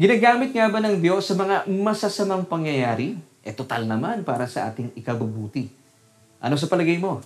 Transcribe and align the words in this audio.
Ginagamit 0.00 0.56
nga 0.56 0.72
ba 0.72 0.80
ng 0.80 1.04
Diyos 1.04 1.28
sa 1.28 1.36
mga 1.36 1.68
masasamang 1.68 2.48
pangyayari? 2.48 3.20
Eh 3.44 3.52
total 3.52 3.84
naman 3.84 4.24
para 4.24 4.48
sa 4.48 4.72
ating 4.72 4.88
ikabubuti. 4.96 5.68
Ano 6.40 6.56
sa 6.56 6.64
palagay 6.64 6.96
mo? 6.96 7.20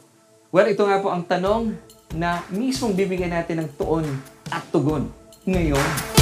Well, 0.51 0.67
ito 0.67 0.83
nga 0.83 0.99
po 0.99 1.15
ang 1.15 1.23
tanong 1.23 1.79
na 2.19 2.43
mismong 2.51 2.99
bibigyan 2.99 3.39
natin 3.39 3.63
ng 3.63 3.71
tuon 3.79 4.07
at 4.51 4.67
tugon 4.75 5.07
ngayon. 5.47 6.16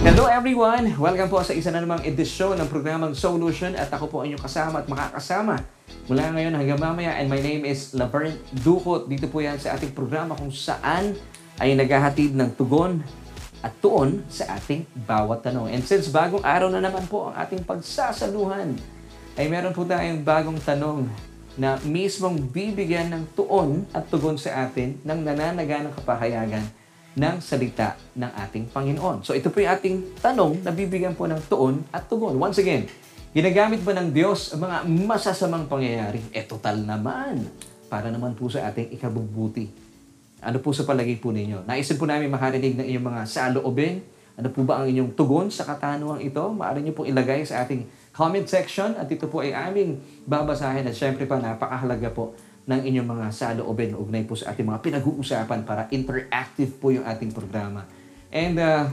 Hello 0.00 0.24
everyone! 0.24 0.96
Welcome 0.96 1.28
po 1.28 1.44
sa 1.44 1.52
isa 1.52 1.68
na 1.68 1.84
namang 1.84 2.00
edisyon 2.08 2.56
ng 2.56 2.72
programang 2.72 3.12
Solution 3.12 3.76
at 3.76 3.92
ako 3.92 4.08
po 4.08 4.16
ang 4.24 4.32
inyong 4.32 4.40
kasama 4.48 4.80
at 4.80 4.88
makakasama 4.88 5.60
mula 6.08 6.24
ngayon 6.32 6.56
hanggang 6.56 6.80
mamaya 6.80 7.20
and 7.20 7.28
my 7.28 7.36
name 7.36 7.68
is 7.68 7.92
Laverne 7.92 8.40
Dukot. 8.64 9.12
Dito 9.12 9.28
po 9.28 9.44
yan 9.44 9.60
sa 9.60 9.76
ating 9.76 9.92
programa 9.92 10.32
kung 10.32 10.48
saan 10.48 11.20
ay 11.60 11.76
naghahatid 11.76 12.32
ng 12.32 12.48
tugon 12.56 13.04
at 13.60 13.76
tuon 13.84 14.24
sa 14.32 14.56
ating 14.56 14.88
bawat 15.04 15.44
tanong. 15.44 15.68
And 15.68 15.84
since 15.84 16.08
bagong 16.08 16.48
araw 16.48 16.72
na 16.72 16.80
naman 16.80 17.04
po 17.04 17.28
ang 17.28 17.36
ating 17.36 17.68
pagsasaluhan, 17.68 18.80
ay 19.36 19.52
meron 19.52 19.76
po 19.76 19.84
tayong 19.84 20.24
bagong 20.24 20.64
tanong 20.64 21.12
na 21.60 21.76
mismong 21.84 22.40
bibigyan 22.40 23.12
ng 23.12 23.36
tuon 23.36 23.84
at 23.92 24.08
tugon 24.08 24.40
sa 24.40 24.64
atin 24.64 24.96
ng 25.04 25.20
nananaga 25.20 25.84
ng 25.84 25.92
kapahayagan 25.92 26.79
ng 27.18 27.36
salita 27.42 27.98
ng 28.14 28.30
ating 28.46 28.70
Panginoon. 28.70 29.26
So 29.26 29.34
ito 29.34 29.50
po 29.50 29.58
yung 29.58 29.72
ating 29.74 29.96
tanong 30.22 30.62
na 30.62 30.70
bibigyan 30.70 31.18
po 31.18 31.26
ng 31.26 31.42
tuon 31.50 31.82
at 31.90 32.06
tugon. 32.06 32.38
Once 32.38 32.62
again, 32.62 32.86
ginagamit 33.34 33.82
ba 33.82 33.96
ng 33.98 34.14
Diyos 34.14 34.54
ang 34.54 34.66
mga 34.66 34.76
masasamang 34.86 35.66
pangyayari? 35.66 36.22
Eh 36.30 36.46
total 36.46 36.86
naman. 36.86 37.50
Para 37.90 38.06
naman 38.14 38.38
po 38.38 38.46
sa 38.46 38.70
ating 38.70 38.94
ikabubuti. 38.94 39.66
Ano 40.40 40.62
po 40.62 40.70
sa 40.70 40.86
palagay 40.86 41.18
po 41.18 41.34
ninyo? 41.34 41.66
Naisin 41.66 41.98
po 41.98 42.06
namin 42.06 42.30
makarinig 42.30 42.78
ng 42.78 42.86
inyong 42.86 43.06
mga 43.10 43.22
saloobin. 43.26 44.00
Ano 44.38 44.48
po 44.54 44.62
ba 44.62 44.80
ang 44.80 44.86
inyong 44.88 45.12
tugon 45.18 45.50
sa 45.50 45.66
katanungang 45.66 46.22
ito? 46.22 46.40
Maaari 46.54 46.80
niyo 46.80 46.94
pong 46.96 47.10
ilagay 47.10 47.44
sa 47.44 47.66
ating 47.66 47.84
comment 48.14 48.46
section 48.46 48.94
at 48.96 49.10
ito 49.10 49.26
po 49.26 49.42
ay 49.42 49.52
aming 49.52 50.00
babasahin 50.24 50.86
at 50.86 50.94
syempre 50.96 51.26
pa 51.26 51.36
napakahalaga 51.36 52.08
po 52.14 52.32
ng 52.68 52.80
inyong 52.86 53.08
mga 53.08 53.26
saloobin 53.32 53.96
ugnay 53.96 54.24
po 54.28 54.36
sa 54.36 54.52
ating 54.52 54.66
mga 54.68 54.80
pinag-uusapan 54.84 55.64
para 55.64 55.88
interactive 55.92 56.76
po 56.76 56.92
yung 56.92 57.06
ating 57.08 57.32
programa. 57.32 57.88
And 58.30 58.56
uh, 58.60 58.88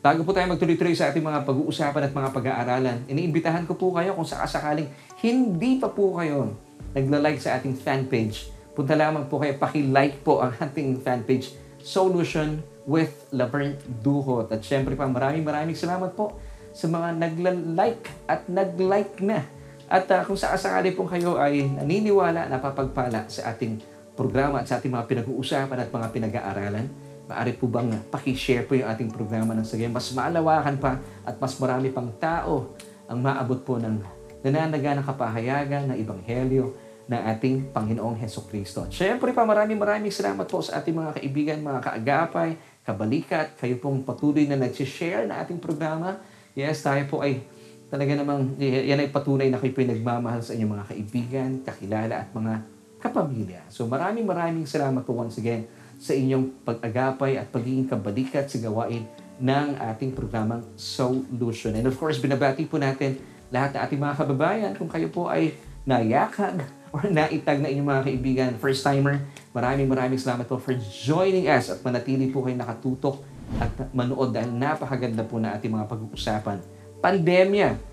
bago 0.00 0.22
po 0.22 0.36
tayo 0.36 0.48
magtuloy-tuloy 0.52 0.94
sa 0.94 1.08
ating 1.10 1.24
mga 1.24 1.42
pag-uusapan 1.48 2.08
at 2.08 2.12
mga 2.12 2.30
pag-aaralan, 2.30 2.98
iniimbitahan 3.08 3.64
ko 3.64 3.74
po 3.74 3.96
kayo 3.96 4.14
kung 4.14 4.28
sakasakaling 4.28 4.88
hindi 5.24 5.80
pa 5.80 5.88
po 5.88 6.16
kayo 6.20 6.54
nagla-like 6.94 7.38
sa 7.38 7.58
ating 7.58 7.78
fan 7.78 8.06
page, 8.10 8.50
punta 8.74 8.98
lamang 8.98 9.30
po 9.30 9.38
kayo, 9.38 9.54
paki-like 9.58 10.22
po 10.26 10.42
ang 10.42 10.54
ating 10.58 10.98
fan 11.02 11.22
page, 11.22 11.54
Solution 11.80 12.60
with 12.84 13.30
Laverne 13.32 13.78
Duhot. 14.02 14.50
At 14.52 14.60
syempre 14.66 14.98
pa, 14.98 15.06
maraming 15.06 15.46
maraming 15.46 15.78
salamat 15.78 16.12
po 16.12 16.36
sa 16.74 16.86
mga 16.86 17.18
nagla-like 17.18 18.04
at 18.26 18.46
nag-like 18.46 19.18
na 19.22 19.46
at 19.90 20.06
uh, 20.06 20.22
kung 20.22 20.38
sakasakali 20.38 20.94
pong 20.94 21.10
kayo 21.10 21.34
ay 21.34 21.66
naniniwala, 21.66 22.46
napapagpala 22.46 23.26
sa 23.26 23.50
ating 23.50 23.82
programa 24.14 24.62
at 24.62 24.70
sa 24.70 24.78
ating 24.78 24.94
mga 24.94 25.10
pinag-uusapan 25.10 25.82
at 25.82 25.90
mga 25.90 26.08
pinag-aaralan, 26.14 26.86
maaari 27.26 27.58
po 27.58 27.66
bang 27.66 27.98
pakishare 28.06 28.62
po 28.70 28.78
yung 28.78 28.86
ating 28.86 29.10
programa 29.10 29.50
ng 29.58 29.66
sige, 29.66 29.90
mas 29.90 30.14
maalawakan 30.14 30.78
pa 30.78 31.02
at 31.26 31.34
mas 31.42 31.58
marami 31.58 31.90
pang 31.90 32.06
tao 32.22 32.78
ang 33.10 33.18
maabot 33.18 33.58
po 33.66 33.82
ng 33.82 33.98
nananaga 34.46 34.94
ng 34.94 35.04
kapahayagan 35.10 35.82
ng 35.90 35.96
Ebanghelyo 35.98 36.66
ng 37.10 37.20
ating 37.26 37.74
Panginoong 37.74 38.14
Heso 38.22 38.46
Kristo. 38.46 38.86
Siyempre 38.94 39.34
pa 39.34 39.42
maraming 39.42 39.74
maraming 39.74 40.14
salamat 40.14 40.46
po 40.46 40.62
sa 40.62 40.78
ating 40.78 40.94
mga 40.94 41.18
kaibigan, 41.18 41.58
mga 41.66 41.80
kaagapay, 41.82 42.54
kabalikat, 42.86 43.58
kayo 43.58 43.74
pong 43.82 44.06
patuloy 44.06 44.46
na 44.46 44.54
nag-share 44.54 45.26
na 45.26 45.42
ating 45.42 45.58
programa. 45.58 46.22
Yes, 46.54 46.86
tayo 46.86 47.02
po 47.10 47.26
ay 47.26 47.42
talaga 47.90 48.14
namang 48.14 48.54
yan 48.62 49.02
ay 49.02 49.10
patunay 49.10 49.50
na 49.50 49.58
kayo 49.58 49.74
pinagmamahal 49.74 50.38
sa 50.40 50.54
inyong 50.54 50.78
mga 50.78 50.86
kaibigan, 50.94 51.50
kakilala 51.66 52.22
at 52.22 52.30
mga 52.30 52.62
kapamilya. 53.02 53.66
So 53.66 53.90
maraming 53.90 54.24
maraming 54.24 54.64
salamat 54.64 55.02
po 55.02 55.18
once 55.18 55.42
again 55.42 55.66
sa 55.98 56.14
inyong 56.14 56.62
pag-agapay 56.62 57.36
at 57.36 57.50
pagiging 57.50 57.90
kabalikat 57.90 58.46
sa 58.46 58.62
gawain 58.62 59.04
ng 59.42 59.66
ating 59.76 60.14
programang 60.14 60.62
Solution. 60.78 61.74
And 61.74 61.90
of 61.90 61.98
course, 61.98 62.22
binabati 62.22 62.64
po 62.70 62.78
natin 62.78 63.18
lahat 63.50 63.74
ng 63.74 63.80
ating 63.82 64.00
mga 64.00 64.14
kababayan 64.22 64.72
kung 64.78 64.86
kayo 64.86 65.10
po 65.10 65.26
ay 65.26 65.58
nayakag 65.82 66.62
or 66.94 67.10
naitag 67.10 67.58
na 67.58 67.68
inyong 67.74 67.88
mga 67.90 68.02
kaibigan, 68.06 68.50
first-timer, 68.62 69.18
maraming 69.50 69.90
maraming 69.90 70.20
salamat 70.20 70.46
po 70.46 70.62
for 70.62 70.78
joining 70.78 71.50
us 71.50 71.74
at 71.74 71.82
manatili 71.82 72.30
po 72.30 72.46
kayo 72.46 72.54
nakatutok 72.54 73.18
at 73.58 73.72
manood 73.90 74.30
dahil 74.30 74.54
napakaganda 74.54 75.26
po 75.26 75.42
na 75.42 75.58
ating 75.58 75.74
mga 75.74 75.90
pag-uusapan 75.90 76.62
pandemya. 77.00 77.89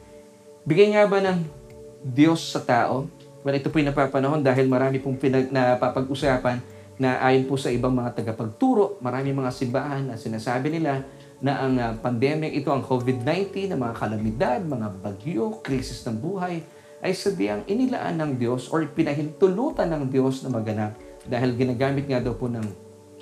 Bigay 0.67 0.91
nga 0.91 1.07
ba 1.07 1.23
ng 1.23 1.47
Diyos 2.03 2.43
sa 2.43 2.59
tao? 2.59 3.07
Well, 3.39 3.55
ito 3.55 3.71
po 3.71 3.79
yung 3.79 3.87
napapanahon 3.87 4.43
dahil 4.43 4.67
marami 4.67 4.99
pong 4.99 5.15
pinag, 5.15 5.47
napapag-usapan 5.47 6.59
na 6.99 7.23
ayon 7.23 7.47
po 7.47 7.55
sa 7.55 7.71
ibang 7.71 7.95
mga 7.95 8.19
tagapagturo, 8.19 8.99
marami 8.99 9.31
mga 9.31 9.47
simbahan 9.55 10.11
na 10.11 10.19
sinasabi 10.19 10.67
nila 10.67 11.07
na 11.39 11.63
ang 11.63 11.73
uh, 11.79 11.95
pandemic 12.03 12.51
ito, 12.51 12.67
ang 12.67 12.83
COVID-19, 12.83 13.71
na 13.71 13.79
mga 13.79 13.95
kalamidad, 13.95 14.59
mga 14.59 14.87
bagyo, 14.99 15.63
krisis 15.63 16.03
ng 16.03 16.19
buhay, 16.19 16.59
ay 16.99 17.15
sabiang 17.15 17.63
inilaan 17.63 18.19
ng 18.19 18.31
Diyos 18.35 18.67
or 18.67 18.83
pinahintulutan 18.91 19.87
ng 19.87 20.11
Diyos 20.11 20.43
na 20.43 20.51
maganap 20.51 20.99
dahil 21.23 21.55
ginagamit 21.55 22.11
nga 22.11 22.19
daw 22.19 22.35
po 22.35 22.51
ng 22.51 22.67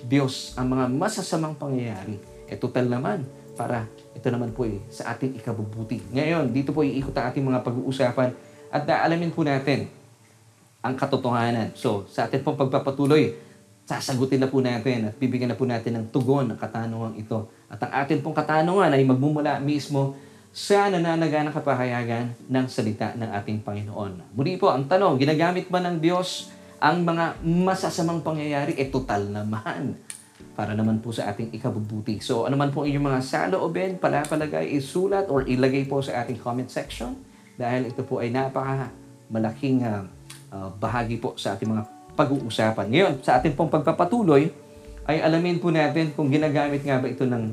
Diyos 0.01 0.57
ang 0.57 0.73
mga 0.73 0.89
masasamang 0.89 1.53
pangyayari. 1.53 2.17
E 2.50 2.57
total 2.57 2.89
naman, 2.89 3.22
para 3.53 3.85
ito 4.15 4.27
naman 4.31 4.55
po 4.55 4.63
eh, 4.63 4.79
sa 4.87 5.11
ating 5.11 5.35
ikabubuti. 5.35 5.99
Ngayon, 6.15 6.55
dito 6.55 6.71
po 6.71 6.87
iikot 6.87 7.11
ang 7.19 7.27
ating 7.29 7.43
mga 7.43 7.59
pag-uusapan 7.67 8.31
at 8.71 8.87
alamin 8.87 9.29
po 9.35 9.43
natin 9.43 9.91
ang 10.79 10.95
katotohanan. 10.95 11.75
So, 11.75 12.07
sa 12.07 12.25
ating 12.25 12.39
pong 12.39 12.55
pagpapatuloy, 12.55 13.35
sasagutin 13.83 14.39
na 14.39 14.49
po 14.49 14.63
natin 14.63 15.11
at 15.11 15.15
bibigyan 15.19 15.51
na 15.51 15.57
po 15.59 15.67
natin 15.67 15.99
ng 15.99 16.05
tugon 16.15 16.47
ang 16.47 16.57
katanungan 16.57 17.13
ito. 17.19 17.51
At 17.67 17.83
ang 17.83 17.91
ating 18.05 18.23
pong 18.23 18.33
katanungan 18.33 18.89
ay 18.95 19.03
magmumula 19.03 19.59
mismo 19.59 20.15
sa 20.55 20.87
nananaga 20.87 21.43
ng 21.43 21.51
kapahayagan 21.51 22.31
ng 22.47 22.65
salita 22.71 23.11
ng 23.19 23.27
ating 23.43 23.59
Panginoon. 23.59 24.31
Muli 24.31 24.55
po, 24.55 24.71
ang 24.71 24.87
tanong, 24.87 25.19
ginagamit 25.19 25.67
ba 25.67 25.83
ng 25.83 25.99
Diyos 25.99 26.47
ang 26.79 27.03
mga 27.03 27.43
masasamang 27.43 28.23
pangyayari? 28.23 28.79
Eh, 28.79 28.87
total 28.87 29.27
naman 29.27 30.04
para 30.55 30.71
naman 30.71 31.03
po 31.03 31.11
sa 31.11 31.29
ating 31.29 31.51
ikabubuti. 31.51 32.23
So, 32.23 32.47
ano 32.47 32.55
man 32.55 32.71
po 32.71 32.88
inyong 32.88 33.11
mga 33.11 33.21
saloobin, 33.21 33.99
palapalagay, 33.99 34.71
isulat 34.71 35.27
or 35.27 35.43
ilagay 35.43 35.83
po 35.83 35.99
sa 35.99 36.23
ating 36.23 36.39
comment 36.39 36.71
section 36.71 37.19
dahil 37.59 37.91
ito 37.91 38.01
po 38.07 38.23
ay 38.23 38.31
napaka 38.31 38.89
malaking 39.27 39.83
uh, 39.83 40.07
uh, 40.55 40.71
bahagi 40.79 41.19
po 41.19 41.35
sa 41.35 41.53
ating 41.59 41.67
mga 41.67 41.83
pag-uusapan. 42.16 42.88
Ngayon, 42.88 43.13
sa 43.19 43.38
ating 43.38 43.53
pong 43.53 43.67
pagpapatuloy, 43.67 44.47
ay 45.05 45.21
alamin 45.21 45.59
po 45.59 45.69
natin 45.69 46.16
kung 46.16 46.31
ginagamit 46.31 46.81
nga 46.81 46.97
ba 46.97 47.05
ito 47.05 47.27
ng, 47.27 47.45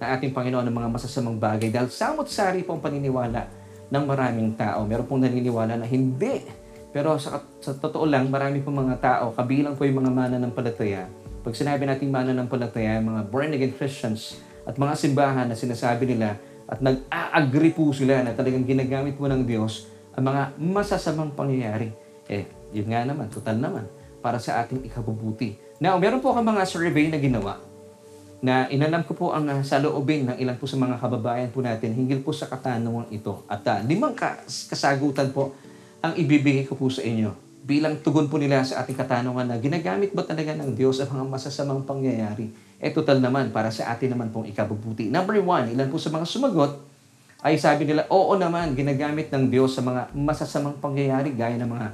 ng 0.00 0.08
ating 0.16 0.32
Panginoon 0.32 0.64
ng 0.64 0.76
mga 0.76 0.88
masasamang 0.88 1.36
bagay 1.36 1.68
dahil 1.68 1.92
samot-sari 1.92 2.64
po 2.64 2.78
ang 2.78 2.80
paniniwala 2.80 3.50
ng 3.90 4.04
maraming 4.06 4.54
tao. 4.56 4.86
Meron 4.86 5.04
pong 5.04 5.26
naniniwala 5.26 5.76
na 5.76 5.86
hindi. 5.86 6.46
Pero 6.96 7.20
sa, 7.20 7.44
sa 7.60 7.76
totoo 7.76 8.08
lang, 8.08 8.32
marami 8.32 8.64
pong 8.64 8.88
mga 8.88 8.96
tao, 9.02 9.24
kabilang 9.36 9.76
po 9.76 9.84
yung 9.84 10.00
mga 10.00 10.12
mana 10.16 10.36
ng 10.40 10.52
palataya, 10.56 11.04
pag 11.46 11.54
sinabi 11.54 11.86
nating 11.86 12.10
mananampalataya, 12.10 12.98
mga 12.98 13.30
born-again 13.30 13.70
Christians 13.78 14.42
at 14.66 14.74
mga 14.82 14.98
simbahan 14.98 15.46
na 15.46 15.54
sinasabi 15.54 16.02
nila 16.02 16.42
at 16.66 16.82
nag-a-agree 16.82 17.70
po 17.70 17.94
sila 17.94 18.18
na 18.26 18.34
talagang 18.34 18.66
ginagamit 18.66 19.14
mo 19.14 19.30
ng 19.30 19.46
Diyos 19.46 19.86
ang 20.18 20.26
mga 20.26 20.58
masasamang 20.58 21.30
pangyayari. 21.38 21.94
Eh, 22.26 22.50
yun 22.74 22.90
nga 22.90 23.06
naman, 23.06 23.30
total 23.30 23.62
naman, 23.62 23.86
para 24.18 24.42
sa 24.42 24.58
ating 24.58 24.90
ikabubuti. 24.90 25.54
Now, 25.78 25.94
meron 26.02 26.18
po 26.18 26.34
akong 26.34 26.50
mga 26.50 26.66
survey 26.66 27.14
na 27.14 27.22
ginawa 27.22 27.62
na 28.42 28.66
inalam 28.66 29.06
ko 29.06 29.14
po 29.14 29.30
ang 29.30 29.46
uh, 29.46 29.62
saloobin 29.62 30.26
ng 30.26 30.42
ilan 30.42 30.58
po 30.58 30.66
sa 30.66 30.74
mga 30.74 30.98
kababayan 30.98 31.54
po 31.54 31.62
natin 31.62 31.94
hinggil 31.94 32.26
po 32.26 32.34
sa 32.34 32.50
katanungan 32.50 33.06
ito. 33.14 33.46
At 33.46 33.62
uh, 33.70 33.78
limang 33.86 34.18
kasagutan 34.18 35.30
po 35.30 35.54
ang 36.02 36.10
ibibigay 36.18 36.66
ko 36.66 36.74
po 36.74 36.90
sa 36.90 37.06
inyo 37.06 37.45
bilang 37.66 37.98
tugon 37.98 38.30
po 38.30 38.38
nila 38.38 38.62
sa 38.62 38.86
ating 38.86 38.94
katanungan 38.94 39.42
na 39.42 39.58
ginagamit 39.58 40.14
ba 40.14 40.22
talaga 40.22 40.54
ng 40.54 40.78
Diyos 40.78 41.02
ang 41.02 41.10
mga 41.10 41.26
masasamang 41.26 41.82
pangyayari? 41.82 42.54
Eh 42.78 42.94
total 42.94 43.18
naman 43.18 43.50
para 43.50 43.74
sa 43.74 43.90
atin 43.90 44.14
naman 44.14 44.30
pong 44.30 44.46
ikabubuti. 44.46 45.10
Number 45.10 45.42
one, 45.42 45.74
ilan 45.74 45.90
po 45.90 45.98
sa 45.98 46.14
mga 46.14 46.30
sumagot 46.30 46.78
ay 47.42 47.58
sabi 47.58 47.82
nila, 47.82 48.06
oo 48.06 48.38
naman, 48.38 48.78
ginagamit 48.78 49.34
ng 49.34 49.50
Diyos 49.50 49.74
sa 49.74 49.82
mga 49.82 50.14
masasamang 50.14 50.78
pangyayari 50.78 51.34
gaya 51.34 51.58
ng 51.58 51.66
mga 51.66 51.88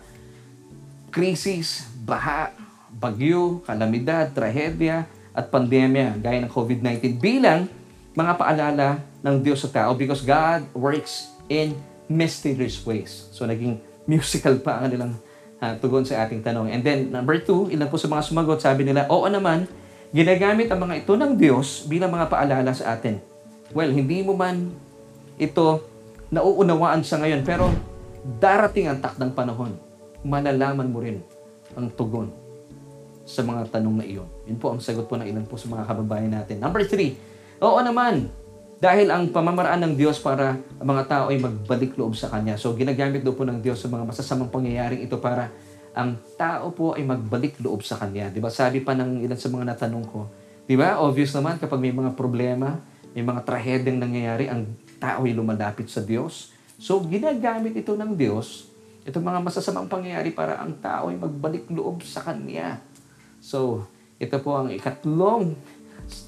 krisis, 1.09 1.89
baha, 2.05 2.53
bagyo, 2.93 3.65
kalamidad, 3.65 4.29
trahedya, 4.37 5.09
at 5.33 5.49
pandemya 5.49 6.21
gaya 6.21 6.45
ng 6.45 6.53
COVID-19 6.53 7.17
bilang 7.17 7.65
mga 8.13 8.33
paalala 8.37 9.01
ng 9.25 9.41
Diyos 9.41 9.65
sa 9.65 9.73
tao 9.73 9.97
because 9.97 10.21
God 10.21 10.69
works 10.77 11.33
in 11.49 11.73
mysterious 12.13 12.77
ways. 12.85 13.33
So 13.33 13.49
naging 13.49 13.81
musical 14.05 14.61
pa 14.61 14.77
ang 14.77 14.93
kanilang 14.93 15.13
uh, 15.63 15.79
tugon 15.79 16.03
sa 16.03 16.27
ating 16.27 16.43
tanong. 16.43 16.69
And 16.75 16.83
then, 16.83 17.15
number 17.15 17.39
two, 17.39 17.71
ilan 17.71 17.87
po 17.87 17.97
sa 17.97 18.11
mga 18.11 18.27
sumagot, 18.27 18.59
sabi 18.59 18.83
nila, 18.83 19.07
oo 19.07 19.25
naman, 19.31 19.71
Ginagamit 20.13 20.69
ang 20.69 20.85
mga 20.85 21.09
ito 21.09 21.17
ng 21.17 21.33
Diyos 21.41 21.89
bilang 21.89 22.13
mga 22.13 22.29
paalala 22.29 22.77
sa 22.77 22.93
atin. 22.93 23.17
Well, 23.73 23.89
hindi 23.89 24.21
mo 24.21 24.37
man 24.37 24.69
ito 25.41 25.89
nauunawaan 26.29 27.01
sa 27.01 27.17
ngayon, 27.17 27.41
pero 27.41 27.73
darating 28.37 28.93
ang 28.93 29.01
takdang 29.01 29.33
panahon, 29.33 29.73
malalaman 30.21 30.93
mo 30.93 31.01
rin 31.01 31.25
ang 31.73 31.89
tugon 31.97 32.29
sa 33.25 33.41
mga 33.41 33.73
tanong 33.73 33.97
na 33.97 34.05
iyon. 34.05 34.29
Yun 34.45 34.61
po 34.61 34.77
ang 34.77 34.85
sagot 34.85 35.09
po 35.09 35.17
ng 35.17 35.25
ilan 35.25 35.49
po 35.49 35.57
sa 35.57 35.73
mga 35.73 35.89
kababayan 35.89 36.29
natin. 36.29 36.61
Number 36.61 36.85
three, 36.85 37.17
oo 37.65 37.81
naman, 37.81 38.29
dahil 38.83 39.15
ang 39.15 39.31
pamamaraan 39.31 39.79
ng 39.87 39.95
Diyos 39.95 40.19
para 40.19 40.59
ang 40.59 40.89
mga 40.91 41.07
tao 41.07 41.25
ay 41.31 41.39
magbalik 41.39 41.95
loob 41.95 42.19
sa 42.19 42.27
Kanya. 42.27 42.59
So, 42.59 42.75
ginagamit 42.75 43.23
daw 43.23 43.31
po 43.31 43.47
ng 43.47 43.63
Diyos 43.63 43.79
sa 43.79 43.87
mga 43.87 44.03
masasamang 44.03 44.51
pangyayaring 44.51 45.07
ito 45.07 45.23
para 45.23 45.55
ang 45.95 46.19
tao 46.35 46.75
po 46.75 46.99
ay 46.99 47.07
magbalik 47.07 47.63
loob 47.63 47.87
sa 47.87 47.95
Kanya. 47.95 48.27
Di 48.35 48.43
ba? 48.43 48.51
Sabi 48.51 48.83
pa 48.83 48.99
ng 48.99 49.23
ilan 49.23 49.39
sa 49.39 49.55
mga 49.55 49.71
natanong 49.71 50.03
ko, 50.11 50.27
di 50.67 50.75
ba? 50.75 50.99
Obvious 50.99 51.31
naman 51.31 51.63
kapag 51.63 51.79
may 51.79 51.95
mga 51.95 52.19
problema, 52.19 52.83
may 53.15 53.23
mga 53.23 53.47
trahedyang 53.47 54.03
nangyayari, 54.03 54.51
ang 54.51 54.67
tao 54.99 55.31
ay 55.31 55.33
lumalapit 55.39 55.87
sa 55.87 56.03
Diyos. 56.03 56.51
So, 56.75 56.99
ginagamit 57.07 57.79
ito 57.79 57.95
ng 57.95 58.19
Diyos, 58.19 58.67
itong 59.07 59.23
mga 59.23 59.47
masasamang 59.47 59.87
pangyayari 59.87 60.35
para 60.35 60.59
ang 60.59 60.75
tao 60.83 61.07
ay 61.07 61.15
magbalik 61.23 61.71
loob 61.71 62.03
sa 62.03 62.27
Kanya. 62.27 62.83
So, 63.39 63.87
ito 64.19 64.39
po 64.43 64.59
ang 64.59 64.75
ikatlong 64.75 65.55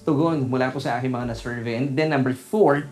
tugon 0.04 0.48
mula 0.48 0.72
po 0.72 0.82
sa 0.82 0.98
aking 0.98 1.12
mga 1.12 1.32
na-survey. 1.32 1.74
And 1.78 1.94
then 1.94 2.12
number 2.12 2.32
four, 2.36 2.88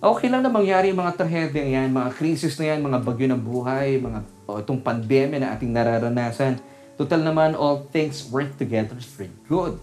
okay 0.00 0.28
lang 0.28 0.44
na 0.44 0.52
mangyari 0.52 0.92
yung 0.92 1.00
mga 1.00 1.16
trahedya 1.18 1.64
yan, 1.64 1.88
mga 1.92 2.10
krisis 2.16 2.56
na 2.60 2.74
yan, 2.74 2.84
mga 2.84 2.98
bagyo 3.00 3.26
ng 3.32 3.42
buhay, 3.42 4.00
mga 4.00 4.20
o 4.46 4.62
itong 4.62 4.78
pandemya 4.78 5.42
na 5.42 5.48
ating 5.58 5.74
nararanasan. 5.74 6.62
Total 6.94 7.20
naman, 7.20 7.58
all 7.58 7.84
things 7.90 8.24
work 8.30 8.54
together 8.56 8.96
for 9.02 9.28
good. 9.50 9.74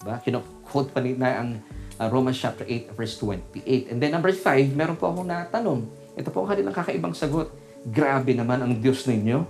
Diba? 0.00 0.16
Kino-quote 0.22 0.94
pa 0.94 1.02
na 1.02 1.30
ang 1.42 1.50
uh, 1.98 2.08
Romans 2.08 2.38
chapter 2.38 2.64
8 2.64 2.94
verse 2.94 3.18
28. 3.18 3.90
And 3.90 3.98
then 3.98 4.14
number 4.14 4.30
5, 4.30 4.72
meron 4.72 4.96
po 4.96 5.10
akong 5.10 5.26
natanong. 5.26 5.84
Ito 6.14 6.30
po 6.30 6.46
ang 6.46 6.54
kanilang 6.54 6.74
kakaibang 6.74 7.12
sagot. 7.12 7.50
Grabe 7.84 8.32
naman 8.32 8.62
ang 8.62 8.72
Diyos 8.78 9.04
ninyo. 9.04 9.44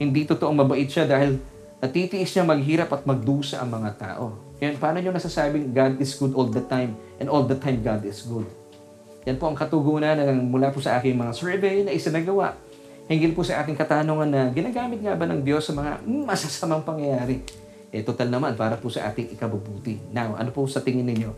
Hindi 0.00 0.26
totoong 0.26 0.56
mabait 0.56 0.88
siya 0.88 1.06
dahil 1.06 1.38
natitiis 1.78 2.32
niya 2.32 2.44
maghirap 2.48 2.90
at 2.90 3.02
magdusa 3.04 3.60
ang 3.62 3.70
mga 3.70 3.90
tao. 4.00 4.45
Yan, 4.64 4.80
paano 4.80 5.04
nyo 5.04 5.12
nasasabing 5.12 5.76
God 5.76 6.00
is 6.00 6.16
good 6.16 6.32
all 6.32 6.48
the 6.48 6.64
time 6.64 6.96
and 7.20 7.28
all 7.28 7.44
the 7.44 7.56
time 7.56 7.84
God 7.84 8.00
is 8.08 8.24
good? 8.24 8.48
Yan 9.28 9.36
po 9.36 9.50
ang 9.50 9.56
katugunan 9.58 10.16
ng 10.16 10.48
mula 10.48 10.72
po 10.72 10.80
sa 10.80 10.96
aking 10.96 11.18
mga 11.18 11.32
survey 11.34 11.82
na 11.84 11.92
isinagawa 11.92 12.56
hinggil 13.06 13.34
po 13.34 13.46
sa 13.46 13.62
ating 13.62 13.78
katanungan 13.78 14.26
na 14.26 14.42
ginagamit 14.50 14.98
nga 15.02 15.14
ba 15.14 15.26
ng 15.30 15.42
Diyos 15.42 15.66
sa 15.66 15.74
mga 15.74 16.02
masasamang 16.06 16.82
pangyayari? 16.82 17.42
Eh, 17.94 18.02
total 18.02 18.34
naman, 18.34 18.58
para 18.58 18.74
po 18.74 18.90
sa 18.90 19.06
ating 19.08 19.30
ikabubuti. 19.30 20.02
Now, 20.10 20.34
ano 20.34 20.50
po 20.50 20.66
sa 20.66 20.82
tingin 20.82 21.06
ninyo? 21.06 21.30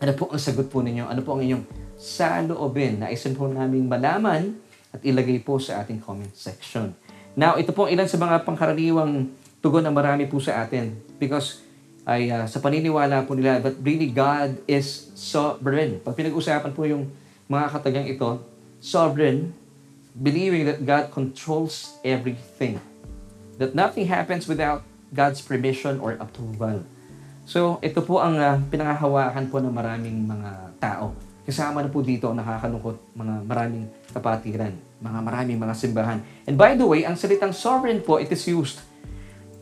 Ano 0.00 0.12
po 0.16 0.32
ang 0.32 0.40
sagot 0.40 0.72
po 0.72 0.80
ninyo? 0.80 1.04
Ano 1.04 1.20
po 1.20 1.36
ang 1.36 1.44
inyong 1.44 1.64
saloobin? 2.00 3.04
Naisin 3.04 3.36
po 3.36 3.46
namin 3.46 3.84
malaman 3.84 4.56
at 4.94 5.00
ilagay 5.04 5.44
po 5.44 5.60
sa 5.60 5.84
ating 5.84 6.00
comment 6.00 6.32
section. 6.32 6.96
Now, 7.36 7.60
ito 7.60 7.74
po 7.76 7.90
ilan 7.90 8.08
sa 8.08 8.16
mga 8.16 8.46
pangkaraniwang 8.46 9.28
tugon 9.60 9.84
na 9.84 9.92
marami 9.92 10.24
po 10.24 10.40
sa 10.40 10.64
atin 10.64 10.94
because 11.20 11.63
ay 12.04 12.28
uh, 12.28 12.44
sa 12.44 12.60
paniniwala 12.60 13.24
po 13.24 13.32
nila 13.32 13.60
that 13.64 13.76
really 13.80 14.12
God 14.12 14.60
is 14.68 15.08
sovereign. 15.16 16.00
Pag 16.04 16.20
pinag-usapan 16.20 16.72
po 16.76 16.84
yung 16.84 17.08
mga 17.48 17.66
katagang 17.72 18.08
ito, 18.08 18.44
sovereign 18.80 19.56
believing 20.14 20.68
that 20.68 20.78
God 20.84 21.10
controls 21.10 21.98
everything. 22.06 22.78
That 23.58 23.74
nothing 23.74 24.06
happens 24.06 24.46
without 24.46 24.86
God's 25.10 25.42
permission 25.42 25.98
or 25.98 26.14
approval. 26.20 26.86
So, 27.44 27.82
ito 27.84 28.00
po 28.00 28.22
ang 28.22 28.38
uh, 28.38 28.56
pinangahawakan 28.72 29.52
po 29.52 29.60
ng 29.60 29.74
maraming 29.74 30.16
mga 30.24 30.50
tao. 30.80 31.12
Kasama 31.44 31.84
na 31.84 31.92
po 31.92 32.00
dito 32.00 32.32
ang 32.32 32.40
nakakalungkot 32.40 32.96
mga 33.12 33.34
maraming 33.44 33.84
kapatiran, 34.16 34.72
mga 35.00 35.18
maraming 35.20 35.58
mga 35.60 35.74
simbahan. 35.76 36.18
And 36.48 36.56
by 36.56 36.72
the 36.72 36.88
way, 36.88 37.04
ang 37.04 37.20
salitang 37.20 37.52
sovereign 37.52 38.00
po, 38.00 38.16
it 38.16 38.32
is 38.32 38.48
used 38.48 38.80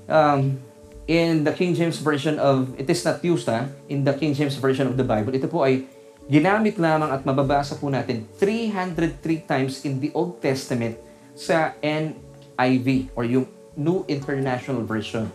um, 0.07 0.63
in 1.07 1.43
the 1.43 1.53
King 1.53 1.75
James 1.75 1.99
Version 1.99 2.39
of, 2.39 2.79
it 2.79 2.87
is 2.87 3.03
not 3.03 3.23
used 3.25 3.49
ha, 3.51 3.67
in 3.89 4.05
the 4.05 4.15
King 4.15 4.35
James 4.35 4.55
Version 4.57 4.87
of 4.87 4.95
the 4.95 5.07
Bible. 5.07 5.35
Ito 5.35 5.51
po 5.51 5.67
ay 5.67 5.87
ginamit 6.31 6.79
lamang 6.79 7.11
at 7.11 7.27
mababasa 7.27 7.75
po 7.75 7.91
natin 7.91 8.27
303 8.39 9.19
times 9.43 9.83
in 9.83 9.99
the 9.99 10.15
Old 10.15 10.39
Testament 10.39 10.95
sa 11.35 11.75
NIV 11.83 13.11
or 13.19 13.27
yung 13.27 13.47
New 13.75 14.07
International 14.07 14.85
Version. 14.87 15.27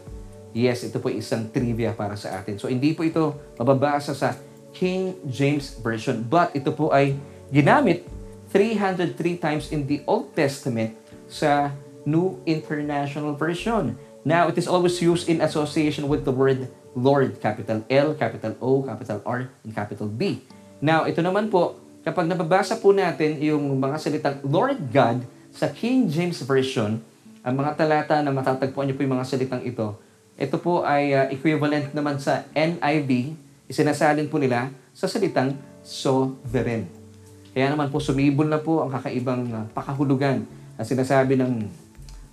Yes, 0.55 0.87
ito 0.87 0.97
po 0.97 1.11
isang 1.11 1.51
trivia 1.51 1.91
para 1.91 2.15
sa 2.15 2.39
atin. 2.39 2.55
So 2.57 2.71
hindi 2.71 2.95
po 2.95 3.03
ito 3.03 3.35
mababasa 3.59 4.15
sa 4.15 4.37
King 4.71 5.19
James 5.27 5.75
Version 5.83 6.23
but 6.23 6.53
ito 6.55 6.71
po 6.71 6.93
ay 6.93 7.17
ginamit 7.51 8.07
303 8.53 9.43
times 9.43 9.65
in 9.75 9.83
the 9.83 9.99
Old 10.07 10.31
Testament 10.31 10.95
sa 11.27 11.75
New 12.07 12.39
International 12.47 13.35
Version. 13.35 13.99
Now, 14.27 14.51
it 14.51 14.59
is 14.59 14.67
always 14.67 14.99
used 14.99 15.31
in 15.31 15.39
association 15.39 16.11
with 16.11 16.27
the 16.27 16.35
word 16.35 16.67
Lord, 16.99 17.39
capital 17.39 17.87
L, 17.87 18.11
capital 18.11 18.59
O, 18.59 18.83
capital 18.83 19.23
R, 19.23 19.47
and 19.63 19.71
capital 19.71 20.11
B. 20.11 20.43
Now, 20.83 21.07
ito 21.07 21.23
naman 21.23 21.47
po, 21.47 21.79
kapag 22.03 22.27
nababasa 22.27 22.75
po 22.75 22.91
natin 22.91 23.39
yung 23.39 23.79
mga 23.79 23.95
salitang 23.95 24.43
Lord 24.43 24.83
God 24.91 25.23
sa 25.55 25.71
King 25.71 26.11
James 26.11 26.43
Version, 26.43 26.99
ang 27.39 27.55
mga 27.55 27.79
talata 27.79 28.19
na 28.19 28.35
matatagpuan 28.35 28.91
niyo 28.91 28.99
po 28.99 29.07
yung 29.07 29.15
mga 29.15 29.31
salitang 29.31 29.63
ito, 29.63 29.95
ito 30.35 30.55
po 30.59 30.83
ay 30.83 31.15
uh, 31.15 31.31
equivalent 31.31 31.95
naman 31.95 32.19
sa 32.19 32.43
NIV, 32.51 33.31
isinasalin 33.71 34.27
po 34.27 34.43
nila 34.43 34.75
sa 34.91 35.07
salitang 35.07 35.55
sovereign. 35.87 36.83
Kaya 37.55 37.71
naman 37.71 37.87
po 37.87 38.03
sumibol 38.03 38.43
na 38.43 38.59
po 38.59 38.83
ang 38.83 38.91
kakaibang 38.91 39.47
uh, 39.55 39.63
pakahulugan 39.71 40.43
na 40.75 40.83
sinasabi 40.83 41.39
ng 41.39 41.86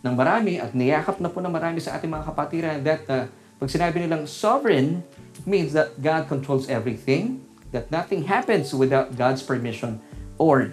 ng 0.04 0.14
marami 0.14 0.60
at 0.60 0.76
niyakap 0.76 1.16
na 1.18 1.32
po 1.32 1.40
ng 1.40 1.48
marami 1.48 1.80
sa 1.80 1.96
ating 1.96 2.12
mga 2.12 2.24
kapatiran 2.28 2.78
that 2.84 3.02
uh, 3.08 3.24
pag 3.56 3.68
sinabi 3.72 4.04
nilang 4.04 4.28
sovereign, 4.28 5.00
means 5.48 5.72
that 5.72 5.96
God 5.98 6.28
controls 6.28 6.68
everything, 6.68 7.42
that 7.72 7.88
nothing 7.88 8.28
happens 8.28 8.70
without 8.70 9.16
God's 9.16 9.42
permission 9.42 9.98
or 10.36 10.70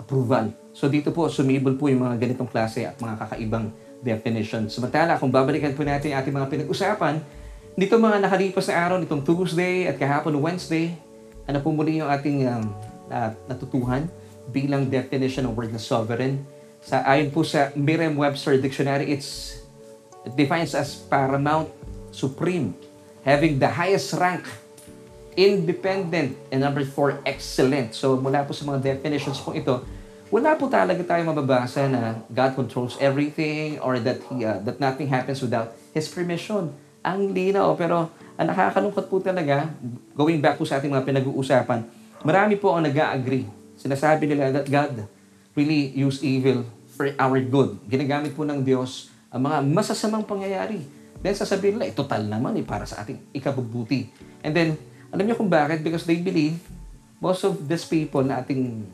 approval. 0.00 0.54
So 0.72 0.86
dito 0.86 1.10
po, 1.10 1.26
sumibol 1.26 1.74
po 1.74 1.90
yung 1.90 2.06
mga 2.06 2.16
ganitong 2.22 2.48
klase 2.48 2.86
at 2.86 2.96
mga 2.96 3.14
kakaibang 3.26 3.74
definition. 4.00 4.70
Samantala, 4.70 5.18
kung 5.18 5.34
babalikan 5.34 5.74
po 5.74 5.82
natin 5.82 6.14
ating 6.14 6.34
mga 6.34 6.48
pinag-usapan, 6.50 7.18
dito 7.74 7.98
mga 7.98 8.22
nakalipas 8.22 8.70
na 8.70 8.74
araw, 8.86 8.96
nitong 9.02 9.22
Tuesday 9.26 9.90
at 9.90 9.98
kahapon 9.98 10.38
Wednesday, 10.38 10.94
ano 11.44 11.58
po 11.58 11.74
muli 11.74 11.98
yung 11.98 12.06
ating 12.06 12.46
um, 12.46 12.70
uh, 13.10 13.30
natutuhan 13.50 14.06
bilang 14.52 14.86
definition 14.86 15.48
ng 15.48 15.54
word 15.56 15.72
na 15.72 15.80
sovereign. 15.80 16.44
Sa, 16.84 17.00
ayon 17.08 17.32
po 17.32 17.40
sa 17.40 17.72
Merriam-Webster 17.72 18.60
Dictionary, 18.60 19.08
it's, 19.16 19.60
it 20.28 20.36
defines 20.36 20.76
as 20.76 20.92
paramount, 21.08 21.72
supreme, 22.12 22.76
having 23.24 23.56
the 23.56 23.68
highest 23.68 24.12
rank 24.20 24.44
independent, 25.34 26.38
and 26.50 26.62
number 26.62 26.86
four, 26.86 27.18
excellent. 27.26 27.94
So 27.94 28.14
mula 28.18 28.46
po 28.46 28.54
sa 28.54 28.62
mga 28.66 28.94
definitions 28.94 29.38
po 29.42 29.50
ito, 29.54 29.82
wala 30.30 30.54
po 30.54 30.66
talaga 30.70 31.02
tayo 31.02 31.22
mababasa 31.26 31.86
na 31.86 32.18
God 32.30 32.58
controls 32.58 32.98
everything 32.98 33.78
or 33.82 33.98
that 34.02 34.18
he, 34.30 34.42
uh, 34.42 34.58
that 34.62 34.78
nothing 34.82 35.10
happens 35.10 35.42
without 35.42 35.74
His 35.94 36.10
permission. 36.10 36.74
Ang 37.04 37.36
linaw, 37.36 37.76
pero 37.76 38.08
ang 38.34 38.46
nakakalungkot 38.48 39.06
po 39.10 39.20
talaga, 39.20 39.68
going 40.16 40.40
back 40.40 40.56
po 40.56 40.64
sa 40.64 40.80
ating 40.80 40.90
mga 40.90 41.04
pinag-uusapan, 41.04 41.84
marami 42.24 42.56
po 42.56 42.72
ang 42.72 42.82
nag-agree. 42.82 43.46
Sinasabi 43.76 44.30
nila 44.30 44.50
that 44.54 44.66
God 44.66 45.06
really 45.54 45.94
use 45.94 46.22
evil 46.22 46.66
for 46.94 47.10
our 47.18 47.38
good. 47.42 47.78
Ginagamit 47.90 48.34
po 48.34 48.46
ng 48.46 48.62
Diyos 48.62 49.10
ang 49.34 49.50
mga 49.50 49.66
masasamang 49.66 50.22
pangyayari. 50.22 50.82
Then 51.18 51.34
sasabihin 51.34 51.80
nila, 51.80 51.90
eh, 51.90 51.94
total 51.96 52.22
naman 52.28 52.54
eh, 52.60 52.66
para 52.66 52.86
sa 52.86 53.02
ating 53.02 53.32
ikabubuti. 53.34 54.06
And 54.44 54.52
then, 54.54 54.78
alam 55.10 55.24
niyo 55.24 55.40
kung 55.40 55.50
bakit? 55.50 55.80
Because 55.80 56.06
they 56.06 56.20
believe, 56.20 56.60
most 57.18 57.42
of 57.42 57.66
these 57.66 57.88
people 57.88 58.20
na 58.22 58.44
ating 58.44 58.84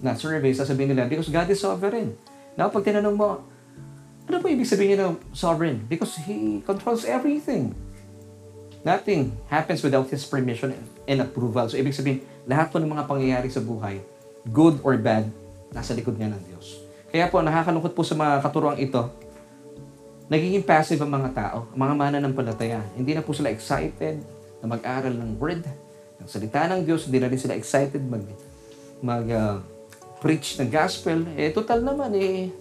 na 0.00 0.12
survey, 0.12 0.52
sasabihin 0.52 0.92
nila, 0.92 1.08
because 1.08 1.32
God 1.32 1.48
is 1.48 1.60
sovereign. 1.60 2.16
Now, 2.54 2.68
pag 2.68 2.84
tinanong 2.84 3.16
mo, 3.16 3.44
ano 4.28 4.36
po 4.38 4.46
ibig 4.46 4.68
sabihin 4.68 5.00
ng 5.00 5.14
sovereign? 5.32 5.88
Because 5.88 6.20
He 6.22 6.62
controls 6.62 7.08
everything. 7.08 7.72
Nothing 8.84 9.34
happens 9.48 9.84
without 9.84 10.08
His 10.08 10.24
permission 10.24 10.76
and 11.04 11.18
approval. 11.20 11.66
So, 11.68 11.76
ibig 11.80 11.96
sabihin, 11.96 12.22
lahat 12.44 12.72
po 12.72 12.78
ng 12.78 12.88
mga 12.88 13.04
pangyayari 13.08 13.48
sa 13.50 13.60
buhay, 13.60 14.00
good 14.52 14.78
or 14.84 14.96
bad, 15.00 15.28
nasa 15.70 15.94
likod 15.94 16.18
niya 16.18 16.30
ng 16.30 16.42
Diyos. 16.50 16.82
Kaya 17.10 17.26
po, 17.26 17.42
nakakalungkot 17.42 17.92
po 17.94 18.02
sa 18.06 18.14
mga 18.14 18.38
katuruang 18.42 18.78
ito, 18.78 19.02
nagiging 20.30 20.62
passive 20.62 21.02
ang 21.02 21.10
mga 21.10 21.30
tao, 21.34 21.58
ang 21.74 21.78
mga 21.78 21.94
mananampalataya. 21.98 22.80
Hindi 22.94 23.18
na 23.18 23.22
po 23.22 23.34
sila 23.34 23.50
excited, 23.50 24.22
na 24.60 24.66
mag-aral 24.68 25.10
ng 25.16 25.40
word, 25.40 25.64
ng 26.20 26.28
salita 26.28 26.68
ng 26.70 26.84
Diyos, 26.86 27.08
hindi 27.08 27.18
na 27.18 27.28
rin 27.32 27.40
sila 27.40 27.56
excited 27.56 28.02
mag, 28.04 28.22
mag 29.00 29.26
uh, 29.26 29.56
preach 30.20 30.60
ng 30.60 30.68
gospel. 30.68 31.24
Eh, 31.34 31.50
total 31.50 31.80
naman 31.80 32.12
eh, 32.14 32.52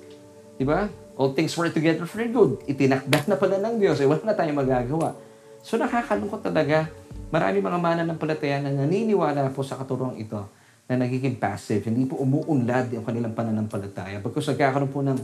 di 0.56 0.66
ba? 0.66 0.88
All 1.20 1.36
things 1.36 1.52
work 1.60 1.76
together 1.76 2.08
for 2.08 2.24
good. 2.24 2.64
Itinakda 2.64 3.28
na 3.28 3.36
pala 3.36 3.60
ng 3.60 3.76
Diyos. 3.76 4.00
Eh, 4.00 4.08
wala 4.08 4.24
na 4.24 4.32
tayong 4.32 4.56
magagawa. 4.56 5.12
So 5.60 5.76
nakakalungkot 5.76 6.40
talaga. 6.40 6.88
Marami 7.30 7.60
mga 7.60 7.76
mananampalataya 7.76 8.64
na 8.64 8.72
naniniwala 8.72 9.52
po 9.52 9.62
sa 9.62 9.76
katuruang 9.76 10.16
ito 10.16 10.59
na 10.90 11.06
nagiging 11.06 11.38
passive. 11.38 11.86
Hindi 11.86 12.10
po 12.10 12.18
umuunlad 12.18 12.90
yung 12.98 13.06
kanilang 13.06 13.38
pananampalataya. 13.38 14.18
Pagkos 14.26 14.50
nagkakaroon 14.50 14.90
po 14.90 15.06
ng, 15.06 15.20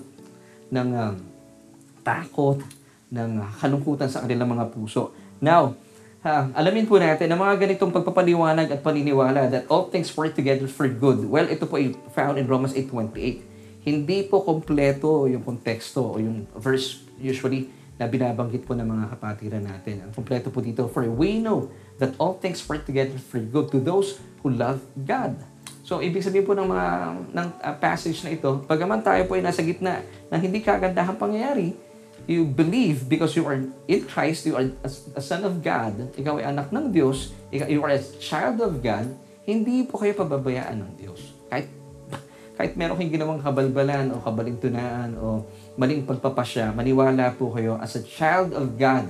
ng 0.69 0.89
um, 0.93 1.15
takot, 2.05 2.61
ng 3.09 3.41
kalungkutan 3.57 4.05
sa 4.05 4.21
kanilang 4.21 4.53
mga 4.53 4.69
puso. 4.69 5.09
Now, 5.41 5.73
ha, 6.21 6.53
alamin 6.53 6.85
po 6.85 7.01
natin 7.01 7.33
na 7.33 7.37
mga 7.37 7.57
ganitong 7.65 7.89
pagpapaliwanag 7.89 8.77
at 8.77 8.79
paniniwala 8.85 9.49
that 9.49 9.65
all 9.65 9.89
things 9.89 10.13
work 10.13 10.37
together 10.37 10.69
for 10.69 10.85
good. 10.85 11.25
Well, 11.25 11.49
ito 11.49 11.65
po 11.65 11.81
ay 11.81 11.97
found 12.13 12.37
in 12.37 12.45
Romans 12.45 12.77
8.28. 12.77 13.89
Hindi 13.89 14.19
po 14.29 14.45
kompleto 14.45 15.25
yung 15.25 15.41
konteksto 15.41 16.13
o 16.13 16.21
yung 16.21 16.45
verse 16.61 17.01
usually 17.17 17.73
na 17.97 18.05
binabanggit 18.05 18.69
po 18.69 18.77
ng 18.77 18.85
mga 18.85 19.05
kapatiran 19.17 19.65
natin. 19.65 20.05
Ang 20.05 20.11
kompleto 20.13 20.53
po 20.53 20.61
dito, 20.61 20.85
for 20.91 21.09
we 21.09 21.41
know 21.41 21.73
that 21.97 22.13
all 22.21 22.37
things 22.37 22.61
work 22.69 22.85
together 22.85 23.17
for 23.17 23.41
good 23.41 23.71
to 23.73 23.81
those 23.81 24.21
who 24.43 24.53
love 24.53 24.83
God. 24.93 25.54
So, 25.85 26.01
ibig 26.01 26.25
sabihin 26.25 26.49
po 26.49 26.57
ng 26.57 26.65
mga 26.65 26.87
ng 27.29 27.47
uh, 27.61 27.75
passage 27.77 28.17
na 28.25 28.33
ito, 28.33 28.65
pagaman 28.65 29.05
tayo 29.05 29.21
po 29.29 29.37
ay 29.37 29.45
nasa 29.45 29.61
gitna 29.61 30.01
ng 30.33 30.39
hindi 30.41 30.57
kagandahang 30.65 31.13
pangyayari, 31.13 31.77
you 32.25 32.41
believe 32.41 33.05
because 33.05 33.37
you 33.37 33.45
are 33.45 33.61
in 33.85 34.01
Christ, 34.09 34.49
you 34.49 34.57
are 34.57 34.65
a, 34.65 34.89
a 35.13 35.21
son 35.21 35.45
of 35.45 35.61
God, 35.61 36.09
ikaw 36.17 36.41
ay 36.41 36.49
anak 36.49 36.73
ng 36.73 36.89
Diyos, 36.89 37.37
ikaw, 37.53 37.69
you 37.69 37.85
are 37.85 37.93
a 37.93 38.01
child 38.17 38.65
of 38.65 38.81
God, 38.81 39.13
hindi 39.45 39.85
po 39.85 40.01
kayo 40.01 40.17
pababayaan 40.17 40.73
ng 40.73 40.91
Diyos. 40.97 41.21
Kahit, 41.53 41.69
kahit 42.57 42.73
meron 42.73 42.97
kayong 42.97 43.13
ginawang 43.21 43.41
kabalbalan 43.45 44.09
o 44.09 44.25
kabalintunaan 44.25 45.13
o 45.21 45.45
maling 45.77 46.01
pagpapasya, 46.01 46.73
maniwala 46.73 47.29
po 47.37 47.53
kayo 47.53 47.77
as 47.77 47.93
a 47.93 48.01
child 48.01 48.57
of 48.57 48.73
God, 48.73 49.05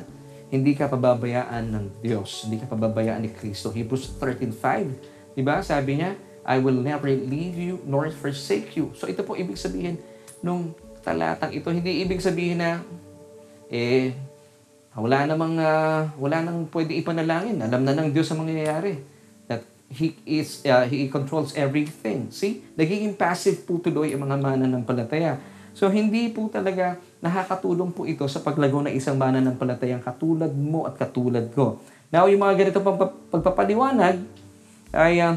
hindi 0.51 0.75
ka 0.75 0.91
pababayaan 0.91 1.71
ng 1.71 1.85
Diyos, 2.03 2.51
hindi 2.51 2.59
ka 2.59 2.67
pababayaan 2.67 3.23
ni 3.23 3.31
Kristo. 3.31 3.71
Hebrews 3.71 4.19
13.5, 4.19 5.39
di 5.39 5.43
ba? 5.43 5.63
Sabi 5.63 6.03
niya, 6.03 6.24
I 6.45 6.61
will 6.61 6.77
never 6.77 7.09
leave 7.09 7.57
you 7.57 7.81
nor 7.89 8.13
forsake 8.13 8.77
you. 8.77 8.93
So 8.93 9.09
ito 9.09 9.25
po 9.25 9.33
ibig 9.33 9.57
sabihin 9.57 9.97
nung 10.45 10.77
talatang 11.01 11.53
ito, 11.53 11.69
hindi 11.73 12.05
ibig 12.05 12.21
sabihin 12.21 12.61
na 12.61 12.81
eh, 13.69 14.13
wala 14.95 15.27
namang, 15.27 15.59
uh, 15.59 16.07
wala 16.15 16.39
nang 16.39 16.71
pwede 16.71 16.95
ipanalangin. 16.95 17.59
Alam 17.59 17.83
na 17.83 17.93
ng 17.97 18.09
Diyos 18.15 18.31
ang 18.31 18.47
mangyayari. 18.47 19.03
That 19.49 19.67
He 19.91 20.15
is, 20.23 20.63
uh, 20.63 20.87
He 20.87 21.11
controls 21.11 21.51
everything. 21.57 22.31
See? 22.31 22.63
Nagiging 22.79 23.17
passive 23.19 23.67
po 23.67 23.83
tuloy 23.83 24.15
ang 24.15 24.23
mga 24.23 24.39
mananampalataya. 24.39 25.41
So, 25.75 25.91
hindi 25.91 26.31
po 26.31 26.47
talaga 26.47 26.95
nakakatulong 27.19 27.91
po 27.91 28.07
ito 28.07 28.23
sa 28.31 28.39
paglago 28.39 28.79
ng 28.79 28.95
isang 28.95 29.19
mananampalatayang 29.19 29.99
katulad 29.99 30.53
mo 30.55 30.87
at 30.87 30.95
katulad 30.95 31.51
ko. 31.51 31.83
Now, 32.07 32.31
yung 32.31 32.39
mga 32.39 32.55
ganito 32.63 32.79
pang 32.79 32.95
pagpapaliwanag 33.27 34.23
ay 34.95 35.19
uh, 35.19 35.35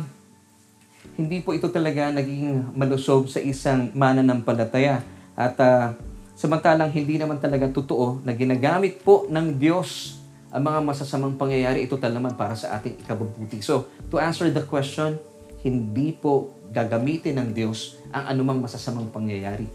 hindi 1.15 1.41
po 1.41 1.57
ito 1.57 1.71
talaga 1.73 2.11
naging 2.13 2.75
malusog 2.77 3.31
sa 3.31 3.41
isang 3.41 3.95
mananampalataya. 3.95 5.01
At 5.39 5.55
uh, 5.63 5.95
Samantalang 6.39 6.95
hindi 6.95 7.19
naman 7.19 7.43
talaga 7.43 7.67
totoo 7.67 8.23
na 8.23 8.31
ginagamit 8.31 9.03
po 9.03 9.27
ng 9.27 9.59
Diyos 9.59 10.23
ang 10.55 10.71
mga 10.71 10.87
masasamang 10.87 11.35
pangyayari, 11.35 11.83
ito 11.83 11.99
talaman 11.99 12.39
para 12.39 12.55
sa 12.55 12.79
ating 12.79 12.95
ikabubuti. 13.03 13.59
So, 13.59 13.91
to 14.07 14.23
answer 14.23 14.47
the 14.47 14.63
question, 14.63 15.19
hindi 15.67 16.15
po 16.15 16.55
gagamitin 16.71 17.43
ng 17.43 17.49
Diyos 17.51 17.99
ang 18.15 18.31
anumang 18.31 18.63
masasamang 18.63 19.11
pangyayari 19.11 19.67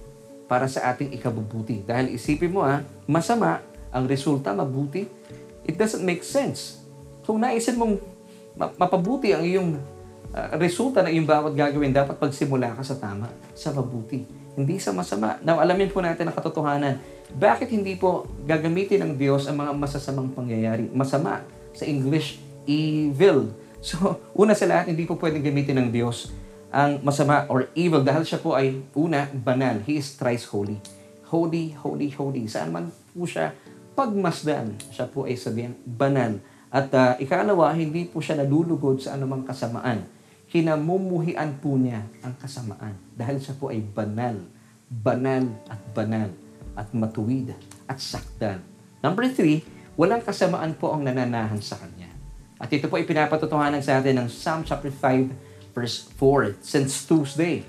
para 0.47 0.71
sa 0.71 0.87
ating 0.95 1.11
ikabubuti. 1.11 1.83
Dahil 1.83 2.15
isipin 2.15 2.55
mo 2.55 2.63
ha, 2.63 2.79
masama, 3.11 3.59
ang 3.91 4.07
resulta 4.07 4.55
mabuti, 4.55 5.03
it 5.67 5.75
doesn't 5.75 6.07
make 6.07 6.23
sense. 6.23 6.79
Kung 7.27 7.43
naisin 7.43 7.75
mong 7.75 7.99
mapabuti 8.79 9.35
ang 9.35 9.43
iyong 9.43 9.75
uh, 10.33 10.57
resulta 10.57 11.05
na 11.05 11.13
iyong 11.13 11.29
bawat 11.29 11.53
gagawin, 11.53 11.93
dapat 11.93 12.17
pagsimula 12.17 12.73
ka 12.73 12.83
sa 12.83 12.97
tama, 12.97 13.29
sa 13.53 13.69
mabuti. 13.71 14.25
Hindi 14.53 14.77
sa 14.77 14.93
masama. 14.93 15.41
Now, 15.41 15.57
alamin 15.61 15.89
po 15.89 16.01
natin 16.01 16.29
ang 16.29 16.35
katotohanan. 16.37 17.01
Bakit 17.33 17.73
hindi 17.73 17.97
po 17.97 18.29
gagamitin 18.45 19.01
ng 19.01 19.13
Diyos 19.17 19.49
ang 19.49 19.57
mga 19.57 19.73
masasamang 19.73 20.29
pangyayari? 20.29 20.89
Masama. 20.93 21.41
Sa 21.73 21.85
English, 21.85 22.41
evil. 22.65 23.49
So, 23.83 24.15
una 24.31 24.55
sa 24.55 24.63
lahat, 24.63 24.95
hindi 24.95 25.03
po 25.03 25.19
pwedeng 25.19 25.43
gamitin 25.43 25.75
ng 25.75 25.91
Diyos 25.91 26.31
ang 26.71 27.03
masama 27.03 27.43
or 27.51 27.67
evil 27.75 27.99
dahil 27.99 28.23
siya 28.23 28.39
po 28.39 28.55
ay 28.55 28.79
una, 28.95 29.27
banal. 29.27 29.83
He 29.83 29.99
is 29.99 30.15
thrice 30.15 30.47
holy. 30.47 30.79
Holy, 31.27 31.75
holy, 31.75 32.07
holy. 32.15 32.47
Saan 32.47 32.71
man 32.71 32.95
po 33.11 33.27
siya 33.27 33.51
pagmasdan, 33.91 34.79
siya 34.87 35.11
po 35.11 35.27
ay 35.27 35.35
sabihin 35.35 35.75
banal. 35.83 36.39
At 36.71 36.89
uh, 36.95 37.19
ikalawa, 37.19 37.75
hindi 37.75 38.07
po 38.07 38.23
siya 38.23 38.39
nalulugod 38.39 39.03
sa 39.03 39.19
anumang 39.19 39.43
kasamaan 39.43 40.07
kinamumuhian 40.53 41.57
po 41.57 41.73
niya 41.81 42.05
ang 42.21 42.37
kasamaan 42.37 42.93
dahil 43.17 43.41
siya 43.41 43.57
po 43.57 43.73
ay 43.73 43.81
banal, 43.81 44.37
banal 44.85 45.49
at 45.65 45.81
banal 45.97 46.29
at 46.77 46.93
matuwid 46.93 47.57
at 47.89 47.97
sakdan. 47.97 48.61
Number 49.01 49.25
three, 49.33 49.65
walang 49.97 50.21
kasamaan 50.21 50.77
po 50.77 50.93
ang 50.93 51.09
nananahan 51.09 51.57
sa 51.57 51.81
Kanya. 51.81 52.13
At 52.61 52.69
ito 52.69 52.85
po 52.85 53.01
ipinapatotohanan 53.01 53.81
sa 53.81 53.97
atin 53.97 54.21
ng 54.21 54.29
Psalm 54.29 54.61
chapter 54.61 54.93
5 54.93 55.73
verse 55.73 56.05
4. 56.21 56.61
Since 56.61 57.09
Tuesday, 57.09 57.65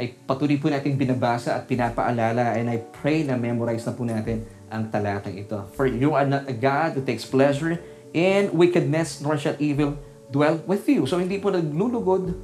ay 0.00 0.16
patuloy 0.24 0.56
po 0.56 0.72
natin 0.72 0.96
binabasa 0.96 1.52
at 1.52 1.68
pinapaalala 1.68 2.56
and 2.56 2.72
I 2.72 2.80
pray 2.96 3.28
na 3.28 3.36
memorize 3.36 3.84
na 3.84 3.92
po 3.92 4.08
natin 4.08 4.40
ang 4.72 4.88
talatang 4.88 5.36
ito. 5.36 5.68
For 5.76 5.84
you 5.84 6.16
are 6.16 6.24
not 6.24 6.48
a 6.48 6.56
God 6.56 6.96
who 6.96 7.04
takes 7.04 7.28
pleasure 7.28 7.76
in 8.16 8.56
wickedness, 8.56 9.20
nor 9.20 9.36
shall 9.36 9.56
evil 9.60 10.00
dwell 10.30 10.58
with 10.66 10.86
you. 10.90 11.06
So 11.06 11.18
hindi 11.18 11.38
po 11.38 11.54
naglulugod 11.54 12.34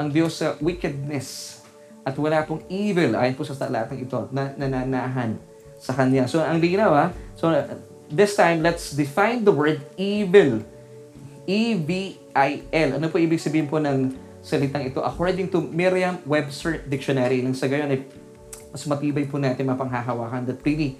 ang 0.00 0.08
Diyos 0.08 0.40
sa 0.40 0.56
wickedness 0.58 1.60
at 2.02 2.18
wala 2.18 2.42
pong 2.42 2.64
evil 2.66 3.14
ayon 3.14 3.38
po 3.38 3.46
sa 3.46 3.54
talatang 3.54 4.02
ito 4.02 4.26
na 4.34 4.50
nananahan 4.58 5.38
sa 5.78 5.94
Kanya. 5.94 6.26
So 6.26 6.42
ang 6.42 6.58
linaw 6.58 6.90
ha. 6.94 7.06
So 7.38 7.52
this 8.12 8.36
time, 8.36 8.60
let's 8.60 8.92
define 8.92 9.42
the 9.46 9.54
word 9.54 9.80
evil. 9.96 10.60
E-V-I-L. 11.48 12.88
Ano 13.00 13.06
po 13.10 13.18
ibig 13.18 13.42
sabihin 13.42 13.66
po 13.66 13.82
ng 13.82 14.14
salitang 14.44 14.86
ito? 14.86 15.02
According 15.02 15.50
to 15.50 15.58
Merriam-Webster 15.62 16.86
Dictionary, 16.86 17.42
nang 17.42 17.56
sa 17.56 17.66
gayon 17.66 17.90
ay 17.90 18.06
mas 18.72 18.88
matibay 18.88 19.28
po 19.28 19.36
natin 19.36 19.68
mapanghahawakan 19.68 20.48
that 20.48 20.58
really 20.64 20.96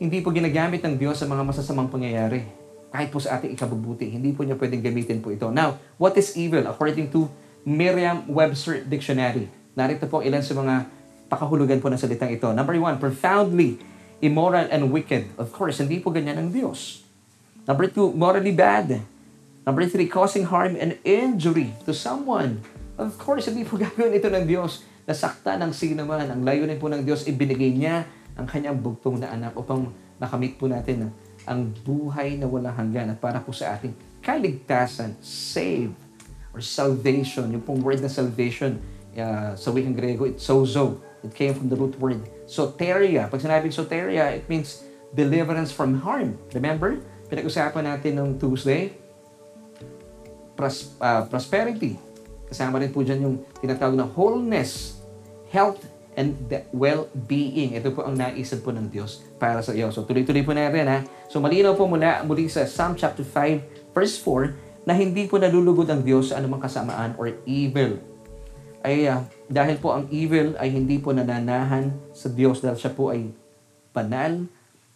hindi 0.00 0.24
po 0.24 0.32
ginagamit 0.32 0.80
ng 0.80 0.96
Diyos 0.96 1.20
sa 1.20 1.28
mga 1.28 1.44
masasamang 1.44 1.92
pangyayari 1.92 2.63
kahit 2.94 3.10
po 3.10 3.18
sa 3.18 3.34
ating 3.34 3.58
ikabubuti. 3.58 4.06
Hindi 4.06 4.30
po 4.30 4.46
niya 4.46 4.54
pwedeng 4.54 4.78
gamitin 4.78 5.18
po 5.18 5.34
ito. 5.34 5.50
Now, 5.50 5.82
what 5.98 6.14
is 6.14 6.38
evil? 6.38 6.62
According 6.70 7.10
to 7.10 7.26
Merriam-Webster 7.66 8.86
Dictionary. 8.86 9.50
Narito 9.74 10.06
po 10.06 10.22
ilan 10.22 10.46
sa 10.46 10.54
mga 10.54 10.86
pakahulugan 11.26 11.82
po 11.82 11.90
ng 11.90 11.98
salitang 11.98 12.30
ito. 12.30 12.46
Number 12.54 12.78
one, 12.78 13.02
profoundly 13.02 13.82
immoral 14.22 14.70
and 14.70 14.94
wicked. 14.94 15.26
Of 15.34 15.50
course, 15.50 15.82
hindi 15.82 15.98
po 15.98 16.14
ganyan 16.14 16.38
ang 16.38 16.54
Diyos. 16.54 17.02
Number 17.66 17.90
two, 17.90 18.14
morally 18.14 18.54
bad. 18.54 19.02
Number 19.66 19.90
three, 19.90 20.06
causing 20.06 20.46
harm 20.46 20.78
and 20.78 20.94
injury 21.02 21.74
to 21.88 21.90
someone. 21.90 22.62
Of 22.94 23.18
course, 23.18 23.50
hindi 23.50 23.66
po 23.66 23.74
gagawin 23.82 24.14
ito 24.14 24.30
ng 24.30 24.46
Diyos. 24.46 24.86
Nasakta 25.02 25.58
ng 25.58 25.74
sino 25.74 26.06
man. 26.06 26.30
Ang 26.30 26.46
layunin 26.46 26.78
po 26.78 26.86
ng 26.86 27.02
Diyos, 27.02 27.26
ibinigay 27.26 27.74
niya 27.74 28.06
ang 28.38 28.46
kanyang 28.46 28.78
bugtong 28.78 29.18
na 29.18 29.34
anak 29.34 29.58
upang 29.58 29.90
nakamit 30.22 30.54
po 30.54 30.70
natin 30.70 31.10
ang 31.44 31.72
buhay 31.84 32.40
na 32.40 32.48
walang 32.48 32.74
hanggan 32.74 33.12
at 33.14 33.18
para 33.20 33.40
po 33.40 33.52
sa 33.52 33.76
ating 33.76 33.92
kaligtasan, 34.24 35.16
save, 35.20 35.92
or 36.56 36.64
salvation. 36.64 37.52
Yung 37.52 37.64
pong 37.64 37.84
word 37.84 38.00
na 38.00 38.08
salvation, 38.08 38.80
uh, 39.18 39.52
sa 39.52 39.68
wikang 39.70 39.94
Grego, 39.94 40.24
it's 40.24 40.44
sozo. 40.46 41.00
It 41.24 41.32
came 41.32 41.56
from 41.56 41.72
the 41.72 41.76
root 41.76 41.96
word 42.00 42.20
soteria. 42.44 43.28
Pag 43.28 43.40
sinabing 43.40 43.72
soteria, 43.72 44.36
it 44.36 44.44
means 44.48 44.84
deliverance 45.12 45.72
from 45.72 46.00
harm. 46.00 46.36
Remember? 46.52 47.00
Pinag-usapan 47.28 47.84
natin 47.88 48.20
nung 48.20 48.36
Tuesday, 48.36 48.92
pros, 50.52 50.92
uh, 51.00 51.24
prosperity. 51.26 51.96
Kasama 52.48 52.78
rin 52.78 52.92
po 52.92 53.00
dyan 53.00 53.24
yung 53.24 53.36
tinatawag 53.58 53.96
na 53.96 54.04
wholeness, 54.04 55.00
health, 55.48 55.80
and 56.14 56.34
the 56.50 56.62
well-being. 56.74 57.74
Ito 57.74 57.94
po 57.94 58.06
ang 58.06 58.18
naisip 58.18 58.62
po 58.62 58.70
ng 58.70 58.90
Diyos 58.90 59.22
para 59.38 59.62
sa 59.62 59.74
iyo. 59.74 59.90
So 59.90 60.06
tuloy-tuloy 60.06 60.46
po 60.46 60.54
natin 60.54 60.86
ha. 60.86 60.98
So 61.30 61.38
malinaw 61.42 61.74
po 61.74 61.86
mula 61.86 62.22
muli 62.26 62.46
sa 62.50 62.66
Psalm 62.66 62.94
chapter 62.94 63.26
5 63.26 63.94
verse 63.94 64.16
4 64.22 64.86
na 64.86 64.92
hindi 64.94 65.26
po 65.26 65.40
nalulugod 65.40 65.88
ang 65.88 66.02
Diyos 66.04 66.30
sa 66.30 66.38
anumang 66.38 66.62
kasamaan 66.62 67.16
or 67.18 67.34
evil. 67.46 67.98
Ay 68.84 69.08
uh, 69.08 69.24
dahil 69.48 69.80
po 69.80 69.96
ang 69.96 70.06
evil 70.12 70.54
ay 70.60 70.70
hindi 70.70 71.00
po 71.00 71.10
nananahan 71.10 71.94
sa 72.12 72.28
Diyos 72.28 72.60
dahil 72.60 72.76
siya 72.76 72.92
po 72.92 73.10
ay 73.10 73.32
banal, 73.94 74.44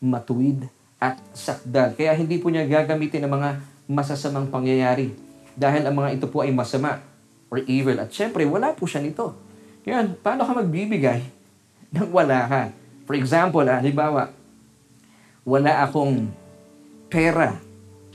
matuwid, 0.02 0.68
at 0.98 1.22
sakdal. 1.32 1.94
Kaya 1.94 2.12
hindi 2.18 2.42
po 2.42 2.50
niya 2.50 2.66
gagamitin 2.66 3.24
ang 3.24 3.38
mga 3.38 3.50
masasamang 3.86 4.50
pangyayari 4.50 5.14
dahil 5.54 5.86
ang 5.86 5.94
mga 5.94 6.18
ito 6.18 6.26
po 6.26 6.42
ay 6.42 6.50
masama 6.50 7.00
or 7.48 7.62
evil. 7.64 7.96
At 8.02 8.10
syempre, 8.12 8.44
wala 8.44 8.74
po 8.74 8.84
siya 8.84 9.00
nito. 9.00 9.47
Yan, 9.88 10.20
paano 10.20 10.44
ka 10.44 10.52
magbibigay 10.52 11.24
nang 11.88 12.12
wala 12.12 12.44
ka? 12.44 12.62
For 13.08 13.16
example, 13.16 13.64
ah, 13.64 13.80
halimbawa, 13.80 14.28
wala 15.48 15.72
akong 15.88 16.28
pera 17.08 17.56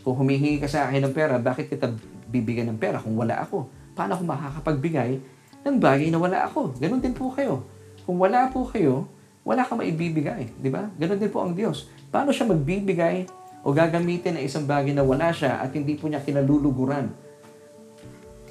Kung 0.03 0.20
humihingi 0.20 0.60
ka 0.60 0.68
sa 0.68 0.92
akin 0.92 1.08
ng 1.08 1.15
pera, 1.15 1.39
bakit 1.39 1.72
kita 1.72 1.88
bibigyan 2.27 2.68
ng 2.70 2.77
pera 2.77 3.00
kung 3.00 3.15
wala 3.15 3.39
ako? 3.39 3.72
Paano 3.96 4.20
ako 4.20 4.24
makakapagbigay 4.27 5.15
ng 5.63 5.80
bagay 5.80 6.12
na 6.12 6.20
wala 6.20 6.44
ako? 6.44 6.75
Ganon 6.75 7.00
din 7.00 7.15
po 7.15 7.32
kayo. 7.32 7.63
Kung 8.03 8.20
wala 8.20 8.51
po 8.51 8.68
kayo, 8.68 9.08
wala 9.48 9.63
ka 9.63 9.80
maibibigay. 9.80 10.51
Di 10.60 10.68
ba? 10.68 10.92
Ganon 11.00 11.15
din 11.15 11.32
po 11.32 11.39
ang 11.39 11.56
Diyos. 11.56 11.88
Paano 12.12 12.36
siya 12.36 12.51
magbibigay 12.51 13.32
o 13.63 13.72
gagamitin 13.72 14.36
ng 14.36 14.44
isang 14.44 14.68
bagay 14.68 14.92
na 14.92 15.08
wala 15.08 15.32
siya 15.32 15.63
at 15.63 15.72
hindi 15.72 15.96
po 15.96 16.12
niya 16.12 16.20
kinaluluguran? 16.20 17.08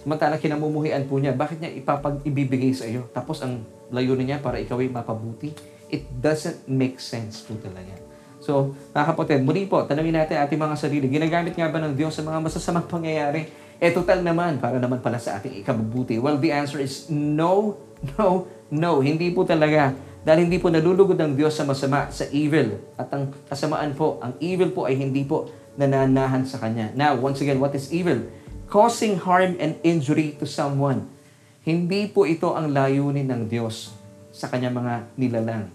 Samantala 0.02 0.34
kinamumuhian 0.42 1.06
po 1.06 1.22
niya, 1.22 1.30
bakit 1.30 1.62
niya 1.62 1.70
ipapag 1.70 2.18
ibibigay 2.26 2.74
sa 2.74 2.90
iyo? 2.90 3.06
Tapos 3.14 3.38
ang 3.38 3.62
layunin 3.94 4.34
niya 4.34 4.38
para 4.42 4.58
ikaw 4.58 4.82
ay 4.82 4.90
mapabuti? 4.90 5.54
It 5.86 6.10
doesn't 6.18 6.66
make 6.66 6.98
sense 6.98 7.46
po 7.46 7.54
talaga. 7.62 7.94
So, 8.42 8.74
mga 8.90 9.14
kapatid, 9.14 9.46
muli 9.46 9.70
po, 9.70 9.86
tanungin 9.86 10.18
natin 10.18 10.42
ating 10.42 10.58
mga 10.58 10.74
sarili, 10.74 11.06
ginagamit 11.06 11.54
nga 11.54 11.70
ba 11.70 11.78
ng 11.78 11.94
Diyos 11.94 12.18
sa 12.18 12.26
mga 12.26 12.42
masasamang 12.42 12.90
pangyayari? 12.90 13.46
Eh, 13.78 13.94
total 13.94 14.26
naman, 14.26 14.58
para 14.58 14.82
naman 14.82 14.98
pala 14.98 15.22
sa 15.22 15.38
ating 15.38 15.62
ikabubuti. 15.62 16.18
Well, 16.18 16.42
the 16.42 16.50
answer 16.50 16.82
is 16.82 17.06
no, 17.06 17.78
no, 18.18 18.50
no. 18.74 18.98
Hindi 18.98 19.30
po 19.30 19.46
talaga. 19.46 19.94
Dahil 20.26 20.50
hindi 20.50 20.58
po 20.58 20.70
nalulugod 20.70 21.18
ng 21.18 21.38
Diyos 21.38 21.54
sa 21.54 21.62
masama, 21.62 22.10
sa 22.10 22.26
evil. 22.34 22.82
At 22.98 23.10
ang 23.14 23.30
kasamaan 23.46 23.94
po, 23.94 24.18
ang 24.18 24.34
evil 24.42 24.74
po 24.74 24.90
ay 24.90 24.98
hindi 24.98 25.22
po 25.22 25.46
nananahan 25.78 26.42
sa 26.42 26.58
Kanya. 26.58 26.90
Now, 26.98 27.14
once 27.18 27.38
again, 27.42 27.62
what 27.62 27.74
is 27.78 27.94
evil? 27.94 28.26
Causing 28.72 29.20
harm 29.20 29.60
and 29.60 29.76
injury 29.84 30.32
to 30.40 30.48
someone. 30.48 31.04
Hindi 31.60 32.08
po 32.08 32.24
ito 32.24 32.56
ang 32.56 32.72
layunin 32.72 33.28
ng 33.28 33.44
Diyos 33.44 33.92
sa 34.32 34.48
Kanya 34.48 34.72
mga 34.72 35.12
nilalang. 35.12 35.68